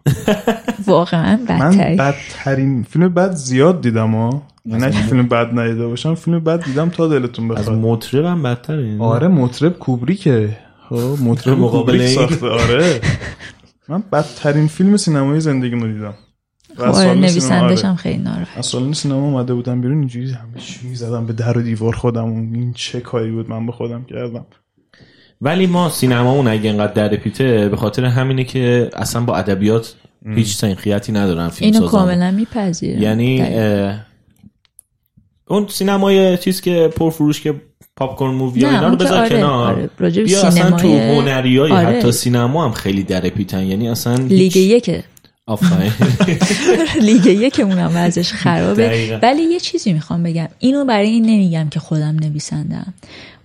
[0.87, 6.15] واقعا من بدترین فیلم بد زیاد دیدم ها نه که فیلم بد ندیده باشم.
[6.15, 7.69] فیلم بد دیدم تا دلتون بخواد.
[7.69, 10.57] از مطرب هم بدتره آره مطرب کوبریکه.
[10.89, 12.47] خب مطرب مقابل ساخته.
[12.47, 13.01] آره.
[13.89, 16.15] من بدترین فیلم سینمایی زندگیمو دیدم.
[16.79, 17.15] آره.
[17.15, 18.59] نویسندش هم خیلی ناراحت.
[18.59, 22.25] از سالن سینما اومده بودم بیرون اینجوری همه چی زدم به در و دیوار خودم
[22.25, 24.47] این چه کاری بود من به خودم کردم.
[25.41, 29.95] ولی ما سینمامون اگه اینقدر در پیته به خاطر همینه که اصلا با ادبیات
[30.35, 33.03] هیچ سنخیتی ندارن فیلم اینو کاملا میپذیرم.
[33.03, 33.43] یعنی
[35.49, 37.55] اون سینمای چیز که پرفروش که
[37.97, 39.91] popcorn movie اینا رو بذار آره، کنار.
[40.01, 40.11] آره.
[40.11, 41.87] بیا اصلا تو هنریای آره.
[41.87, 45.05] حتی سینما هم خیلی درپیتن یعنی اصلا لیگ یکه
[45.47, 45.93] آفرین.
[47.09, 49.19] لیگ یکمون هم ازش خرابه.
[49.23, 50.49] ولی یه چیزی می‌خوام بگم.
[50.59, 52.95] اینو برای این نمیگم که خودم نویسندم.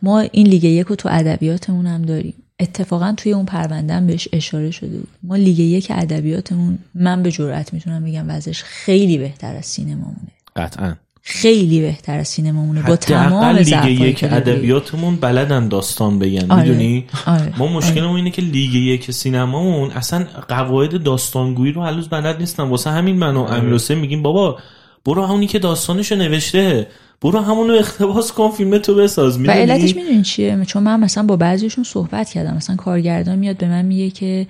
[0.02, 2.34] ما این لیگ یک رو تو ادبیاتمون هم داریم.
[2.60, 5.10] اتفاقا توی اون پروندهم بهش اشاره شده بود.
[5.24, 10.32] ما لیگ یک ادبیاتمون من به جرئت می‌تونم بگم وضعش خیلی بهتر از سینمامونه.
[10.56, 10.95] قطعا.
[11.30, 16.64] خیلی بهتر از سینمامونه با تمام لیگ یک ادبیاتمون بلدن داستان بگن آره.
[16.64, 17.54] می‌دونی آره.
[17.58, 18.16] ما مشکلمون آره.
[18.16, 23.36] اینه که لیگ یک سینمامون اصلا قواعد داستانگویی رو هنوز بلد نیستن واسه همین من
[23.36, 24.58] و امیرحسین میگیم بابا
[25.06, 26.88] برو همونی که داستانشو نوشته
[27.22, 31.36] برو همونو اقتباس کن فیلم تو بساز و علتش می‌دونی چیه چون من مثلا با
[31.36, 34.48] بعضیشون صحبت کردم مثلا کارگردان میاد به من میگه که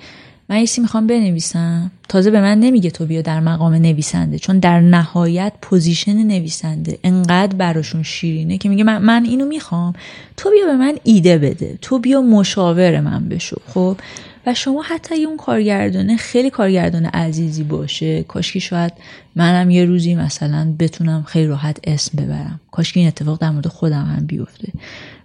[0.49, 1.91] من یه می‌خوام بنویسم.
[2.09, 7.55] تازه به من نمیگه تو بیا در مقام نویسنده چون در نهایت position نویسنده انقدر
[7.55, 9.93] براشون شیرینه که میگه من, من اینو می‌خوام.
[10.37, 11.77] تو بیا به من ایده بده.
[11.81, 13.97] تو بیا مشاور من بشو خب؟
[14.45, 18.93] و شما حتی اگه اون کارگردانه خیلی کارگردان عزیزی باشه کاشکی شاید
[19.35, 22.59] منم یه روزی مثلا بتونم خیلی راحت اسم ببرم.
[22.71, 24.67] کاشکی این اتفاق در مورد خودم هم بیفته.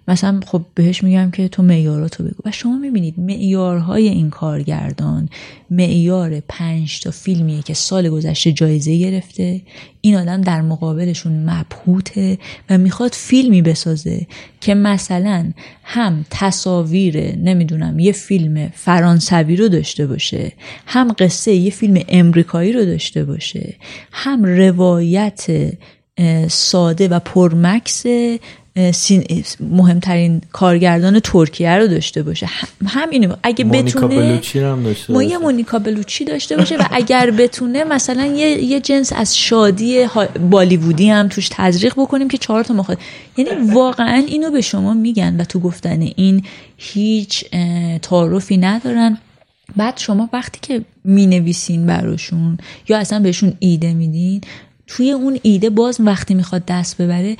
[0.07, 2.41] مثلا خب بهش میگم که تو معیاراتو بگو.
[2.45, 5.29] و شما می‌بینید معیارهای این کارگردان
[5.69, 9.61] معیار پنج تا فیلمیه که سال گذشته جایزه گرفته.
[10.01, 12.37] این آدم در مقابلشون مبهوته
[12.69, 14.27] و می‌خواد فیلمی بسازه
[14.61, 15.51] که مثلا
[15.83, 20.51] هم تصاویر نمی‌دونم یه فیلم فرانسوی رو داشته باشه
[20.85, 23.75] هم قصه یه فیلم امریکایی رو داشته باشه
[24.11, 25.71] هم روایت
[26.47, 28.05] ساده و پرمکس
[29.59, 32.49] مهمترین کارگردان ترکیه رو داشته باشه.
[32.85, 34.41] همینه اگه بتونه
[35.09, 40.05] ما یه مونیکا بلوچی داشته باشه و اگر بتونه مثلا یه, یه جنس از شادی
[40.49, 42.99] بالیوودی هم توش تزریق بکنیم که چهار تا مخاطب
[43.37, 46.43] یعنی واقعا اینو به شما میگن و تو گفتن این
[46.77, 47.45] هیچ
[48.01, 49.17] تعارفی ندارن.
[49.75, 52.57] بعد شما وقتی که می نویسین براشون
[52.89, 54.41] یا اصلا بهشون ایده میدین
[54.87, 57.37] توی اون ایده باز وقتی می‌خواد دست ببره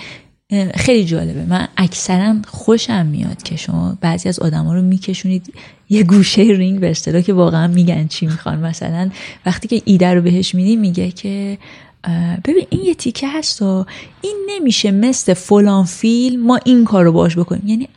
[0.76, 1.46] خیلی جالبه.
[1.46, 5.54] من اکثرا خوشم میاد که شما بعضی از آدما رو میکشونید
[5.90, 8.60] یه گوشه رینگ به اصطلاح که واقعا میگن چی می‌خوان.
[8.60, 9.10] مثلا
[9.46, 11.58] وقتی که ایده رو بهش میدی میگه که
[12.46, 13.86] ببین این یه تیکه هست و
[14.22, 17.68] این نمیشه مثل فلان فیلم ما این کار رو باش بکنیم.
[17.68, 17.88] یعنی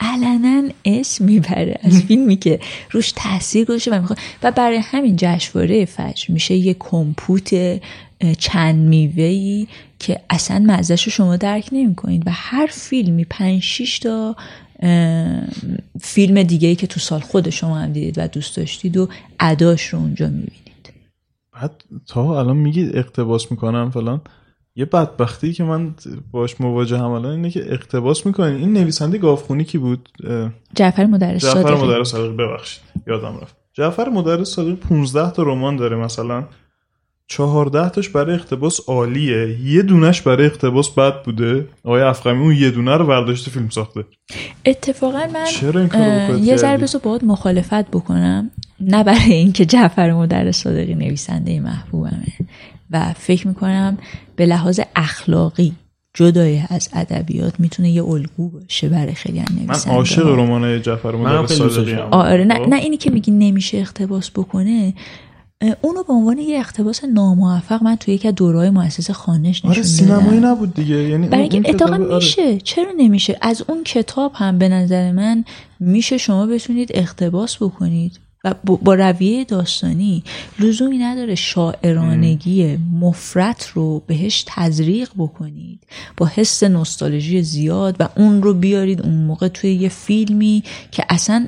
[0.00, 1.78] علنا اسم می‌بره.
[1.82, 4.18] از فیلمی که روش تاثیر گذاشته و می‌خواد.
[4.42, 7.80] و برای همین جشنواره فجر میشه یه کمپوت
[8.38, 9.68] چند میوهی
[9.98, 14.36] که اصلا مزهش رو شما درک نمی کنید و هر فیلمی پنج شیش تا
[16.00, 19.08] فیلم دیگه ای که تو سال خود شما هم دیدید و دوست داشتید و
[19.40, 20.92] اداش رو اونجا می‌بینید.
[21.52, 24.20] بعد تا الان میگید اقتباس می‌کنم فلان.
[24.76, 25.94] یه بدبختی که من
[26.30, 28.56] باش مواجه هم الان اینه که اقتباس می‌کنین.
[28.56, 30.08] این نویسنده گافخونی کی بود؟
[30.74, 32.36] جعفر مدرس جعفر مدرس صادقی.
[32.36, 33.56] ببخشید یادم رفت.
[33.72, 36.44] جعفر مدرس صادقی 15 تا رمان داره مثلا.
[37.30, 39.56] چهارده تاش برای اقتباس عالیه.
[39.64, 41.68] یه دونش برای اقتباس بد بوده.
[41.84, 44.04] آقای افغمی اون یه دونه رو برداشته فیلم ساخته.
[44.66, 48.50] اتفاقا من چرا این یه ذره بسو باید مخالفت بکنم.
[48.80, 52.32] نه برای اینکه جعفر مدرس صادقی نویسنده محبوبمه.
[52.90, 53.98] و فکر می‌کنم
[54.36, 55.72] به لحاظ اخلاقی
[56.14, 61.12] جدای از ادبیات می‌تونه یه الگو باشه برای خیلی از من نویسنده عاشق رمان جعفر
[61.12, 61.94] دوستش صادقی.
[61.94, 64.94] آره نه, خب؟ نه اینی که میگی نمیشه اختباس بکنه.
[65.80, 69.82] اونو به عنوان یه اقتباس ناموفق من توی یکی از دورهای مؤسسه خانش نشون آره.
[69.82, 70.96] سینمایی نبود دیگه.
[70.96, 72.14] یعنی برای اینکه اتفاقا آره.
[72.14, 72.58] میشه.
[72.60, 75.44] چرا نمیشه؟ از اون کتاب هم به نظر من
[75.80, 78.20] میشه شما بتونید اقتباس بکنید.
[78.44, 80.24] و با- با رویه داستانی
[80.58, 85.80] لزومی نداره شاعرانگی مفرت رو بهش تزریق بکنید.
[86.16, 91.46] با حس نوستالژی زیاد و اون رو بیارید اون موقع توی یه فیلمی که اصلا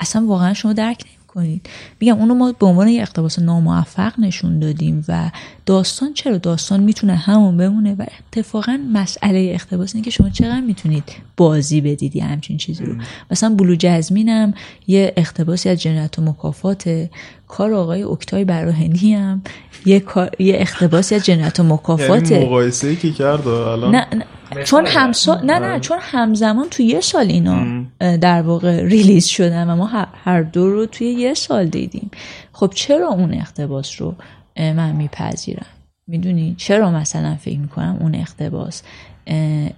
[0.00, 1.04] اصلا واقعا شما درک
[1.36, 1.68] نمی‌کنید
[2.00, 5.30] میگم اونو ما به عنوان یه اقتباس ناموفق نشون دادیم و
[5.66, 11.04] داستان چرا داستان می‌تونه همون بمونه و اتفاقا مسئله اقتباس اینه که شما چقدر می‌تونید
[11.36, 12.94] بازی بدید یه همچین چیزی رو.
[13.30, 14.54] مثلا بلو جزمینم
[14.86, 17.08] یه اقتباسی از جنایت و مکافات
[17.48, 19.42] کار آقای اکتای براهنی هم
[19.86, 24.06] یه, کار- یه اقتباسی از جنایت و مکافات یعنی مقایسه ای که کرد الان نه,
[24.12, 24.24] نه
[24.64, 25.40] چون همسا...
[25.44, 27.84] نه نه چون همزمان توی یه سال اینا
[28.16, 29.86] در واقع ریلیز شدن و ما
[30.24, 32.10] هر- دو رو توی یه سال دیدیم.
[32.52, 34.14] خب چرا اون اقتباس رو
[34.56, 35.66] من میپذیرم؟
[36.06, 38.14] می‌دونی؟ چرا مثلا فکر می‌کنم اون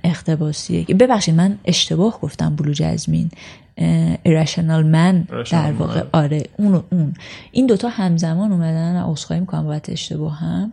[0.04, 3.30] اقتباسیه که ببخشید من اشتباه گفتم بلو جزمین
[4.22, 6.02] ایرشنال من در واقع.
[6.12, 7.14] آره اون و اون.
[7.52, 10.72] این دوتا همزمان اومدن و عذرخواهی می‌کنم بابت اشتباه هم.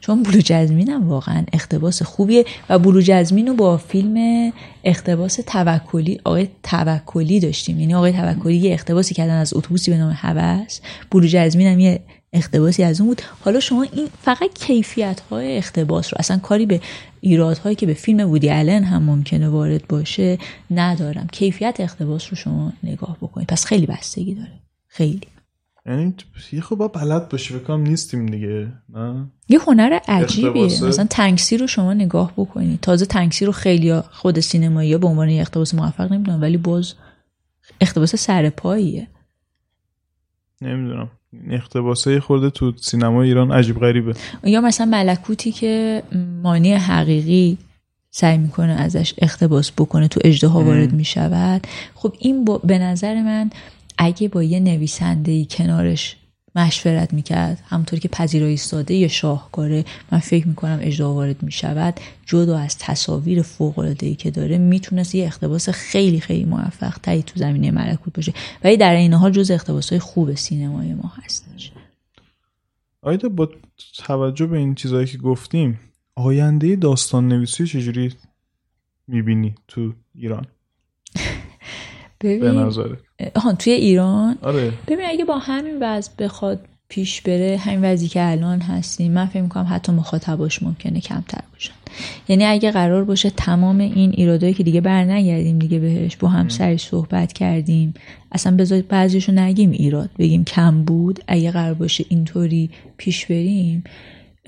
[0.00, 4.52] چون بلو جزمین هم واقعا اقتباس خوبیه و بلو جزمین رو با فیلم
[4.84, 7.80] اقتباس توکلی آقای توکلی داشتیم.
[7.80, 10.80] یعنی آقای توکلی یه اقتباسی کردن از اتوبوسی به نام هوس
[11.10, 12.00] بلو جزمین هم یه
[12.32, 13.22] اقتباسی از اون بود.
[13.40, 16.80] حالا شما این فقط کیفیت های اقتباس رو اصلا کاری به
[17.20, 20.38] ایرادهایی که به فیلم وودی آلن هم ممکنه وارد باشه
[20.70, 21.26] ندارم.
[21.32, 23.48] کیفیت اقتباس رو شما نگاه بکنید.
[23.48, 24.60] پس خیلی بستگی داره.
[24.86, 25.26] خیلی.
[25.86, 26.14] یعنی
[26.52, 30.64] یه خب بلد باشی فکر کنم نیستیم دیگه نه؟ یه هنر عجیبیه.
[30.64, 32.80] مثلا تنگسی رو شما نگاه بکنید.
[32.80, 36.94] تازه تنگسی رو خیلی خود سینمایی به عنوان یه اقتباس موفق نمی‌دونم ولی باز
[37.80, 39.08] اقتباس سر پاییه.
[40.60, 41.10] نمی‌دونم.
[41.50, 44.14] اقتباسه خورده تو سینما ایران عجیب غریبه.
[44.44, 46.02] یا مثلا ملکوتی که
[46.42, 47.58] مانی حقیقی
[48.10, 51.66] سعی می‌کنه ازش اقتباس بکنه تو اجده وارد می‌شود.
[51.94, 53.50] خب این با به نظر من
[53.98, 56.16] اگه با یه نویسنده کنارش
[56.58, 57.62] مشورت می‌کرد.
[57.68, 63.42] همونطور که پذیرایی ساده یا شاهکاره من فکر می‌کنم اجرا وارد می‌شود جدا از تصاویر
[63.42, 68.32] فوق ای که داره می‌تونست یه اقتباس خیلی خیلی موفق تری تو زمینه ملکوت باشه.
[68.64, 71.72] ولی در این حال جز اقتباس های خوب سینمای ما هستش
[73.02, 73.48] آیدا با
[73.98, 75.80] توجه به این چیزهایی که گفتیم
[76.14, 78.14] آینده داستان نویسی چجوری
[79.06, 80.46] می‌بینی تو ایران؟
[82.18, 84.72] به ببین نظرت آها توی ایران؟ آره.
[84.86, 89.42] ببین اگه با همین وضع بخواد پیش بره همین وضعی که الان هستیم من فکر
[89.42, 91.72] می‌کنم حتی مخاطباش ممکنه کمتر باشن.
[92.28, 96.48] یعنی اگه قرار باشه تمام این ایرادایی که دیگه بر نگردیم دیگه بهش با هم
[96.48, 97.94] سری صحبت کردیم
[98.32, 101.20] اصلا بذار بعضیشو نگیم ایراد بگیم کم بود.
[101.28, 103.84] اگه قرار باشه اینطوری پیش بریم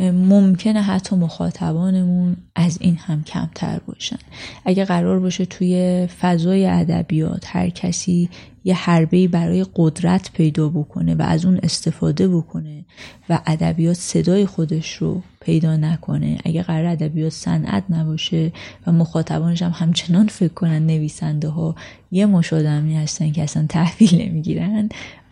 [0.00, 4.18] ممکنه حتی مخاطبانمون از این هم کمتر باشن.
[4.64, 8.28] اگه قرار باشه توی فضای ادبیات هر کسی
[8.64, 12.84] یه حربه‌ای برای قدرت پیدا بکنه و از اون استفاده بکنه
[13.28, 16.38] و ادبیات صدای خودش رو پیدا نکنه.
[16.44, 18.52] اگه قرار ادبیات صنعت نباشه
[18.86, 21.74] و مخاطبانش هم همچنان فکر کنن نویسنده ها
[22.10, 24.88] یه مش آدمی هستن که اصلا تحویل نمی‌گیرن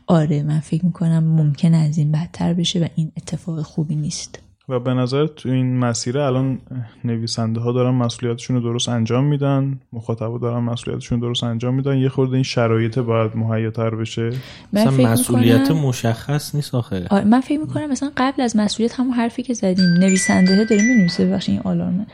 [0.06, 4.38] آره من فکر می‌کنم ممکن از این بدتر بشه و این اتفاق خوبی نیست.
[4.68, 6.58] و به نظر تو این مسیر الان
[7.04, 11.96] نویسنده ها دارن مسئولیتشون رو درست انجام میدن مخاطبا دارن مسئولیتشون رو درست انجام میدن
[11.98, 14.30] یه خورده این شرایط باید مهیاتر بشه.
[14.72, 17.06] مثلا مسئولیت می‌کنم- مشخص نیست آخه.
[17.10, 21.26] آره من فکر می‌کنم مثلا قبل از مسئولیت همون حرفی که زدیم نویسنده داره می‌نویسه
[21.26, 22.06] ببخشید این آلارمه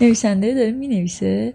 [0.00, 1.54] نویسنده داره می‌نویسه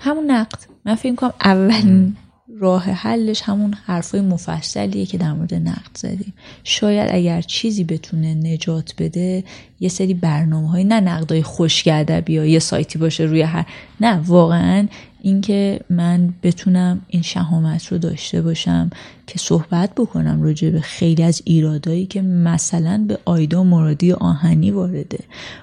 [0.00, 0.58] همون نقد.
[0.84, 2.16] من فکر می‌کنم اولین
[2.62, 6.32] راه حلش همون حرفای مفصلیه که در مورد نقد زدیم.
[6.64, 9.44] شاید اگر چیزی بتونه نجات بده
[9.80, 13.66] یه سری برنامه های نه نقدای خوش ادبی یا یه سایتی باشه روی هر
[14.00, 14.88] نه واقعا
[15.22, 18.90] اینکه من بتونم این شهامت رو داشته باشم
[19.26, 25.18] که صحبت بکنم راجع به خیلی از ایرادایی که مثلا به آیدا مرادی آهنی وارده.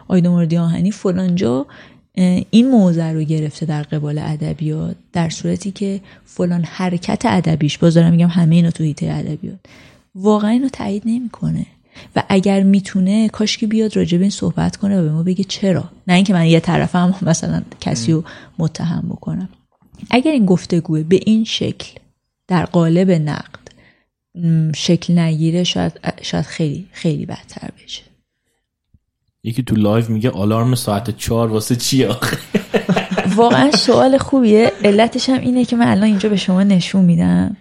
[0.07, 1.65] آیدا مرادی آهنی فلانجا
[2.49, 8.11] این موضع رو گرفته در قبال ادبیات در صورتی که فلان حرکت ادبیش باز دارم
[8.11, 9.59] میگم همه اینا تو هیته ادبیات
[10.15, 11.65] واقعا اینو تایید نمی‌کنه.
[12.15, 15.43] و اگر می‌تونه کاش که بیاد راجع به این صحبت کنه و به ما بگه
[15.43, 18.23] چرا؟ نه اینکه من یه طرفم مثلا کسی رو
[18.59, 19.49] متهم بکنم.
[20.09, 21.99] اگر این گفتگوه به این شکل
[22.47, 23.59] در قالب نقد
[24.75, 28.08] شکل نگیره شاید, شاید خیلی خیلی بدتر بشه.
[29.43, 32.37] یکی تو live میگه آلارم ساعت چهار واسه چی آخه؟
[33.35, 34.71] واقعا سوال خوبیه.
[34.83, 37.57] علتش هم اینه که من الان اینجا به شما نشون میدم.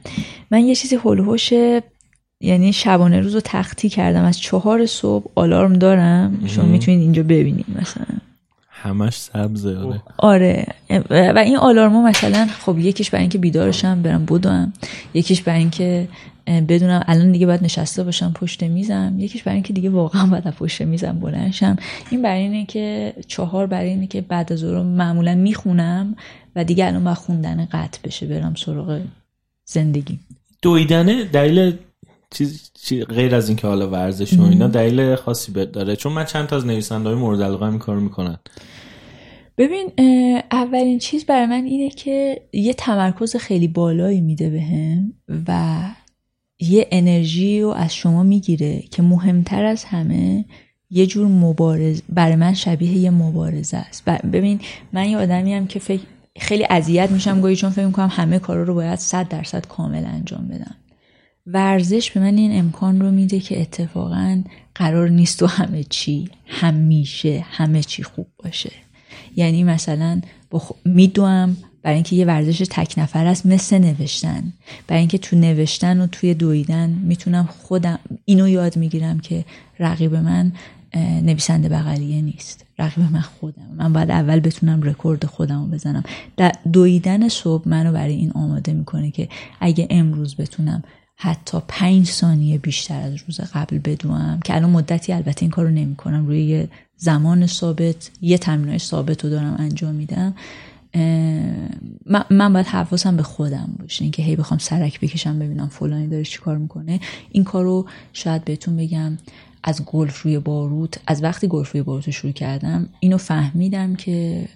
[0.50, 1.52] من یه چیزی حول و حوش
[2.40, 4.24] یعنی شبانه روز رو تختی کردم.
[4.24, 6.44] از چهار صبح آلارم دارم.
[6.46, 8.06] شما می‌تونید اینجا ببینید مثلا.
[8.82, 10.02] همش سبزه آره.
[10.18, 10.66] آره.
[11.10, 14.72] و این آلارما مثلا خب یکیش برای اینکه بیدارشم برم بدوم
[15.14, 16.08] یکیش برای اینکه
[16.46, 19.14] بدونم الان دیگه باید نشسته باشم پشت میزم.
[19.18, 21.76] یکیش برای اینکه دیگه واقعا باید پشت میزم بلنشم
[22.10, 26.16] این برای اینه که چهار برای اینه که بعد از رو معمولا می‌خونم
[26.56, 29.00] و دیگه الان باید خوندن قطع بشه برم سراغ
[29.64, 30.18] زندگی.
[30.62, 31.76] دویدنه دلیل
[32.30, 32.70] چیز
[33.08, 35.96] غیر از اینکه حالا ورزش و اینا دلیل خاصی داره.
[35.96, 38.38] چون من چند تا از نویسنده های مورد علاقه این کارو می‌کنن.
[39.58, 39.92] ببین
[40.52, 45.12] اولین چیز برای من اینه که یه تمرکز خیلی بالایی میده بهم
[45.48, 45.78] و
[46.60, 50.44] یه انرژی رو از شما می‌گیره که مهمتر از همه
[50.90, 54.04] یه جور مبارز برای من شبیه یه مبارزه است.
[54.04, 54.60] ببین
[54.92, 56.02] من یه آدمی هم که فکر
[56.38, 60.48] خیلی اذیت میشم گاهی چون فکر می‌کنم همه کارا رو باید صد درصد کامل انجام
[60.48, 60.76] بدم.
[61.52, 64.42] ورزش به من این امکان رو میده که اتفاقا
[64.74, 68.72] قرار نیست و همه چی همیشه همه چی خوب باشه.
[69.36, 70.20] یعنی مثلا
[70.84, 74.52] میدوم برای اینکه یه ورزش تک نفر است مثل نوشتن.
[74.86, 79.44] برای اینکه تو نوشتن و توی دویدن می‌تونم خودم اینو یاد می‌گیرم که
[79.78, 80.52] رقیب من
[81.22, 82.64] نویسنده بغلیه نیست.
[82.78, 86.02] رقیب من خودم من باید اول بتونم رکورد خودم رو بزنم
[86.72, 89.28] دویدن صبح منو برای این آماده می‌کنه که
[89.60, 90.82] اگه امروز بتونم
[91.20, 95.70] حتی پنج ثانیه بیشتر از روز قبل بدوم که الان مدتی البته این کار رو
[95.70, 100.34] نمی کنم روی زمان ثابت یه تمرینای ثابت رو دارم انجام میدم.
[102.30, 104.02] من باید حواسم به خودم باشه.
[104.02, 107.00] اینکه هی بخوام سرک بکشم ببینم فلانی داره چی کار می‌کنه.
[107.30, 109.18] این کار رو شاید بهتون بگم.
[109.62, 114.48] از گلف روی باروت از وقتی گلف روی باروت شروع کردم اینو فهمیدم که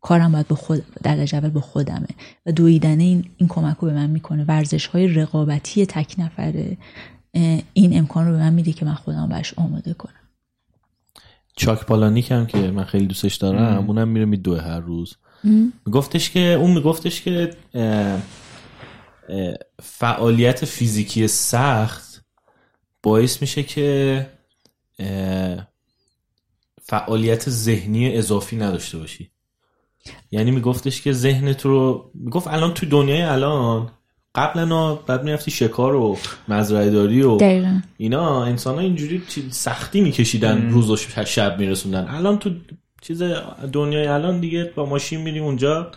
[0.00, 2.08] کارم باید به خود در اول به خودمه.
[2.46, 4.44] و دویدن این, این کمک رو به من می‌کنه.
[4.44, 6.76] ورزش های رقابتی تک نفره
[7.72, 10.14] این امکان رو به من میده که من خودم بهش آماده کنم.
[11.56, 15.16] چاک پالانیک هم که من خیلی دوستش دارم اونم میره میدوه هر روز.
[15.86, 17.50] میگفتش که اون میگفتش که
[19.82, 22.24] فعالیت فیزیکی سخت
[23.02, 24.26] باعث میشه که
[26.82, 29.30] فعالیت ذهنی اضافی نداشته باشی.
[30.30, 33.90] یعنی میگفتش که ذهنت رو می‌گفت الان تو دنیای الان
[34.34, 36.18] قبلا بعد می‌رفتی شکار و
[36.48, 37.38] مزرعه داری و
[37.96, 42.08] اینا انسان ها اینجوری سختی میکشیدن روز و شب میرسوندن.
[42.08, 42.50] الان تو
[43.02, 43.22] چیز
[43.72, 45.90] دنیای الان دیگه با ماشین میری اونجا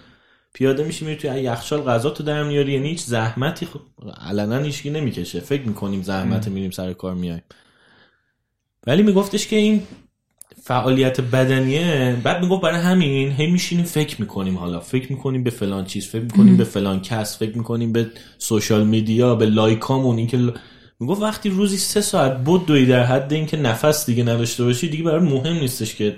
[0.54, 3.80] پیاده میشی میری توی یخچال غذا تو در میاری یعنی هیچ زحمتی خب
[4.28, 5.40] علنا هیچکی نمی‌کشه.
[5.40, 7.44] فکر می‌کنیم زحمت میریم سر کار میایم.
[8.88, 9.82] ولی میگفتش که این
[10.62, 14.80] فعالیت بدنیه بعد می‌گفت برای همین هی میشینیم فکر می‌کنیم حالا.
[14.80, 18.08] فکر می‌کنیم به فلان چیز فکر می‌کنیم به فلان کس فکر می‌کنیم به
[18.38, 20.52] سوشال میدیا به لایکامون اینکه ل...
[21.00, 25.04] می‌گفت وقتی روزی سه ساعت بود دوی در حد اینکه نفس دیگه نداشته باشی دیگه
[25.04, 26.16] برای مهم نیستش که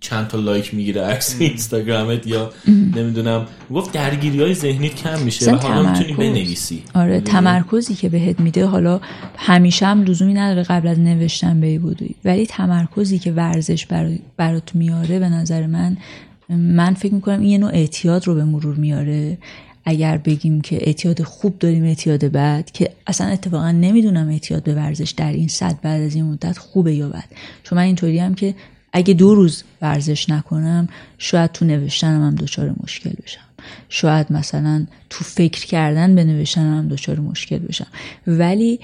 [0.00, 2.52] چند تا لایک می‌گیره عکس اینستاگرامت یا
[2.96, 3.46] نمی‌دونم.
[3.70, 6.82] گفت درگیری های ذهنیت کم میشه و حالا می‌تونی بنویسی.
[6.94, 8.66] آره تمرکزی که بهت میده.
[8.66, 9.00] حالا
[9.36, 13.86] همیشه هم لزومی نداره قبل از نوشتن به بودی ولی تمرکزی که ورزش
[14.36, 15.96] برات میاره به نظر من
[16.48, 19.38] من فکر می‌کنم این یه نوع اعتیاد رو به مرور میاره.
[19.84, 25.10] اگر بگیم که اعتیاد خوب داریم اعتیاد بد که اصلا اتفاقا نمی‌دونم اعتیاد به ورزش
[25.10, 27.24] در این صد بعد از این مدت خوبه یا بد.
[27.62, 28.54] چون من اینطوری هم که
[28.96, 30.88] اگه دو روز ورزش نکنم
[31.18, 33.40] شاید تو نوشتنم هم دچار مشکل بشم.
[33.88, 37.86] شاید مثلا تو فکر کردن به نوشتنم هم دچار مشکل بشم.
[38.26, 38.80] ولی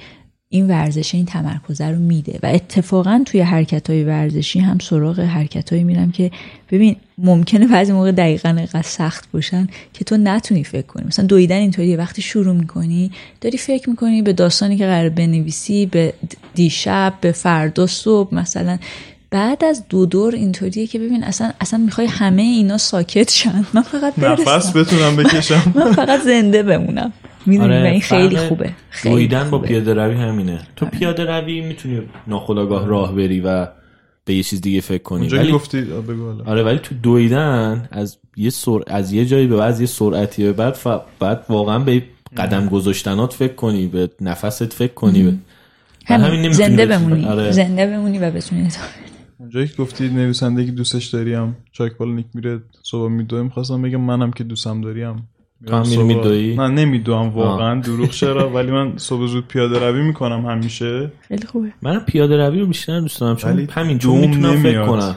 [0.53, 5.70] این ورزش این تمرکزه رو میده و اتفاقا توی حرکت های ورزشی هم سراغ حرکت
[5.70, 6.31] هایی میرم که
[6.70, 11.07] ببین ممکنه بعضی موقع دقیقا اینقدر سخت باشن که تو نتونی فکر کنی.
[11.07, 11.97] مثلا دویدن اینطوریه.
[11.97, 13.11] وقتی شروع می‌کنی
[13.41, 16.15] داری فکر می‌کنی به داستانی که قرار بنویسی به
[16.55, 18.78] دیشب به فردا صبح مثلا
[19.31, 23.65] بعد از دو دور اینطوریه که ببین اصلا اصلا می‌خوای همه اینا ساکت شن.
[23.74, 25.73] من فقط نفس بتونم بکشم.
[25.77, 27.12] من فقط زنده بمونم.
[27.47, 28.70] می‌دونی آره این خیلی خوبه.
[29.05, 30.61] دویدن با پیاده روی همینه.
[30.77, 30.98] تو آره.
[30.98, 33.66] پیاده روی می‌تونی ناخداگاه راه بری و
[34.24, 35.28] به یه چیز دیگه فکر کنی.
[35.28, 35.86] ولی گفتی
[36.47, 38.78] آره ولی تو دویدن از یه سر...
[38.86, 40.86] از یه جایی به بعد یه سرعتی به بعد ف...
[41.20, 42.02] بعد واقعا به
[42.36, 47.24] قدم گذاشتنات فکر کنی به نفست فکر کنی به همین زنده بمونی.
[47.24, 47.51] آره.
[47.51, 48.69] زنده بمونی و بتونی
[49.51, 54.31] اونجایی که گفتی نویسنده که دوستش داریم چاک نیک میره صبح میدوه می‌خواستم بگم منم
[54.31, 55.28] که دوستم داریم.
[55.66, 61.12] تو میدوی نه نمیدوم واقعا دروغ چرا؟ ولی من صبح زود پیاده روی می‌کنم همیشه.
[61.20, 61.72] خیلی خوبه.
[61.82, 64.86] منم پیاده روی رو بیشتر دوست دارم چون ولی همین دوم می‌تونم فکر.
[64.86, 65.16] کنم.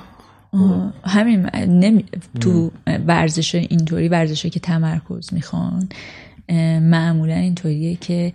[1.05, 2.05] همین نمی...
[2.41, 2.71] تو
[3.07, 5.89] ورزش اینطوری ورزش که تمرکز می‌خوان
[6.81, 8.33] معمولا اینطوریه که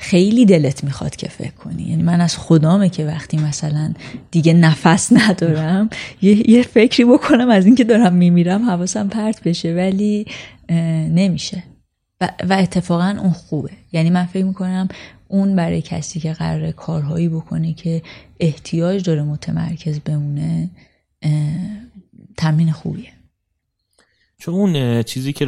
[0.00, 1.82] خیلی دلت می‌خواد که فکر کنی.
[1.82, 3.94] یعنی من از خدامه که وقتی مثلا
[4.30, 5.90] دیگه نفس ندارم
[6.22, 10.26] یه, فکری بکنم از اینکه دارم میمیرم حواسم پرت بشه ولی
[11.10, 11.62] نمیشه.
[12.20, 13.70] و, و اتفاقا اون خوبه.
[13.92, 14.88] یعنی من فکر می‌کنم
[15.28, 18.02] اون برای کسی که قراره کارهایی بکنه که
[18.40, 20.70] احتیاج داره متمرکز بمونه
[22.36, 23.12] تمرین خوبیه.
[24.40, 25.46] چون اون چیزی که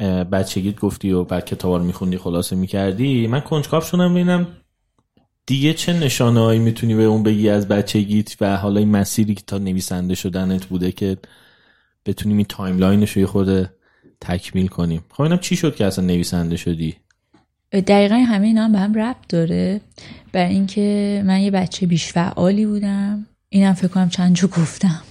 [0.00, 4.46] اه، بچگیت گفتی و بعد کتابا رو میخوندی خلاصه می‌کردی من کنجکاو شدم ببینم
[5.46, 9.42] دیگه چه نشانه هایی می‌تونی به اون بگی از بچگیت و حالا این مسیری که
[9.46, 11.16] تا نویسنده شدنت بوده که
[12.06, 13.70] بتونیم این timeline ش رو یه خورده
[14.20, 16.96] تکمیل کنیم خب اینم چی شد که اصلا نویسنده شدی؟
[17.72, 19.80] دقیقا همه اینا هم به هم ربط داره.
[20.32, 23.26] برای اینکه من یه بچه بیش فعالی بودم.
[23.48, 25.02] اینم فکر کنم چند جو گفتم.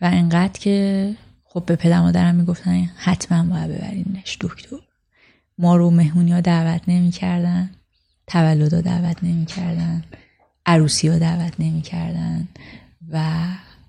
[0.00, 1.10] و انقدر که
[1.54, 4.38] خب به پدر مادرم می‌گفتن حتما باید ببرینش.
[4.40, 4.76] دکتر.
[5.58, 7.70] ما رو مهمونی ها دعوت نمی‌کردن.
[8.26, 10.04] تولد ها دعوت نمی‌کردن.
[10.66, 12.48] عروسی ها دعوت نمی‌کردن.
[13.12, 13.46] و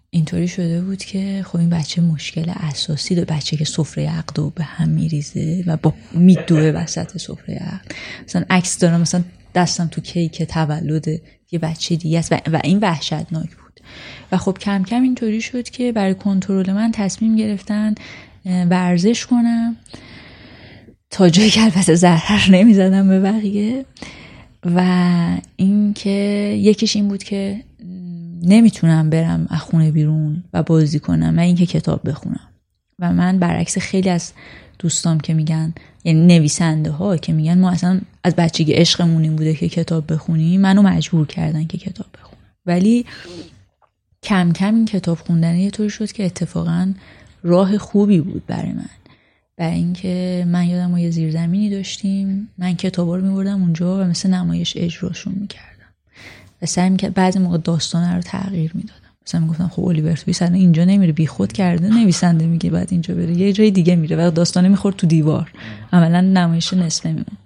[0.10, 3.36] اینطوری شده بود که خب این بچه مشکل اساسی داره.
[3.36, 7.92] بچه که سفره عقد به هم میریزه و با میدوه وسط سفره عقد.
[8.28, 9.24] مثلا عکس دارم مثلا
[9.56, 11.08] دستم تو کیک تولد
[11.52, 12.32] یه بچه دیگه است.
[12.32, 13.65] و, و این وحشتناک بود.
[14.32, 17.96] و خب کم کم اینطوری شد که برای کنترل من تصمیم گرفتن
[18.46, 19.76] ورزش کنم.
[21.10, 23.86] تا جایی که البته ضرر نمی‌زدم به بقیه.
[24.66, 24.82] و
[25.56, 26.10] اینکه
[26.62, 27.62] یکیش این بود که
[28.44, 32.48] نمی‌تونم برم از خونه بیرون و بازی کنم من اینکه کتاب بخونم.
[33.00, 34.34] و من برعکس خیلی از
[34.80, 35.74] دوستام که میگن
[36.04, 40.62] یعنی نویسنده ها که میگن ما اصلا از بچگی عشقمون این بوده که کتاب بخونیم
[40.62, 42.42] منو مجبور کردن که کتاب بخونم.
[42.66, 43.06] ولی
[44.26, 46.94] کم کم این کتاب خوندن یه طوری شد که اتفاقا
[47.44, 48.90] راه خوبی بود برای من.
[49.58, 52.50] برای اینکه من یادم ما یه زیرزمینی داشتیم.
[52.58, 55.94] من کتابا رو میبردم اونجا و مثل نمایش اجراشون می‌کردم.
[56.62, 59.00] و سعی می‌کرد بعضی موقع داستانه رو تغییر می‌دادم.
[59.28, 63.34] مثلا می‌گفتم خب الیور تویس الان اینجا نمیره بیخود کرده نویسنده میگه بعد اینجا بره.
[63.34, 65.52] یه جای دیگه میره و داستانه می‌خورد تو دیوار.
[65.94, 67.38] عملا نمایش نصفه میمون.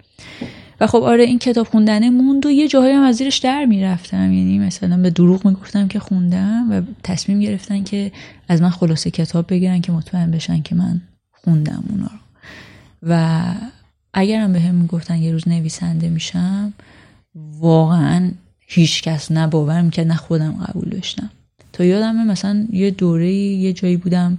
[0.80, 4.32] و خب آره این کتاب خوندنه موند و یه جاهایی هم از زیرش در می‌رفتم.
[4.32, 8.12] یعنی مثلا به دروغ می‌گفتم که خوندم و تصمیم گرفتن که
[8.48, 11.00] از من خلاصه کتاب بگیرن که مطمئن بشن که من
[11.32, 12.18] خوندم اونا رو.
[13.02, 13.42] و
[14.14, 16.72] اگرم به هم می‌گفتن یه روز نویسنده میشم
[17.58, 18.30] واقعا
[18.66, 21.30] هیچ کس نه باور می‌کرد نه خودم قبول داشتم.
[21.72, 24.38] تا یادم مثلا یه دوره یه جایی بودم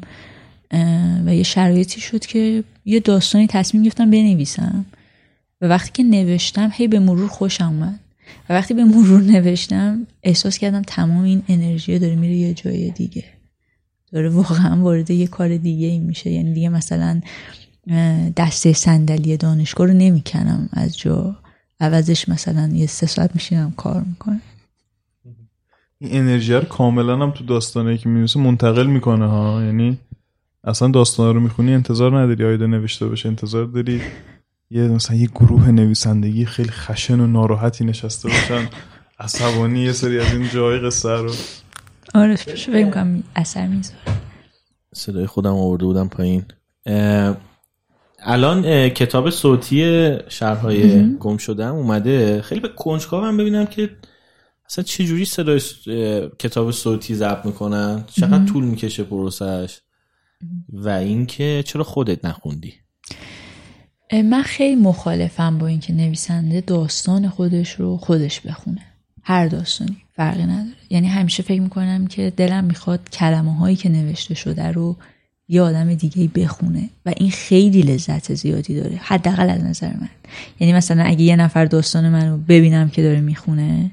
[1.26, 4.86] و یه شرایطی شد که یه داستانی تصمیم گرفتم بنویسم.
[5.62, 8.00] و وقتی که نوشتم هی به مرور خوشم اومد.
[8.50, 13.24] و وقتی به مرور نوشتم احساس کردم تمام این انرژی داره میره یه جای دیگه.
[14.12, 16.30] داره واقعا وارد یه کار دیگه ای میشه.
[16.30, 17.22] یعنی دیگه مثلا
[18.38, 20.70] دسته صندلی دانشگاه رو نمی‌کنم.
[20.74, 21.36] از جا
[21.80, 24.42] عوضش مثلا یه سه ساعت میشینم کار می‌کنم.
[26.00, 29.64] این انرژی رو کاملا هم تو داستانه که می‌نویسه منتقل می‌کنه ها.
[29.64, 29.98] یعنی
[30.64, 34.02] اصلا داستان رو می‌خونی انتظار نداری آیده نوشته باشه انتظار داری
[34.74, 38.70] یه مثلا یه گروه نویسندگی خیلی خشن و ناراحتی نشسته باشن.
[39.20, 41.32] عصبانی یه سری از این جای قصه رو.
[42.14, 44.00] آره فکر می‌کنم اثر می‌ذاره.
[44.94, 46.46] صدای خودم آورده بودم پایین.
[48.20, 52.42] الان کتاب صوتی شهرهای گم شدم اومده.
[52.42, 53.90] خیلی به کنجکاوم ببینم که
[54.70, 55.62] اصلا چه جوری صدای
[56.40, 58.04] کتاب صوتی ضبط می‌کنن.
[58.08, 59.80] چقدر طول می‌کشه پروسش
[60.70, 62.74] و اینکه چرا خودت نخوندی؟
[64.14, 68.82] من خیلی مخالفم با اینکه نویسنده داستان خودش رو خودش بخونه.
[69.24, 70.76] هر داستانی فرقی نداره.
[70.90, 74.98] یعنی همیشه فکر می‌کنم که دلم می‌خواد کلمه هایی که نوشته شده رو
[75.48, 80.10] یه آدم دیگه بخونه و این خیلی لذت زیادی داره حداقل از نظر من.
[80.60, 83.92] یعنی مثلا اگه یه نفر داستان منو ببینم که داره می‌خونه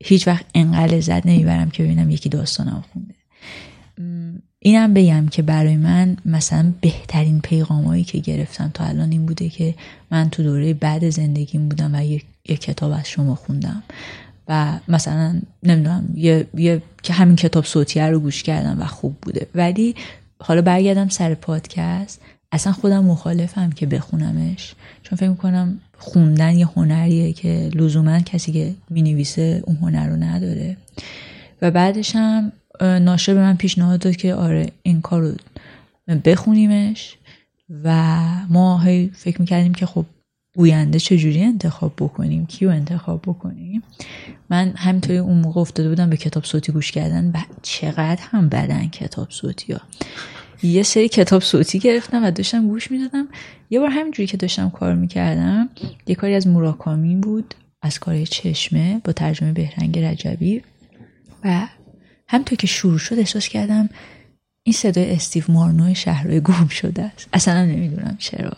[0.00, 3.14] هیچ وقت انقدر لذت نمی‌برم که ببینم یکی داستانم خونده.
[4.66, 9.74] اینم بگم که برای من مثلا بهترین پیغامایی که گرفتم تا الان این بوده که
[10.10, 13.82] من تو دوره بعد زندگیم بودم و یک, یک کتاب از شما خوندم.
[14.48, 19.46] و مثلا نمی‌دونم یه, یه که همین کتاب صوتیه رو گوش کردم و خوب بوده.
[19.54, 19.94] ولی
[20.38, 22.20] حالا برگردم سر پادکست
[22.52, 24.74] اصلا خودم مخالفم که بخونمش.
[25.02, 30.76] چون فکر می‌کنم خوندن یه هنریه که لزوما کسی که می‌نویسه اون هنر رو نداره.
[31.62, 35.34] و بعدش هم ناشر به من پیشنهاد داد که آره این کار رو
[36.24, 37.16] بخونیمش
[37.84, 40.06] و ما هی فکر می‌کردیم که خب
[40.56, 43.82] گوینده چجوری انتخاب بکنیم؟ کیو انتخاب بکنیم؟
[44.50, 48.88] من همینطوری اون موقع افتاده بودم به کتاب صوتی گوش کردن و چقدر هم بدن
[48.88, 49.80] کتاب صوتی ها.
[50.62, 53.28] یه سری کتاب صوتی گرفتم و داشتم گوش می‌دادم.
[53.70, 55.68] یه بار همینجوری که داشتم کار می‌کردم
[56.06, 60.62] یه کاری از موراکامی بود از کار چشمه با ترجمه بهرنگ رجبی
[61.44, 61.68] و
[62.28, 63.88] همطور که شروع شد احساس کردم
[64.62, 67.28] این صدای استیو مارنو شهرهای گم شده است.
[67.32, 68.52] اصلا نمی‌دونم چرا.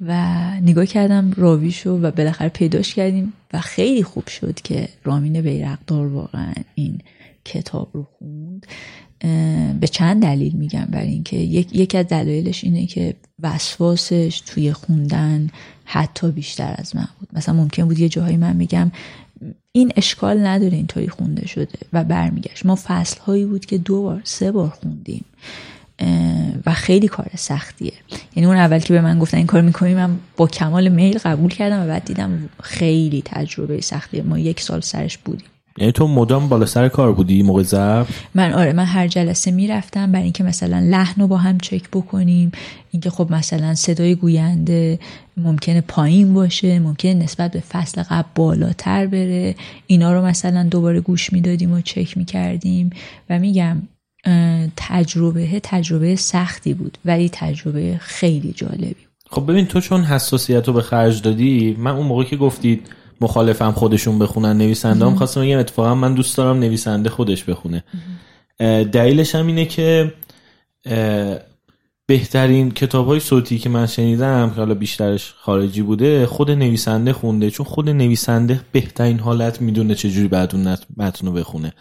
[0.00, 0.14] و
[0.60, 6.52] نگاه کردم راویشو و بالاخره پیداش کردیم و خیلی خوب شد که رامین بیرقدار واقعا
[6.74, 6.98] این
[7.44, 8.66] کتاب رو خوند.
[9.80, 15.50] به چند دلیل میگم برای اینکه یک یکی از دلایلش اینه که وسواسش توی خوندن
[15.84, 17.28] حتی بیشتر از من بود.
[17.32, 18.92] مثلا ممکن بود یه جاهایی من میگم
[19.72, 22.66] این اشکال نداره اینطوری خونده شده و برمیگشت.
[22.66, 25.24] ما فصل هایی بود که دو بار سه بار خوندیم
[26.66, 27.92] و خیلی کار سختیه.
[28.36, 31.50] یعنی اون اول که به من گفتن این کار می‌کنیم من با کمال میل قبول
[31.50, 34.22] کردم و بعد دیدم خیلی تجربه سختیه.
[34.22, 35.49] ما یک سال سرش بودیم.
[35.78, 40.12] یعنی تو مدام بالا سر کار بودی موقع ضبط؟ من آره من هر جلسه می‌رفتم
[40.12, 42.52] برای اینکه مثلا لحن رو با هم چک بکنیم
[42.90, 44.98] اینکه خب مثلا صدای گوینده
[45.36, 49.54] ممکنه پایین باشه ممکنه نسبت به فصل قبل بالاتر بره.
[49.86, 52.90] اینا رو مثلا دوباره گوش می‌دادیم و چک می‌کردیم.
[53.30, 53.82] و میگم
[54.76, 58.96] تجربه تجربه سختی بود ولی تجربه خیلی جالبی
[59.30, 62.88] خب ببین تو چون حساسیت رو به خرج دادی من اون موقع که گفتید
[63.20, 67.84] مخالفم خودشون بخونن نویسنده هم خواستم بگم اتفاقا من دوست دارم نویسنده خودش بخونه.
[68.92, 70.12] دلیلش هم اینه که
[72.06, 77.50] بهترین کتاب های صوتی که من شنیدم که حالا بیشترش خارجی بوده خود نویسنده خونده.
[77.50, 81.72] چون خود نویسنده بهترین حالت می‌دونه چجوری بعد اون متن رو بخونه.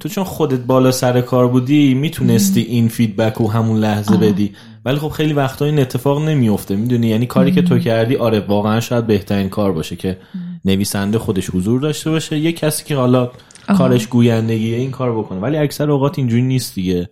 [0.00, 4.52] تو چون خودت بالا سر کار بودی می‌تونستی این فیدبک رو همون لحظه بدی.
[4.84, 8.80] ولی خب خیلی وقتا این اتفاق نمیفته می‌دونی؟ یعنی کاری که تو کردی آره واقعا
[8.80, 10.18] شاید بهترین کار باشه که
[10.64, 12.38] نویسنده خودش حضور داشته باشه.
[12.38, 13.30] یه کسی که حالا
[13.78, 15.40] کارش گویندگیه این کار بکنه.
[15.40, 17.08] ولی اکثر اوقات اینجوری نیست دیگه.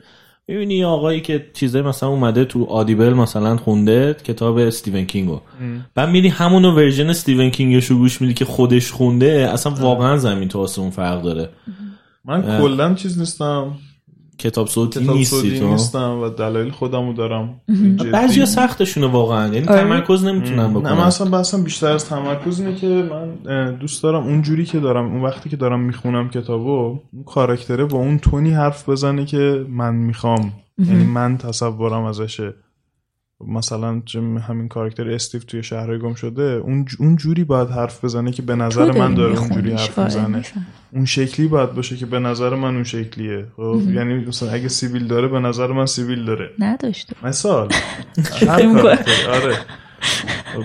[0.49, 5.41] می‌بینی آقایی که چیزای مثلا اومده تو آدیبل مثلا خونده کتاب استیون کینگو
[5.95, 10.59] بعد میری همونو ورژن استیون کینگشو گوش میدی که خودش خونده اصلا واقعا زمین تو
[10.59, 11.49] آسمون فرق داره.
[12.25, 13.73] من کلا چیز نیستم.
[14.39, 17.61] کتاب صوتی کتاب نیستی تو؟ نیستم و دلایل خودمو دارم.
[18.13, 19.55] بعضی سختشونه واقعا.
[19.55, 19.81] یعنی آره.
[19.81, 24.43] تمرکز نمی‌تونن نه من اصلا بحثم بیشتر از تمرکز اینه که من دوست دارم اون
[24.43, 28.89] جوری که دارم اون وقتی که دارم می‌خونم کتابو اون کاراکتره با اون تونی حرف
[28.89, 30.53] بزنه که من می‌خوام.
[30.79, 32.55] یعنی من تصورم ازشه.
[33.49, 34.03] مثلا
[34.49, 38.43] همین کاراکتر استیو توی شهرهای گم شده اون ج- اون جوری باید حرف بزنه که
[38.43, 40.43] به نظر من داره اون جوری حرف می‌زنه.
[40.93, 43.47] اون شکلی باید باشه که به نظر من اون شکلیه.
[43.57, 46.51] خب؟ یعنی مثلا اگه سیبیل داره به نظر من سیبیل داره.
[46.59, 47.69] نداشته مثال.
[49.35, 49.59] آره.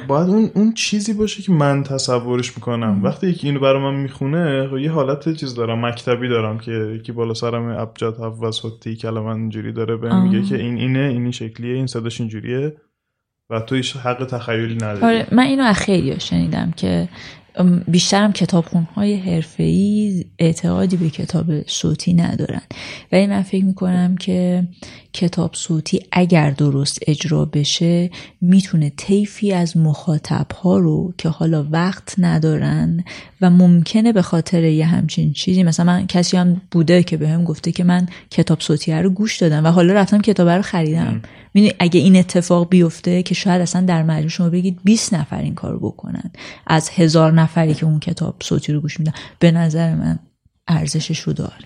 [0.08, 3.04] باید اون اون چیزی باشه که من تصورش می‌کنم.
[3.04, 7.12] وقتی یکی اینو برای من می‌خونه خب یه حالت چیز دارم مکتبی دارم که یکی
[7.12, 10.42] بالا سرم ابجد حفظ حتی کلمه اینجوری داره بهم میگه.
[10.42, 12.76] که این اینه اینی شکلیه این صداش اینجوریه
[13.50, 15.06] و تو هیچ حق تخیلی نداری.
[15.06, 17.10] آره من اینو خیلی شنیدم که
[17.88, 22.62] بیشترم کتابخون های حرفه‌ای اعتقادی به کتاب صوتی ندارن.
[23.12, 24.68] ولی من فکر می‌کنم که
[25.16, 28.10] کتاب صوتی اگر درست اجرا بشه
[28.42, 33.04] می‌تونه طیفی از مخاطب ها رو که حالا وقت ندارن
[33.42, 37.72] و ممکنه به خاطر یه همچین چیزی مثلا من کسی هم بوده که بهم گفته
[37.72, 41.22] که من کتاب صوتی رو گوش دادم و حالا رفتم کتاب رو خریدم.
[41.54, 45.56] می‌دونی اگه این اتفاق بیفته که شاید اصلا در مجموع شما بگید 20 نفر این
[45.56, 46.32] کارو بکنن
[46.68, 50.20] از هزار نفری که اون کتاب صوتی رو گوش میدن به نظر من
[50.68, 51.66] ارزشش رو داره.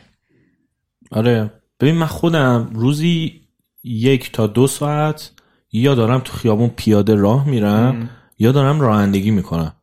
[1.11, 1.58] آره.
[1.79, 3.41] ببین من خودم روزی
[3.83, 5.31] یک تا دو ساعت
[5.71, 9.73] یا دارم تو خیابون پیاده راه میرم یا دارم رانندگی می‌کنم.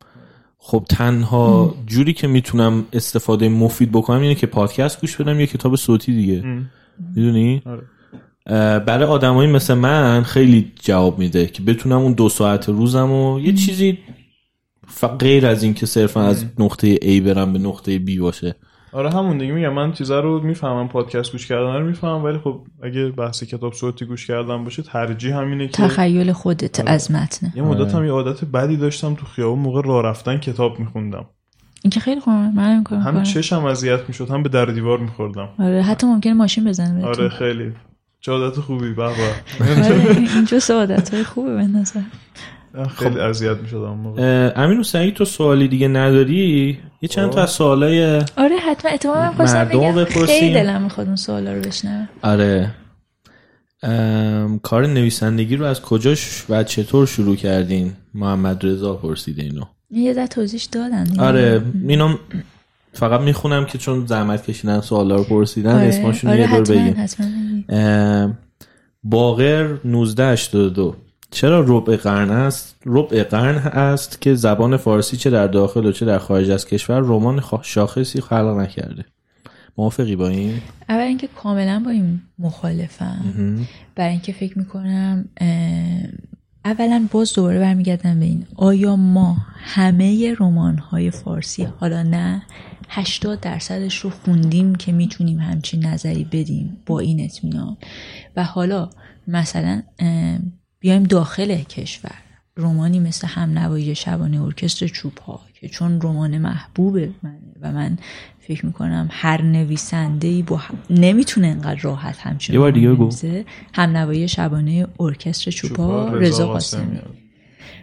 [0.58, 5.76] خب تنها جوری که می‌تونم استفاده مفید بکنم اینه که پادکست گوش بدم یا کتاب
[5.76, 6.64] صوتی دیگه.
[7.16, 7.82] می‌دونی؟ آره.
[8.78, 13.52] برای آدمایی مثل من خیلی جواب میده که بتونم اون دو ساعت روزم و یه
[13.52, 13.98] چیزی
[15.18, 18.54] غیر از این که صرفا از نقطه A برم به نقطه B باشه.
[18.96, 22.60] آره همون دیگه میگم من چیزا رو می‌فهمم پادکست گوش کردن رو می‌فهمم ولی خب
[22.82, 27.62] اگه بحث کتاب صوتی گوش کردن باشه ترجیح همینه که تخیل خودت از متنه یه
[27.62, 31.26] مدت هم یه عادت بدی داشتم تو خیابون موقع راه رفتن کتاب میخوندم.
[31.82, 33.22] این که خیلی خوبه من هم می‌کنم.
[33.22, 35.48] چشم اذیت می‌شد هم به در دیوار میخوردم.
[35.58, 37.08] آره حتی ممکنه ماشین بزنه بهتون.
[37.08, 37.72] آره خیلی.
[38.20, 39.10] چه عادت خوبی به به.
[39.64, 42.00] آره اینجا سعادت های خوبه به نظر.
[42.84, 44.52] خیلی اذیت می‌شدم موقع.
[44.56, 48.04] امین حسینی تو سوالی دیگه نداری؟ یه چند تا از سوالای
[48.36, 48.90] آره حتما.
[48.90, 50.04] اتفاقا من خواستم.
[50.26, 52.08] خیلی دلم می‌خواد اون سوالا رو بشنوم.
[52.22, 52.70] آره.
[53.82, 59.64] ام، کار نویسندگی رو از کجاش و چطور شروع کردین؟ محمد رضا پرسیده اینو.
[59.90, 61.04] یه ذره توضیح دادن.
[61.04, 61.22] دیگه.
[61.22, 61.62] آره.
[61.88, 62.16] اینو
[62.92, 66.94] فقط می‌خونم که چون زحمت کشیدن سوالا رو پرسیدن آره، اسمشون آره یه دور بگیم
[69.02, 70.96] باقر 1982
[71.30, 76.06] چرا ربع قرن است؟ ربع قرن است که زبان فارسی چه در داخل و چه
[76.06, 79.04] در خارج از کشور رمان شاخصی خلق نکرده.
[79.78, 80.54] موافقی با این؟
[80.88, 83.66] اول اینکه کاملا با این مخالفم.
[83.94, 85.28] برای اینکه فکر می‌کنم
[86.64, 88.46] اولا باز دوباره برمیگردم به این.
[88.56, 92.42] آیا ما همه رمان های فارسی حالا نه
[92.88, 97.76] 80 درصدش رو خوندیم که می‌تونیم همچین نظری بدیم با این اطمینان؟
[98.36, 98.90] و حالا
[99.28, 99.82] مثلا
[100.86, 102.14] بیایم داخل کشور.
[102.56, 107.98] رومانی مثل همنوایی شبانه ارکستر چوب ها که چون رمان محبوب منه و من
[108.40, 110.78] فکر می‌کنم هر نویسنده ای با هم...
[110.90, 112.96] نمی‌تونه انقدر راحت همچین یه بار دیگه بگو.
[112.96, 113.44] بنویسه.
[113.74, 116.98] همنوایی شبانه ارکستر چوپا رضا قاسمی.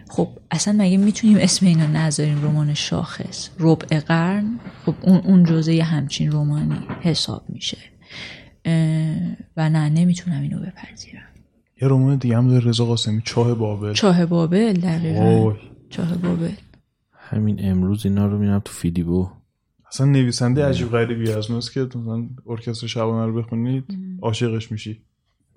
[0.08, 3.50] خب اصلا مگه می‌تونیم اسم اینو نذاریم؟ رمان شاخص.
[3.58, 4.60] ربع قرن.
[4.86, 7.78] خب اون اون جزء یه همچین رومانی حساب میشه.
[8.64, 8.74] اه،
[9.56, 11.22] و نه نمی‌تونم اینو بپذیرم.
[11.82, 13.92] یه رمان دیگه هم داره رضا قاسمی چاه بابل.
[13.92, 15.54] چاه بابل دقیقا.
[15.90, 16.52] چاه بابل.
[17.12, 19.28] همین امروز اینا رو میرم تو فیدیبو.
[19.92, 23.84] اصلا نویسنده عجیب غریبی از ماست که مثلا ارکستر شبانه رو بخونید
[24.22, 25.02] عاشقش میشی.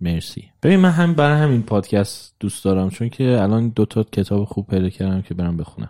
[0.01, 0.43] مرسی.
[0.63, 4.67] ببین من هم برای همین پادکست دوست دارم چون که الان دو تا کتاب خوب
[4.67, 5.89] پیدا کردم که برم بخونم.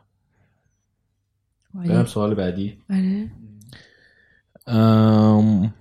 [1.73, 2.77] برم سوال بعدی.
[2.89, 3.31] آره.
[4.67, 5.73] ام...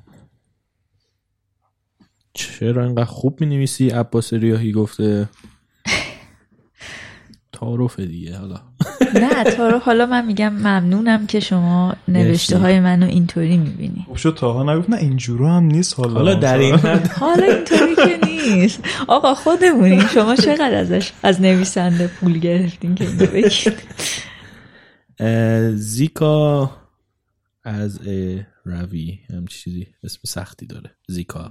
[2.36, 5.28] چرا اینقدر خوب می نویسی عباس ریاهی گفته.
[7.52, 8.60] تعارف دیگه حالا.
[9.22, 14.06] نه تا رو حالا من میگم ممنونم که شما نوشته های منو اینطوری می‌بینی.
[14.08, 16.74] خب شد تاها نگفت نه اینجورو هم نیست حالا حالا در این
[17.20, 18.80] حالا اینطوری که نیست.
[19.08, 20.06] آقا خودمونیم.
[20.06, 23.74] شما چقدر ازش از نویسنده پول گرفتین که اینو بگید؟
[25.74, 26.70] زیکا
[27.64, 28.00] از
[28.66, 30.90] روی هم چیزی اسم سختی داره.
[31.09, 31.51] زیکا.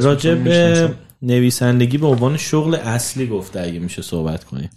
[0.00, 0.94] راجع به.
[1.22, 4.70] نویسندگی به عنوان شغل اصلی گفته اگه میشه صحبت کنیم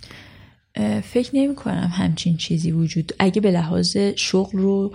[1.04, 4.92] فکر نمی کنم همچین چیزی وجود اگه به لحاظ شغل رو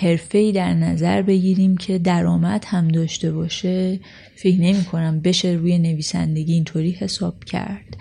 [0.00, 4.00] حرفه در نظر بگیریم که درآمد هم داشته باشه
[4.36, 7.96] فکر نمی کنم بشه روی نویسندگی اینطوری حساب کرد.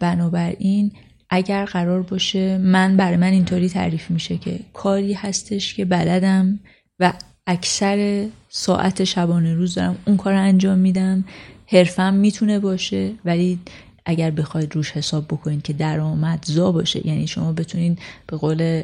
[0.00, 0.92] بنابراین
[1.30, 6.60] اگر قرار باشه من برای من اینطوری تعریف میشه که کاری هستش که بلدم
[6.98, 7.12] و
[7.46, 11.24] اکثر ساعت شبانه روز دارم اون کار رو انجام میدم
[11.66, 13.58] حرفم می‌تونه باشه ولی
[14.04, 18.82] اگر بخواید روش حساب بکنید که درآمدزا باشه یعنی شما بتونید به قول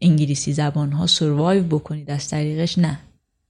[0.00, 2.98] انگلیسی زبان ها سروایو بکنید از طریقش نه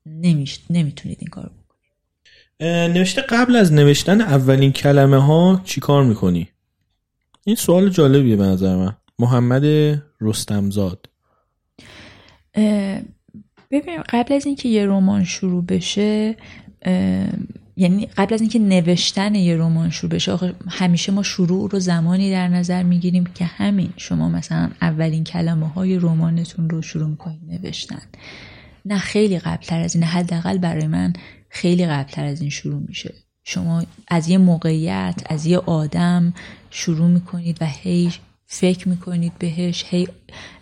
[0.07, 0.61] نمیش...
[0.71, 6.49] نمی‌تونید این کار بکنید نوشته قبل از نوشتن اولین کلمه ها چی کار می‌کنی؟
[7.45, 8.97] این سوال جالبیه به نظر من.
[9.19, 9.65] محمد
[10.21, 11.09] رستمزاد.
[13.71, 16.37] ببین قبل از اینکه یه رمان شروع بشه
[17.77, 22.31] یعنی قبل از اینکه نوشتن یه رمان شروع بشه آخه همیشه ما شروع رو زمانی
[22.31, 28.03] در نظر می‌گیریم که همین شما مثلا اولین کلمه های رمانتون رو شروع می‌کنید نوشتن.
[28.85, 31.13] نه خیلی قبلتر از این حداقل برای من
[31.49, 33.15] خیلی قبلتر از این شروع میشه.
[33.45, 36.35] شما از یه موقعیت از یه آدم
[36.75, 38.13] شروع می‌کنید و هی
[38.47, 40.09] فکر می‌کنید بهش هی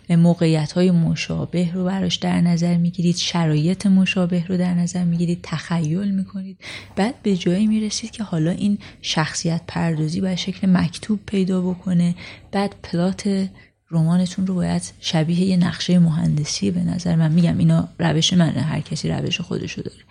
[0.09, 6.11] موقعیت های مشابه رو براش در نظر می‌گیرید شرایط مشابه رو در نظر می‌گیرید تخیل
[6.11, 6.57] می‌کنید.
[6.95, 12.15] بعد به جایی می‌رسید که حالا این شخصیت پردازی باید شکل مکتوب پیدا بکنه.
[12.51, 13.49] بعد پلات
[13.91, 17.57] رمانتون رو باید شبیه یه نقشه مهندسی به نظر من میگم.
[17.57, 20.01] اینا روش منه هر کسی روش خودشو داره.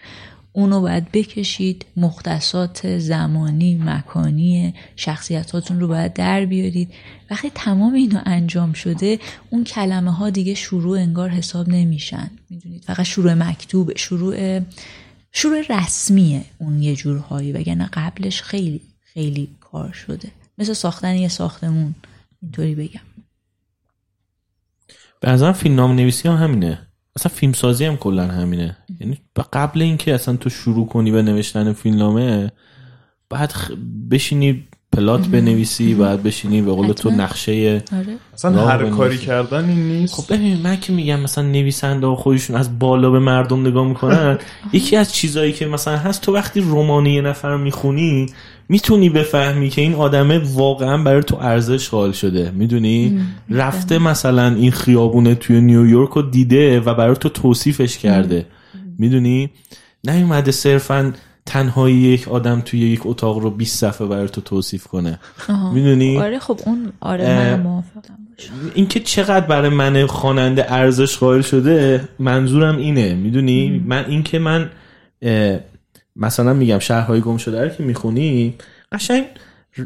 [0.52, 6.94] اونو باید بکشید مختصات زمانی مکانی شخصیتاتون رو باید در بیارید.
[7.30, 9.18] وقتی تمام اینا انجام شده
[9.50, 12.30] اون کلمه ها دیگه شروع انگار حساب نمیشن.
[12.50, 14.60] می‌دونید فقط شروع مکتوب شروع
[15.32, 20.30] شروع رسمیه اون یه جورهایی وگرنه قبلش خیلی خیلی کار شده.
[20.58, 21.94] مثل ساختن یه ساختمون
[22.42, 23.00] اینطوری بگم.
[25.20, 26.89] به نظرم فیلم نام نویسی هم همینه.
[27.16, 28.76] اصلا فیلم سازی هم کلا همینه.
[29.00, 32.52] یعنی با قبل اینکه اصلا تو شروع کنی به نوشتن فیلم نامه
[33.30, 33.70] بعد خ...
[34.10, 37.10] بشینی پلات بنویسی بعد بشینی به قول تو.
[37.10, 38.16] نقشه آره.
[38.34, 38.96] اصلا هر بنویسی.
[38.96, 40.14] کاری کردن این نیست.
[40.14, 44.38] خب ببین من که میگم مثلا نویسنده ها خودشون از بالا به مردم نگاه می‌کنن
[44.72, 48.26] یکی از چیزایی که مثلا هست تو وقتی رمان یه نفر می‌خونی
[48.70, 53.20] می‌تونی بفهمی که این آدمه واقعا برای تو ارزش قائل شده می‌دونی؟
[53.50, 58.46] رفته مثلا این خیابونه توی نیویورک رو دیده و برای تو توصیفش کرده.
[58.98, 59.50] می‌دونی؟
[60.04, 61.12] نیومده صرفا
[61.46, 65.18] تنهایی یک آدم توی یک اتاق رو 20 صفحه برای تو توصیف کنه.
[65.74, 68.18] می‌دونی؟ آره خب اون آره من موافقم.
[68.74, 73.14] اینکه چقدر برای من خواننده ارزش قائل شده منظورم اینه.
[73.14, 74.70] می‌دونی؟ من اینکه من
[76.20, 78.54] مثلا میگم شهرهای گم شده رو که می‌خونی
[78.92, 79.24] قشنگ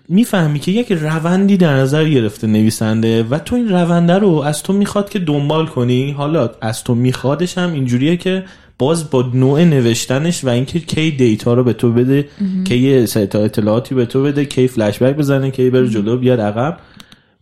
[0.08, 4.72] می‌فهمی که یک روندی در نظر گرفته نویسنده و تو این رونده رو از تو
[4.72, 6.10] می‌خواد که دنبال کنی.
[6.10, 8.44] حالا از تو میخوادش هم اینجوریه که
[8.78, 12.28] باز با نوع نوشتنش و اینکه کی دیتا رو به تو بده
[12.64, 16.40] کی یه سری اطلاعاتی به تو بده کی فلش بک بزنه کی بره جلو بیاد
[16.40, 16.78] عقب.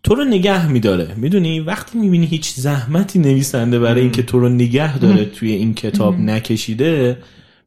[0.02, 1.08] تو رو نگه میداره.
[1.16, 6.18] می‌دونی؟ وقتی می‌بینی هیچ زحمتی نویسنده برای اینکه تو رو نگه داره توی این کتاب
[6.20, 7.16] نکشیده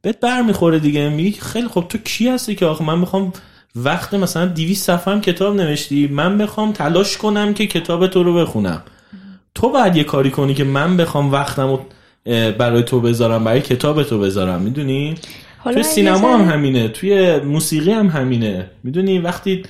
[0.05, 1.09] بهت برمیخوره دیگه.
[1.09, 3.33] میگی خیلی خب تو کی هستی که آخه؟ من می‌خوام
[3.75, 6.07] وقت مثلا 200 صفحه هم کتاب نوشتی.
[6.07, 8.83] من بخوام تلاش کنم که کتاب تو رو بخونم.
[9.55, 11.79] تو باید یه کاری کنی که من بخوام وقتم رو
[12.51, 14.61] برای تو بذارم برای کتاب تو بذارم.
[14.61, 15.15] می‌دونی؟
[15.63, 16.87] توی سینما هم همینه.
[16.87, 18.69] توی موسیقی هم همینه.
[18.83, 19.63] می‌دونی؟ وقتی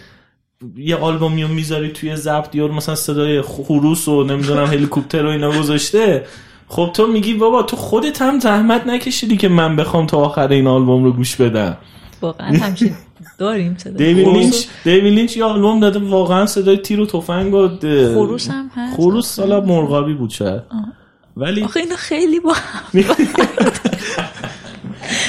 [0.78, 5.60] یه آلبومی رو می‌ذاری توی ضبط یا مثلا صدای خروس و نمی‌دونم هلیکوپتر و اینا
[5.60, 6.26] گذاشته
[6.68, 10.68] خب تو میگی بابا تو خودت هم زحمت نکشیدی که من بخوام تا آخر این
[10.68, 11.78] آلبوم رو گوش بدم.
[12.22, 12.96] واقعا همچین
[13.38, 17.68] داریم دیوید لینچ دیوید لینچ یه آلبوم داده واقعا صدای تیر و تفنگ و
[18.14, 20.62] خروس هم هست؟ خروس سالا مرغابی بود شاید.
[21.38, 22.56] ولی آخه اینا خیلی با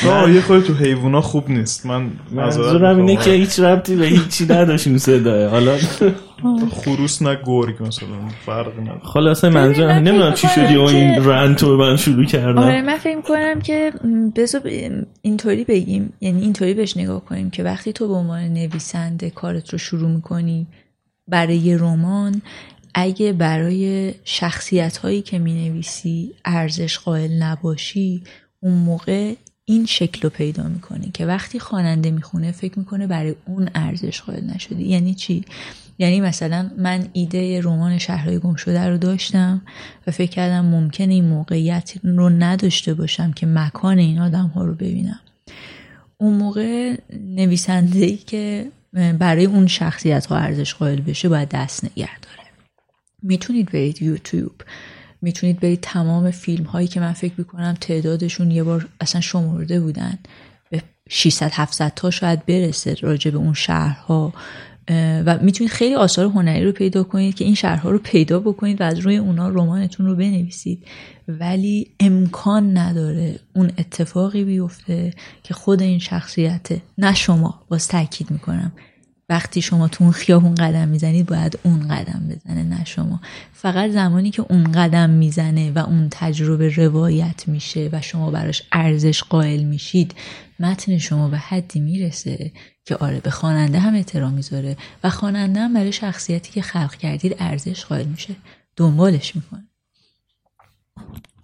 [0.07, 0.35] نه.
[0.35, 1.87] یه خود تو حیوونا خوب نیست.
[1.87, 3.17] من منظورم اینه.
[3.25, 5.77] که هیچ ربطی به هیچی نداشت این صداه حالا
[6.73, 8.09] خروس نه گرگ مثلا
[8.47, 9.01] فرق نداره.
[9.03, 12.17] خلاصه منظورم من نمی‌دونم چی فکر شدی و می‌کنم این که- رنت رو من شروع
[12.19, 13.93] آره کردم من فکر کنم که
[14.37, 14.63] بذار
[15.23, 16.13] اینطوری بگیم.
[16.21, 20.67] یعنی اینطوری بهش نگاه کنیم که وقتی تو به عنوان نویسنده کارت رو شروع می‌کنی
[21.29, 22.43] برای یه رمان
[22.95, 28.23] اگه برای شخصیت هایی که می نویسی ارزش قائل نباشی
[28.61, 29.33] اون موقع
[29.69, 34.45] این شکل رو پیدا می‌کنی که وقتی خواننده می‌خونه فکر می‌کنه برای اون ارزش قائل
[34.45, 35.45] نشدی یعنی چی؟
[35.99, 39.63] یعنی مثلا من ایده رمان شهرهای گم شده رو داشتم
[40.07, 44.75] و فکر کردم ممکنه این موقعیت رو نداشته باشم که مکان این آدم ها رو
[44.75, 45.21] ببینم.
[46.19, 48.71] اون موقع نویسنده ای که
[49.19, 52.49] برای اون شخصیت ها ارزش قائل بشه باید دست نگه داره.
[53.23, 54.55] می‌تونید برید یوتیوب.
[55.27, 60.19] می‌تونید برید تمام فیلم هایی که من فکر می‌کنم تعدادشون یه بار اصلا شمرده بودن.
[60.71, 64.33] به 600 700 تا شاید برسه راجع به اون شهرها.
[65.27, 68.85] و می‌تونید خیلی آثار هنری رو پیدا کنید که این شهرها رو پیدا بکنید و
[68.85, 70.87] از روی اونا رمانتون رو بنویسید.
[71.29, 75.13] ولی امکان نداره اون اتفاقی بیفته
[75.43, 78.73] که خود این شخصیت نه شما باز تاکید می‌کنم
[79.29, 83.21] وقتی شما تو اون خیابون قدم می‌زنید باید اون قدم بزنه نه شما.
[83.53, 89.23] فقط زمانی که اون قدم می‌زنه و اون تجربه روایت میشه و شما براش ارزش
[89.23, 90.15] قائل میشید
[90.61, 92.53] متن شما به حدی می‌رسه
[92.85, 97.37] که آره به خواننده هم احترام می‌ذاره و خواننده هم برای شخصیتی که خلق کردید
[97.39, 98.37] ارزش قائل میشه.
[98.77, 99.69] دنبالش می‌کنه.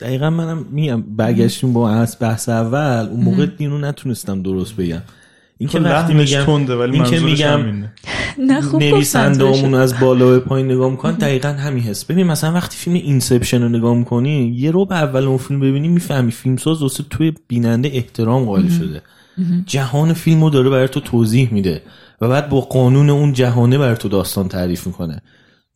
[0.00, 5.02] دقیقا منم میگم برگشتیم با بحث اول اون موقع اینو نتونستم درست بگم.
[5.62, 7.84] این که وقتی میگم تنده ولی این که میگم
[8.78, 9.56] نویسنده.
[9.56, 12.04] همون از بالا به پایین نگاه می‌کنن دقیقا همین حس.
[12.04, 15.88] ببین مثلا وقتی فیلم اینسپشن رو نگاه می‌کنی یه رو به اول اون فیلم ببینی
[15.88, 19.02] می‌فهمی فیلمساز واسه توی بیننده احترام قائل شده.
[19.66, 21.82] جهان فیلم رو داره برای تو توضیح میده
[22.20, 25.22] و بعد با قانون اون جهانه برای تو داستان تعریف می‌کنه.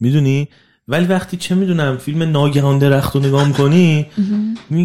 [0.01, 0.49] می‌دونی؟
[0.89, 4.07] ولی وقتی چه می‌دونم فیلم ناگهان درخت رو نگاه می‌کنی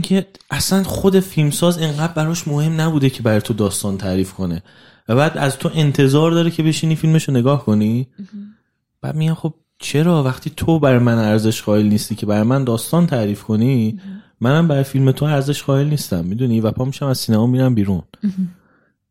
[0.03, 4.63] که اصلا خود فیلمساز انقدر براش مهم نبوده که برای تو داستان تعریف کنه.
[5.07, 8.07] و بعد از تو انتظار داره که بشینی فیلمش رو نگاه کنی؟
[9.01, 13.07] بعد میگن خب چرا؟ وقتی تو برای من ارزش قائل نیستی که برای من داستان
[13.07, 13.99] تعریف کنی
[14.41, 18.01] منم برای فیلم تو ارزش قائل نیستم می‌دونی؟ و پا میشم از سینما میرم بیرون.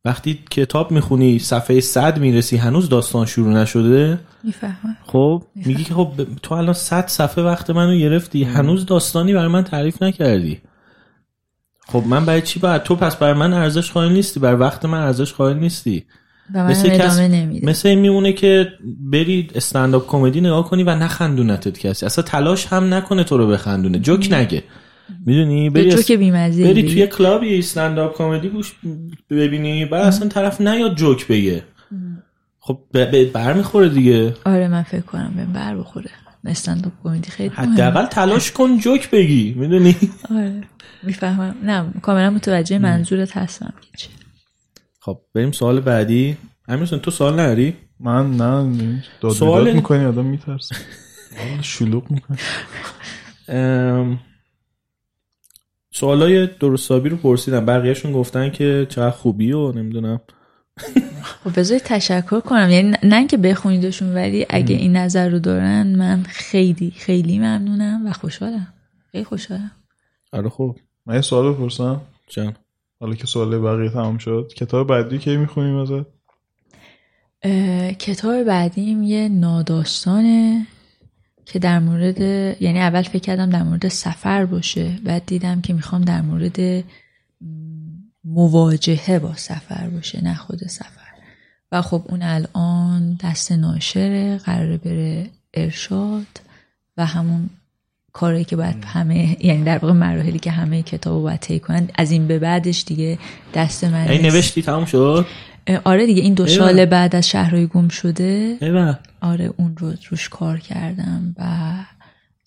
[0.05, 4.97] وقتی کتاب می‌خونی صفحه صد می‌رسی هنوز داستان شروع نشده می‌فهمم.
[5.07, 6.13] خب میگی که خب
[6.43, 10.61] تو الان صد صفحه وقت منو گرفتی هنوز داستانی برای من تعریف نکردی.
[11.93, 14.99] خب من برای چی باید تو پس برای من ارزش قائل نیستی برای وقت من
[15.03, 16.05] ارزش قائل نیستی.
[16.55, 20.91] و من مثل کس- نمیده مثل این میمونه که بری استنداپ کمدی نگاه کنی و
[20.95, 22.07] نخندونتت کسی.
[22.07, 23.99] اصلا تلاش هم نکنه تو رو بخندونه.
[23.99, 24.63] جوک نگه.
[25.27, 28.73] می‌دونی؟ بری اس- بری توی club ی stand-up comedy گوش
[29.31, 31.63] ببینی بعد اصلا طرف نیاد جوک بگه.
[32.61, 34.35] خب ب- ب- برمیخوره دیگه.
[34.47, 36.11] آره من فکر کنم به بر بخوره.
[36.45, 37.49] stand-up comedy خیلی.
[37.55, 39.55] حداقل تلاش کن جوک بگی.
[39.59, 39.97] می‌دونی؟
[40.31, 40.63] آره.
[41.03, 41.55] می‌فهمم.
[41.63, 43.75] نه کاملا متوجه منظورت هستم.
[43.97, 44.09] که
[45.01, 46.37] خب بریم سوال بعدی.
[46.69, 50.77] امیرحسین تو سوال نداری؟ من نه داد سوال- می‌کنی آدم میترسه.
[51.63, 52.39] شلوغ می‌کنی.
[53.49, 54.21] ام،
[55.93, 57.67] سوالای درستابی رو پرسیدم.
[57.67, 60.21] بقیهشون گفتن که چقدر خوبی و نمی‌دونم.
[61.23, 62.71] خب بذار تشکر کنم.
[62.71, 68.13] یعنی نه اینکه بخونیدشون ولی اگه این نظر رو دارن من خیلی خیلی ممنونم و
[68.13, 68.75] خوشحالم.
[69.13, 69.71] خیلی خوشحالم.
[70.33, 70.79] آره خوب
[71.11, 72.01] من یه سوال بپرسم.
[72.29, 72.57] جان.
[73.01, 74.53] حالا که سوال بقیه تمام شد.
[74.57, 76.07] کتاب بعدی کی می‌خونیم ازت؟
[77.99, 80.67] کتاب بعدیم یه ناداستانه
[81.45, 82.21] که در مورد
[82.63, 86.85] یعنی اول فکر کردم در مورد سفر باشه بعد دیدم که می‌خوام در مورد
[88.25, 91.11] مواجهه با سفر باشه نه خود سفر.
[91.73, 96.41] و خب اون الان دست ناشره قراره بره ارشاد
[96.97, 97.51] و همون
[98.13, 102.11] کاری که باید همه یعنی در واقع مراحلی که همه کتاب باید طی کنن از
[102.11, 103.19] این به بعدش دیگه
[103.55, 105.27] دست من این نوشتی؟ تمام شد؟
[105.85, 108.99] آره دیگه این دو سال بعد از شهرهای گم شده ایوه.
[109.21, 111.45] آره اون رو روش کار کردم و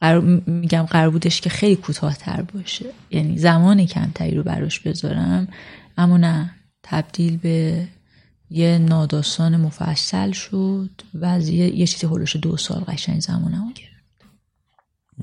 [0.01, 2.85] قرار میگم قرار بودش که خیلی کوتاهتر باشه.
[3.11, 5.47] یعنی زمان کمتری رو براش بذارم
[5.97, 6.51] اما نه
[6.83, 7.87] تبدیل به
[8.49, 10.89] یه ناداستان مفصل شد.
[11.13, 13.92] و یه, یه چیزی هلوش دو سال قشنگ زمانمو گرفت.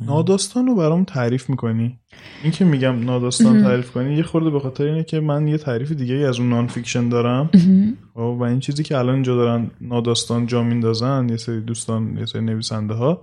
[0.07, 1.99] ناداستان رو برام تعریف می‌کنی؟
[2.43, 5.93] این که میگم ناداستان تعریف کنی یه خورده به خاطر اینه که من یه تعریف
[5.93, 7.51] دیگه از اون non-fiction دارم
[8.15, 12.27] خب، و این چیزی که الان اینجا دارن ناداستان جا میندازن یه سری دوستان یه
[12.27, 13.23] سری نویسنده ها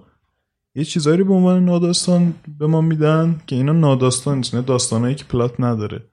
[0.76, 5.23] یه چیزایی رو به عنوان ناداستان به ما میدن که اینا ناداستان نیست داستانایی که
[5.23, 6.03] plot نداره.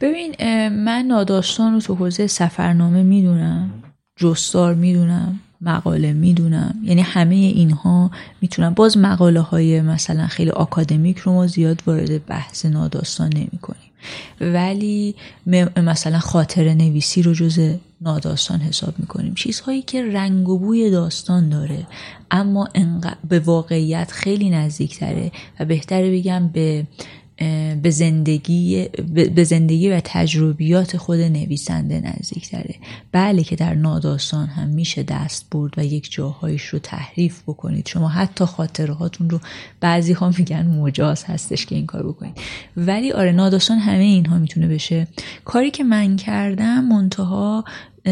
[0.00, 0.34] ببین
[0.68, 3.70] من ناداستان رو تو حوزه سفرنامه می‌دونم
[4.16, 5.40] جستار می‌دونم.
[5.60, 6.74] مقاله می‌دونم.
[6.82, 8.10] یعنی همه اینها
[8.42, 8.74] می‌تونم.
[8.74, 13.80] باز مقاله های مثلا خیلی آکادمیک رو ما زیاد وارد بحث ناداستان نمی کنیم
[14.40, 15.14] ولی
[15.76, 19.34] مثلا خاطر نویسی رو جز ناداستان حساب می‌کنیم.
[19.34, 21.86] چیزهایی که رنگ و بوی داستان داره
[22.30, 22.68] اما
[23.28, 26.86] به واقعیت خیلی نزدیک تره و بهتره بگم به
[27.82, 28.88] به زندگی
[29.34, 32.74] به زندگی و تجربیات خود نویسنده نزدیک تره
[33.12, 37.88] بله که در ناداستان هم میشه دست برد و یک جاهایش رو تحریف بکنید.
[37.88, 39.40] شما حتی خاطرهاتون رو
[39.80, 42.38] بعضی ها میگن مجاز هستش که این کار بکنید.
[42.76, 45.08] ولی آره ناداستان همه اینها می‌تونه بشه.
[45.44, 47.64] کاری که من کردم منتها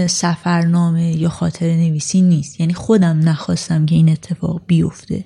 [0.06, 2.60] سفرنامه یا خاطر نویسی نیست.
[2.60, 5.24] یعنی خودم نخواستم که این اتفاق بیفته.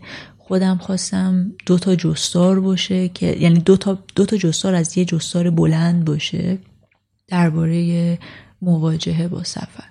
[0.48, 5.04] خودم خواستم دو تا جستار باشه که یعنی دو تا, دو تا جستار از یه
[5.04, 6.58] جستار بلند باشه
[7.28, 8.18] درباره
[8.62, 9.84] مواجهه با سفر.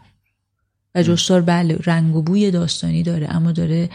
[0.96, 3.90] و جستار بله رنگ و بوی داستانی داره اما داره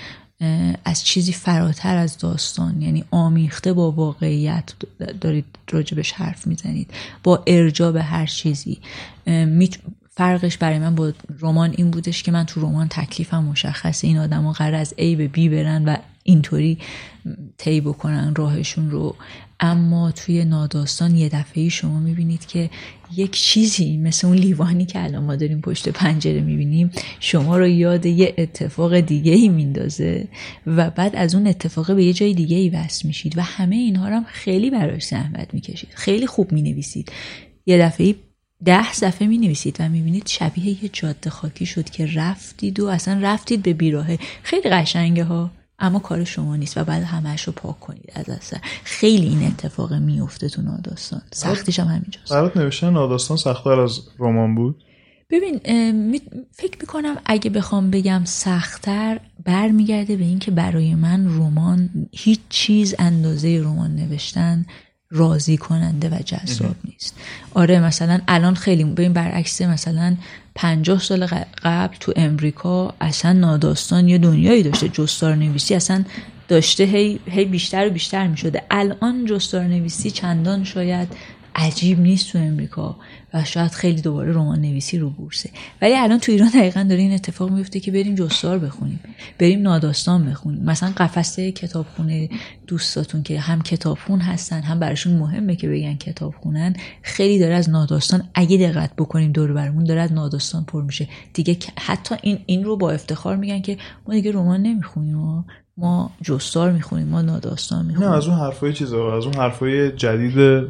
[0.84, 4.72] از چیزی فراتر از داستان یعنی آمیخته با واقعیت
[5.20, 6.90] دارید راجبش حرف می‌زنید
[7.22, 8.78] با ارجا به هر چیزی.
[10.14, 14.52] فرقش برای من با رمان این بودش که من تو رمان تکلیفم مشخصه این آدم
[14.52, 16.78] قرار از A به B برن و اینطوری
[17.58, 19.16] طی بکنن راهشون رو.
[19.60, 22.70] اما توی ناداستان یه دفعه شما می‌بینید که
[23.16, 26.90] یک چیزی مثل اون لیوانی که الان ما داریم پشت پنجره می‌بینیم
[27.20, 30.28] شما رو یاد یه اتفاق دیگه ای میندازه
[30.66, 34.08] و بعد از اون اتفاق به یه جای دیگه ای وست میشید و همه اینها
[34.08, 35.90] رو هم خیلی براش زحمت می‌کشید.
[35.94, 37.12] خیلی خوب می‌نویسید.
[37.66, 38.14] یه دفعه
[38.64, 43.20] ده صفحه می نویسید و می‌بینید شبیه یه جاده خاکی شد که رفتید و اصلا
[43.22, 44.18] رفتید به بیراهه.
[44.42, 45.50] خیلی قشنگه ها.
[45.82, 49.94] اما کار شما نیست و بعد همهش رو پاک کنید از اصلا خیلی این اتفاق
[49.94, 52.32] میفته تو ناداستان سختیش هم همینجاست.
[52.32, 54.84] برات نوشتن ناداستان سختتر از رمان بود؟
[55.30, 55.60] ببین
[56.52, 63.60] فکر می‌کنم اگه بخوام بگم سختتر برمیگرده به اینکه برای من رمان هیچ چیز اندازه
[63.64, 64.66] رمان نوشتن
[65.10, 67.14] راضی کننده و جذاب نیست.
[67.54, 70.16] آره مثلا الان خیلی ببین برعکس مثلا
[70.54, 71.26] پنجاه سال
[71.62, 74.88] قبل تو امریکا اصلا ناداستان یه دنیایی داشته.
[74.88, 76.04] جستار نویسی اصلا
[76.48, 81.08] داشته هی, هی بیشتر و بیشتر می شده الان جستار نویسی چندان شاید
[81.54, 82.96] عجیب نیست تو امریکا
[83.34, 85.50] و شاید خیلی دوباره رمان نویسی رو بورسه.
[85.82, 89.00] ولی الان تو ایران دقیقا داره این اتفاق میفته که بریم جستار بخونیم.
[89.38, 90.64] بریم ناداستان بخونیم.
[90.64, 92.28] مثلا قفسه کتابخونه
[92.66, 96.74] دوستاتون که هم کتابخون هستن هم براشون مهمه که بگن کتابخونن.
[97.02, 101.08] خیلی داره از ناداستان اگه دقت بکنیم دور برمون داره از ناداستان پر میشه.
[101.34, 105.44] دیگه حتی این این رو با افتخار میگن که ما دیگه رمان نمی‌خونیم
[105.76, 108.10] ما جستار می‌خونیم ما ناداستان می‌خونیم.
[108.10, 110.66] نه از اون حرفای چیزا از اون حرفای جدید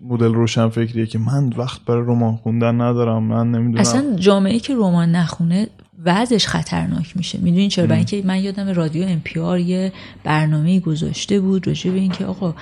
[0.00, 3.80] مدل روشن فکریه که من وقت برای رمان خوندن ندارم من نمی‌دونم.
[3.80, 5.66] اصلا جامعه که رمان نخونه
[6.04, 7.38] وضعش خطرناک میشه.
[7.38, 9.92] می‌دونین چرا؟ برای اینکه من یادم رادیو ام پی آر یه
[10.24, 12.54] برنامه گذاشته بود راجع به اینکه آقا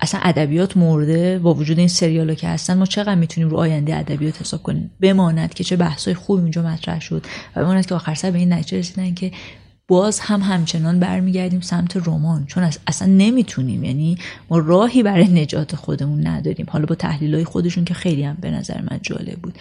[0.00, 4.40] اصلا ادبیات مرده با وجود این سریالا که هستن ما چقدر می‌تونیم رو آینده ادبیات
[4.40, 7.26] حساب کنیم؟ بماند که چه بحثای خوب اونجا مطرح شد
[7.56, 9.32] و بماند که آخر سر به این نتیجه رسیدن که
[9.92, 13.84] باز هم همچنان برمیگردیم سمت رمان چون اصلا نمی‌تونیم.
[13.84, 14.18] یعنی
[14.50, 16.66] ما راهی برای نجات خودمون نداریم.
[16.70, 19.58] حالا با تحلیل های خودشون که خیلی هم به نظر من جالب بود.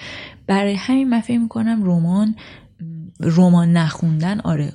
[0.47, 2.35] برای همین من می‌کنم رمان
[3.19, 4.73] رمان نخوندن آره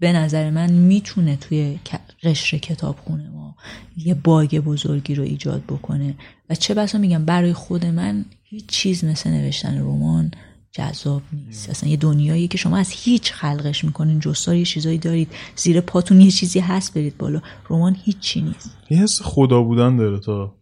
[0.00, 1.78] به نظر من می‌تونه توی
[2.22, 3.54] قشر کتابخونه ما
[3.96, 6.14] یه باگ بزرگی رو ایجاد بکنه.
[6.50, 10.30] و چه بسا میگم برای خود من هیچ چیز مثل نوشتن رمان
[10.78, 11.70] جذاب نیست.
[11.70, 16.20] اصلا یه دنیایی که شما از هیچ خلقش می‌کنین جستار یه چیزایی دارید زیر پاتون
[16.20, 17.40] یه چیزی هست برید بالا.
[17.70, 18.76] رمان هیچی نیست.
[18.90, 20.54] یه حس خدا بودن داره تا.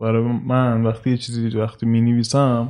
[0.00, 2.22] برای من وقتی یه چیزی وقتی می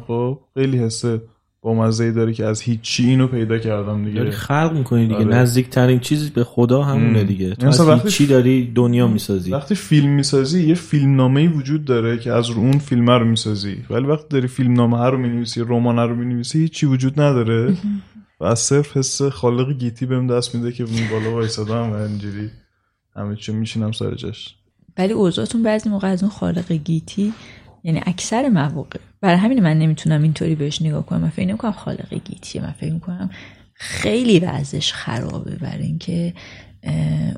[0.06, 1.22] خب خیلی حسه
[1.62, 4.18] با مزه داره که از هیچی اینو پیدا کردم دیگه.
[4.18, 5.16] داری خلق می‌کنی دیگه.
[5.16, 5.24] آره.
[5.24, 7.54] نزدیکترین چیز به خدا همونه دیگه.
[7.54, 9.50] تو از وقتی چی داری دنیا می‌سازی.
[9.50, 13.76] وقتی فیلم می‌سازی یه فیلم نامه وجود داره که از رو اون فیلم رو می‌سازی.
[13.90, 17.74] ولی وقتی داری فیلم نامه رو می‌نویسی رمان رو می‌نویسی هیچی وجود نداره.
[18.40, 22.50] و از صرف حس خالق گیتی بهم دست میده که اون بالا وایسادم و اینجوری
[23.16, 24.54] همه چی میشینم سر جاش.
[24.98, 27.32] ولی اوضاعتون بعضی موقع از اون خالق گیتی
[27.84, 29.00] یعنی اکثر مواقع.
[29.20, 31.20] برای همین من نمی‌تونم اینطوری بهش نگاه کنم.
[31.20, 32.62] من فکر نمی‌کنم خالق گیتیه.
[32.62, 33.30] من فکر می‌کنم
[33.74, 36.34] خیلی وضعش خرابه برای اینکه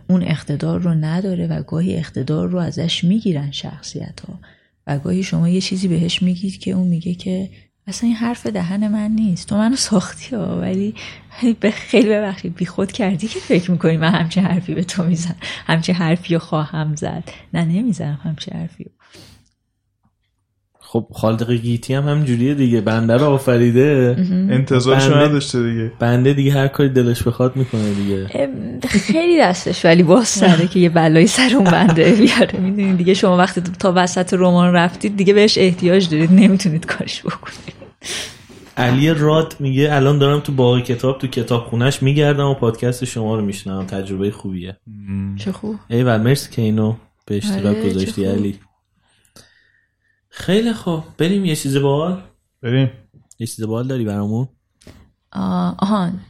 [0.09, 4.41] اون اقتدار رو نداره و گاهی اقتدار رو ازش می‌گیرن شخصیت ها
[4.87, 7.51] و گاهی شما یه چیزی بهش میگید که اون میگه که
[7.87, 9.49] اصلا این حرف دهن من نیست.
[9.49, 10.61] تو منو ساختی ها.
[10.61, 10.95] ولی
[11.61, 15.35] به خیلی ببخشید بی خود کردی که فکر می‌کنی من همچه حرفی به تو میزن
[15.67, 17.25] همچه حرفی رو خواهم زد.
[17.55, 18.87] نه نمی‌زنم همچه حرفی
[20.93, 22.81] خب خالق گیتی هم همجوریه دیگه.
[22.81, 24.17] بنده رو آفریده.
[24.51, 25.93] انتظارش نداشته دیگه.
[25.99, 28.27] بنده دیگه هر کاری دلش بخواد می‌کنه دیگه.
[28.89, 32.61] خیلی دستش ولی باز سره که یه بلایی سر اون بنده بیاره.
[32.61, 36.33] می‌دونید دیگه شما وقتی تا وسط رمان رفتید دیگه بهش احتیاج دارید.
[36.33, 37.75] نمی‌تونید کارش بکنید.
[38.77, 43.37] علی راد میگه الان دارم تو باقی کتاب تو کتاب خونش میگردم و پادکست شما
[43.37, 44.77] رو میشنم تجربه خوبیه.
[45.37, 45.77] چه خوب.
[45.91, 46.95] ای مرسی که اینو
[47.27, 48.55] به اشتراک آره، گذاشتی علی.
[50.41, 51.05] خیلی خوب.
[51.19, 52.21] بریم یه چیز بال.
[52.62, 52.91] بریم.
[53.39, 54.49] یه چیز بال داری برامون؟
[55.33, 56.21] آهان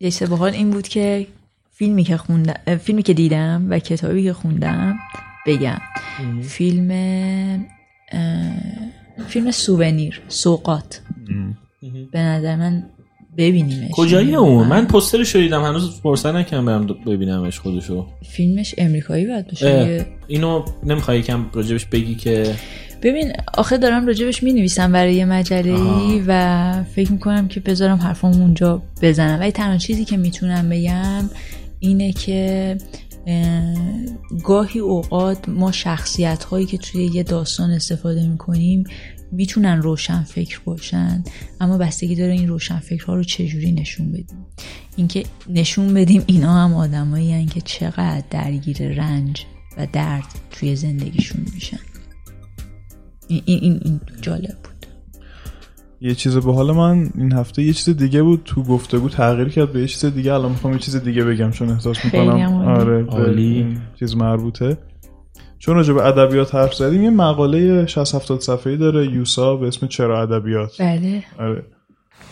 [0.00, 1.26] یه چیز بال این بود که
[1.70, 4.98] فیلمی که خوندم فیلمی که دیدم و کتابی که خوندم.
[5.46, 5.78] بگم.
[6.42, 6.88] فیلم
[9.28, 11.02] فیلم سوونیر سوقات.
[12.12, 12.90] به نظر من
[13.36, 13.90] ببینیمش.
[13.92, 15.62] کجایی اون؟ من پوسترش رو دیدم.
[15.62, 18.06] هنوز فرصت نکردم برم ببینمش خودشو.
[18.22, 20.06] فیلمش امریکایی باید باشه.
[20.26, 22.54] اینو نمی‌خوای یکم راجبش بگی که
[23.02, 28.32] ببین آخه دارم راجبش می نویسم برای یه مجله و فکر می‌کنم که بذارم حرفام
[28.32, 29.40] اونجا بزنم.
[29.40, 31.30] ولی تنها چیزی که می‌تونم بگم
[31.78, 32.76] اینه که
[34.44, 38.84] گاهی اوقات ما شخصیت هایی که توی یه داستان استفاده می‌کنیم
[39.32, 41.24] می‌تونن روشن فکر باشن
[41.60, 44.46] اما بستگی داره این روشن فکرها رو چجوری نشون بدیم.
[44.96, 49.44] اینکه نشون بدیم اینا هم آدمایی که چقدر درگیر رنج
[49.78, 51.78] و درد توی زندگیشون میشن.
[53.28, 54.86] این, این, این جالب بود.
[56.00, 58.42] یه چیز به حال من این هفته یه چیز دیگه بود.
[58.44, 60.34] تو گفته بود تغییر کرد به یه چیز دیگه.
[60.34, 62.52] الان می‌خوام یه چیز دیگه بگم چون احساس می‌کنم.
[62.68, 63.78] آره عالی.
[63.98, 64.78] چیز مربوطه.
[65.58, 69.06] چون راجع به ادبیات حرف زدیم یه مقاله 60 70 صفحه‌ای داره.
[69.06, 70.82] یوسا به اسم چرا ادبیات.
[70.82, 71.24] بله.
[71.38, 71.64] آره.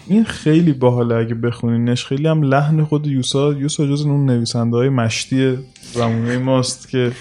[0.06, 1.14] این خیلی باحاله.
[1.14, 5.58] اگه بخونینش خیلی هم لحن خود یوسا یوسا جز اون نویسنده های مشتی
[5.92, 7.12] زمونه ماست که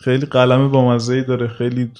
[0.00, 1.48] خیلی قلم با داره.
[1.48, 1.90] خیلی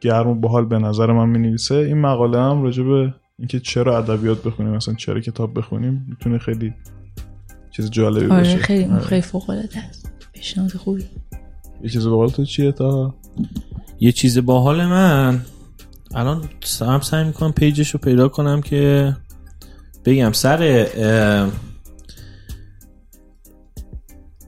[0.00, 3.98] گرم و باحال به نظر من می نویسه این مقاله هم راجع به اینکه چرا
[3.98, 6.74] ادبیات بخونیم مثلا چرا کتاب بخونیم می‌تونه خیلی
[7.70, 8.56] چیز جالبی آره باشه.
[8.56, 9.00] خیلی آره.
[9.00, 10.12] خیلی فوق العاده است.
[10.32, 11.04] پیشنهاد خوبی.
[11.82, 13.14] یه چیز باحال تو چیه تا؟
[14.00, 15.40] یه چیز باحال من؟
[16.14, 16.44] الان
[16.80, 19.16] هم سعی می‌کنم پیجش رو پیدا کنم که
[20.04, 20.32] بگم.
[20.32, 20.86] سر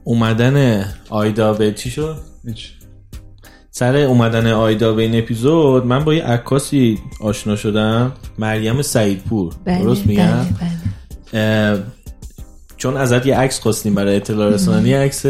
[0.03, 2.15] اومدن آیدا به چی شد؟
[3.79, 9.53] سر اومدن آیدا به این اپیزود من با یه عکاسی آشنا شدم مریم سعیدپور.
[9.65, 11.83] بله، درست میگم؟ بله، بله.
[12.77, 15.25] چون ازت یه عکس خواستیم برای اطلاع رسانی عکس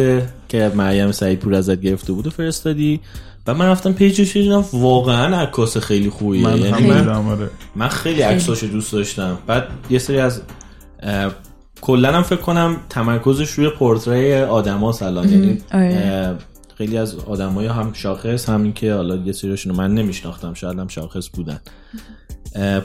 [0.47, 2.99] که مریم سعیدپور ازت گرفته بود و فرستادی.
[3.47, 6.43] و من رفتم پیجش دیدم واقعا عکاس خیلی خوبیه.
[6.43, 7.49] من یعنی من.
[7.75, 9.37] من خیلی عکساشو دوست داشتم.
[9.47, 10.41] بعد یه سری از
[11.81, 15.29] کلا هم فکر کنم تمرکزش روی پورتری آدما الان.
[15.29, 16.35] یعنی آره.
[16.79, 21.29] خیلی از آدمای هم شاخص همین که حالا یه سریشون من نمیشناختم شاید هم شاخص
[21.33, 21.59] بودن.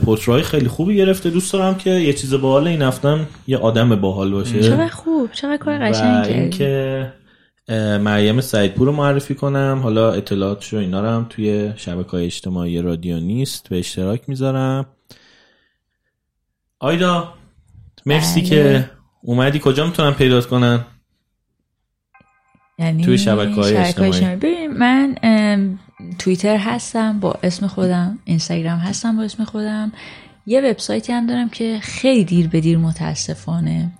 [0.05, 1.29] پورترای خیلی خوبی گرفته.
[1.29, 4.63] دوست دارم که یه چیز باحال این هفتم یه آدم باحال باشه.
[4.63, 6.33] چقدر خوب چقدر کار قشنگه.
[6.33, 7.13] اینکه
[7.99, 9.79] مریم سعیدپور رو معرفی کنم.
[9.83, 14.85] حالا اطلاعاتش رو اینا رو هم توی شبکه های اجتماعی رادیو نیست به اشتراک می‌ذارم.
[16.79, 17.33] آیدا
[18.05, 18.49] مرسی بله.
[18.49, 18.89] که
[19.21, 19.59] اومدی.
[19.63, 20.85] کجا می‌تونم پیدات کنن؟
[22.79, 24.35] یعنی توی شبکه‌های اجتماعی.
[24.35, 25.15] ببین من
[26.19, 28.19] توییتر هستم با اسم خودم.
[28.25, 29.91] اینستاگرام هستم با اسم خودم.
[30.45, 33.91] یه وبسایتی هم دارم که خیلی دیر به دیر متاسفانه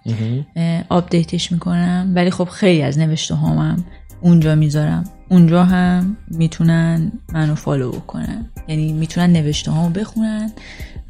[0.90, 2.11] update ش می‌کنم.
[2.15, 3.85] ولی خب خیلی از نوشته هامم
[4.22, 5.03] اونجا می‌ذارم.
[5.30, 8.52] اونجا هم می‌تونن منو follow بکنن.
[8.68, 10.52] یعنی می‌تونن نوشته هامو بخونن.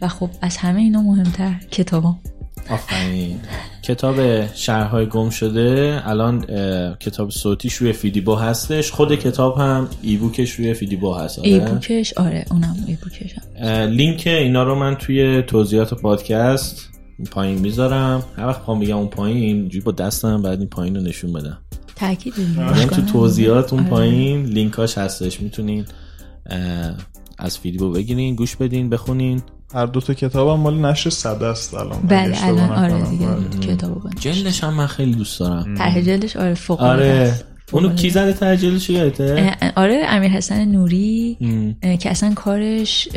[0.02, 2.20] و خب از همه اینا مهمتر کتابام.
[2.70, 3.40] آفرین
[3.82, 6.46] کتاب شهرهای گم شده الان
[7.00, 11.60] کتاب صوتیش روی فیدیبو هستش خود کتاب هم e-book ش روی فیدیبو هست آره؟ e
[11.60, 13.70] book ش آره اونم e-book ش هم.
[13.70, 16.90] لینک اینا رو من توی توضیحات پادکست
[17.32, 21.02] پایین می‌ذارم هر وقت پام میگم اون پایین اینجوری با دستم بعد این پایین رو
[21.02, 21.58] نشون بدم
[21.96, 22.34] تاکید.
[22.58, 23.90] یعنی تو توضیحات اون آره.
[23.90, 25.86] پایین لینکاش هستش می‌تونین
[27.38, 29.42] از فیدیبو بگیرین گوش بدین بخونین
[29.74, 32.02] هر دو تا کتابم مال نشر صده است الان.
[32.02, 33.10] بله الان آره.
[33.10, 33.50] دیگه آره.
[33.62, 35.76] کتابو بند جلدش هم من خیلی دوست دارم.
[35.76, 37.34] ته جلدش؟ آره فوق آره.
[37.72, 38.02] اونو فوق‌العاده.
[38.02, 41.98] کی زده؟ ته جلدش یادته؟ آره امیر حسن نوری ام.
[41.98, 43.08] که اصلا کارش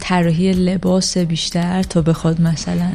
[0.00, 2.90] طراحی لباس بیشتر تا بخواد مثلا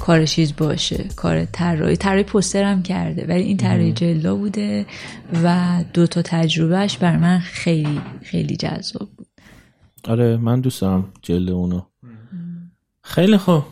[0.00, 1.96] کار چیز باشه کار طراحی.
[1.96, 4.86] طراحی پوستر هم کرده ولی این طراحی جلدا بوده
[5.44, 9.26] و دو تا تجربهش بر من خیلی خیلی جذاب بود.
[10.08, 11.80] آره من دوست دارم جلد اونو.
[13.08, 13.62] خیلی خوب.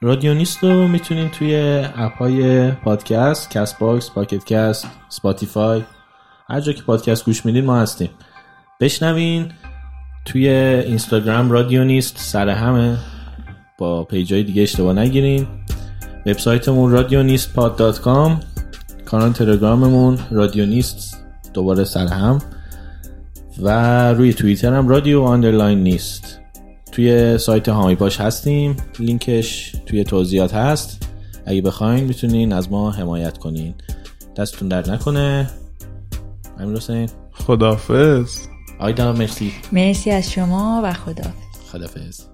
[0.00, 5.82] رادیونیست رو می‌تونین توی app های پادکست Castbox Pocket Casts Spotify
[6.48, 8.10] هر جا که پادکست گوش میدین ما هستیم.
[8.80, 9.52] بشنوین
[10.24, 12.96] توی اینستاگرام رادیونیست سر همه.
[13.78, 15.46] با page ای دیگه اشتباه نگیرین.
[16.26, 18.40] وبسایتمون رادیونیست pod dot com.
[19.04, 21.24] کانال تلگراممون رادیونیست
[21.54, 22.38] دوباره سر هم.
[23.62, 23.68] و
[24.12, 26.41] روی توییتر هم رادیو underline نیست.
[26.92, 28.76] توی سایت هامی باش هستیم.
[28.98, 31.08] لینکش توی توضیحات هست.
[31.46, 33.74] اگه بخواین می‌تونین از ما حمایت کنین.
[34.36, 35.50] دستتون در نکنه.
[36.58, 37.08] امیر حسین.
[37.32, 38.38] خدافز
[38.78, 39.52] آیدا مرسی.
[39.72, 41.30] مرسی از شما و خدا
[41.72, 42.31] خدافظ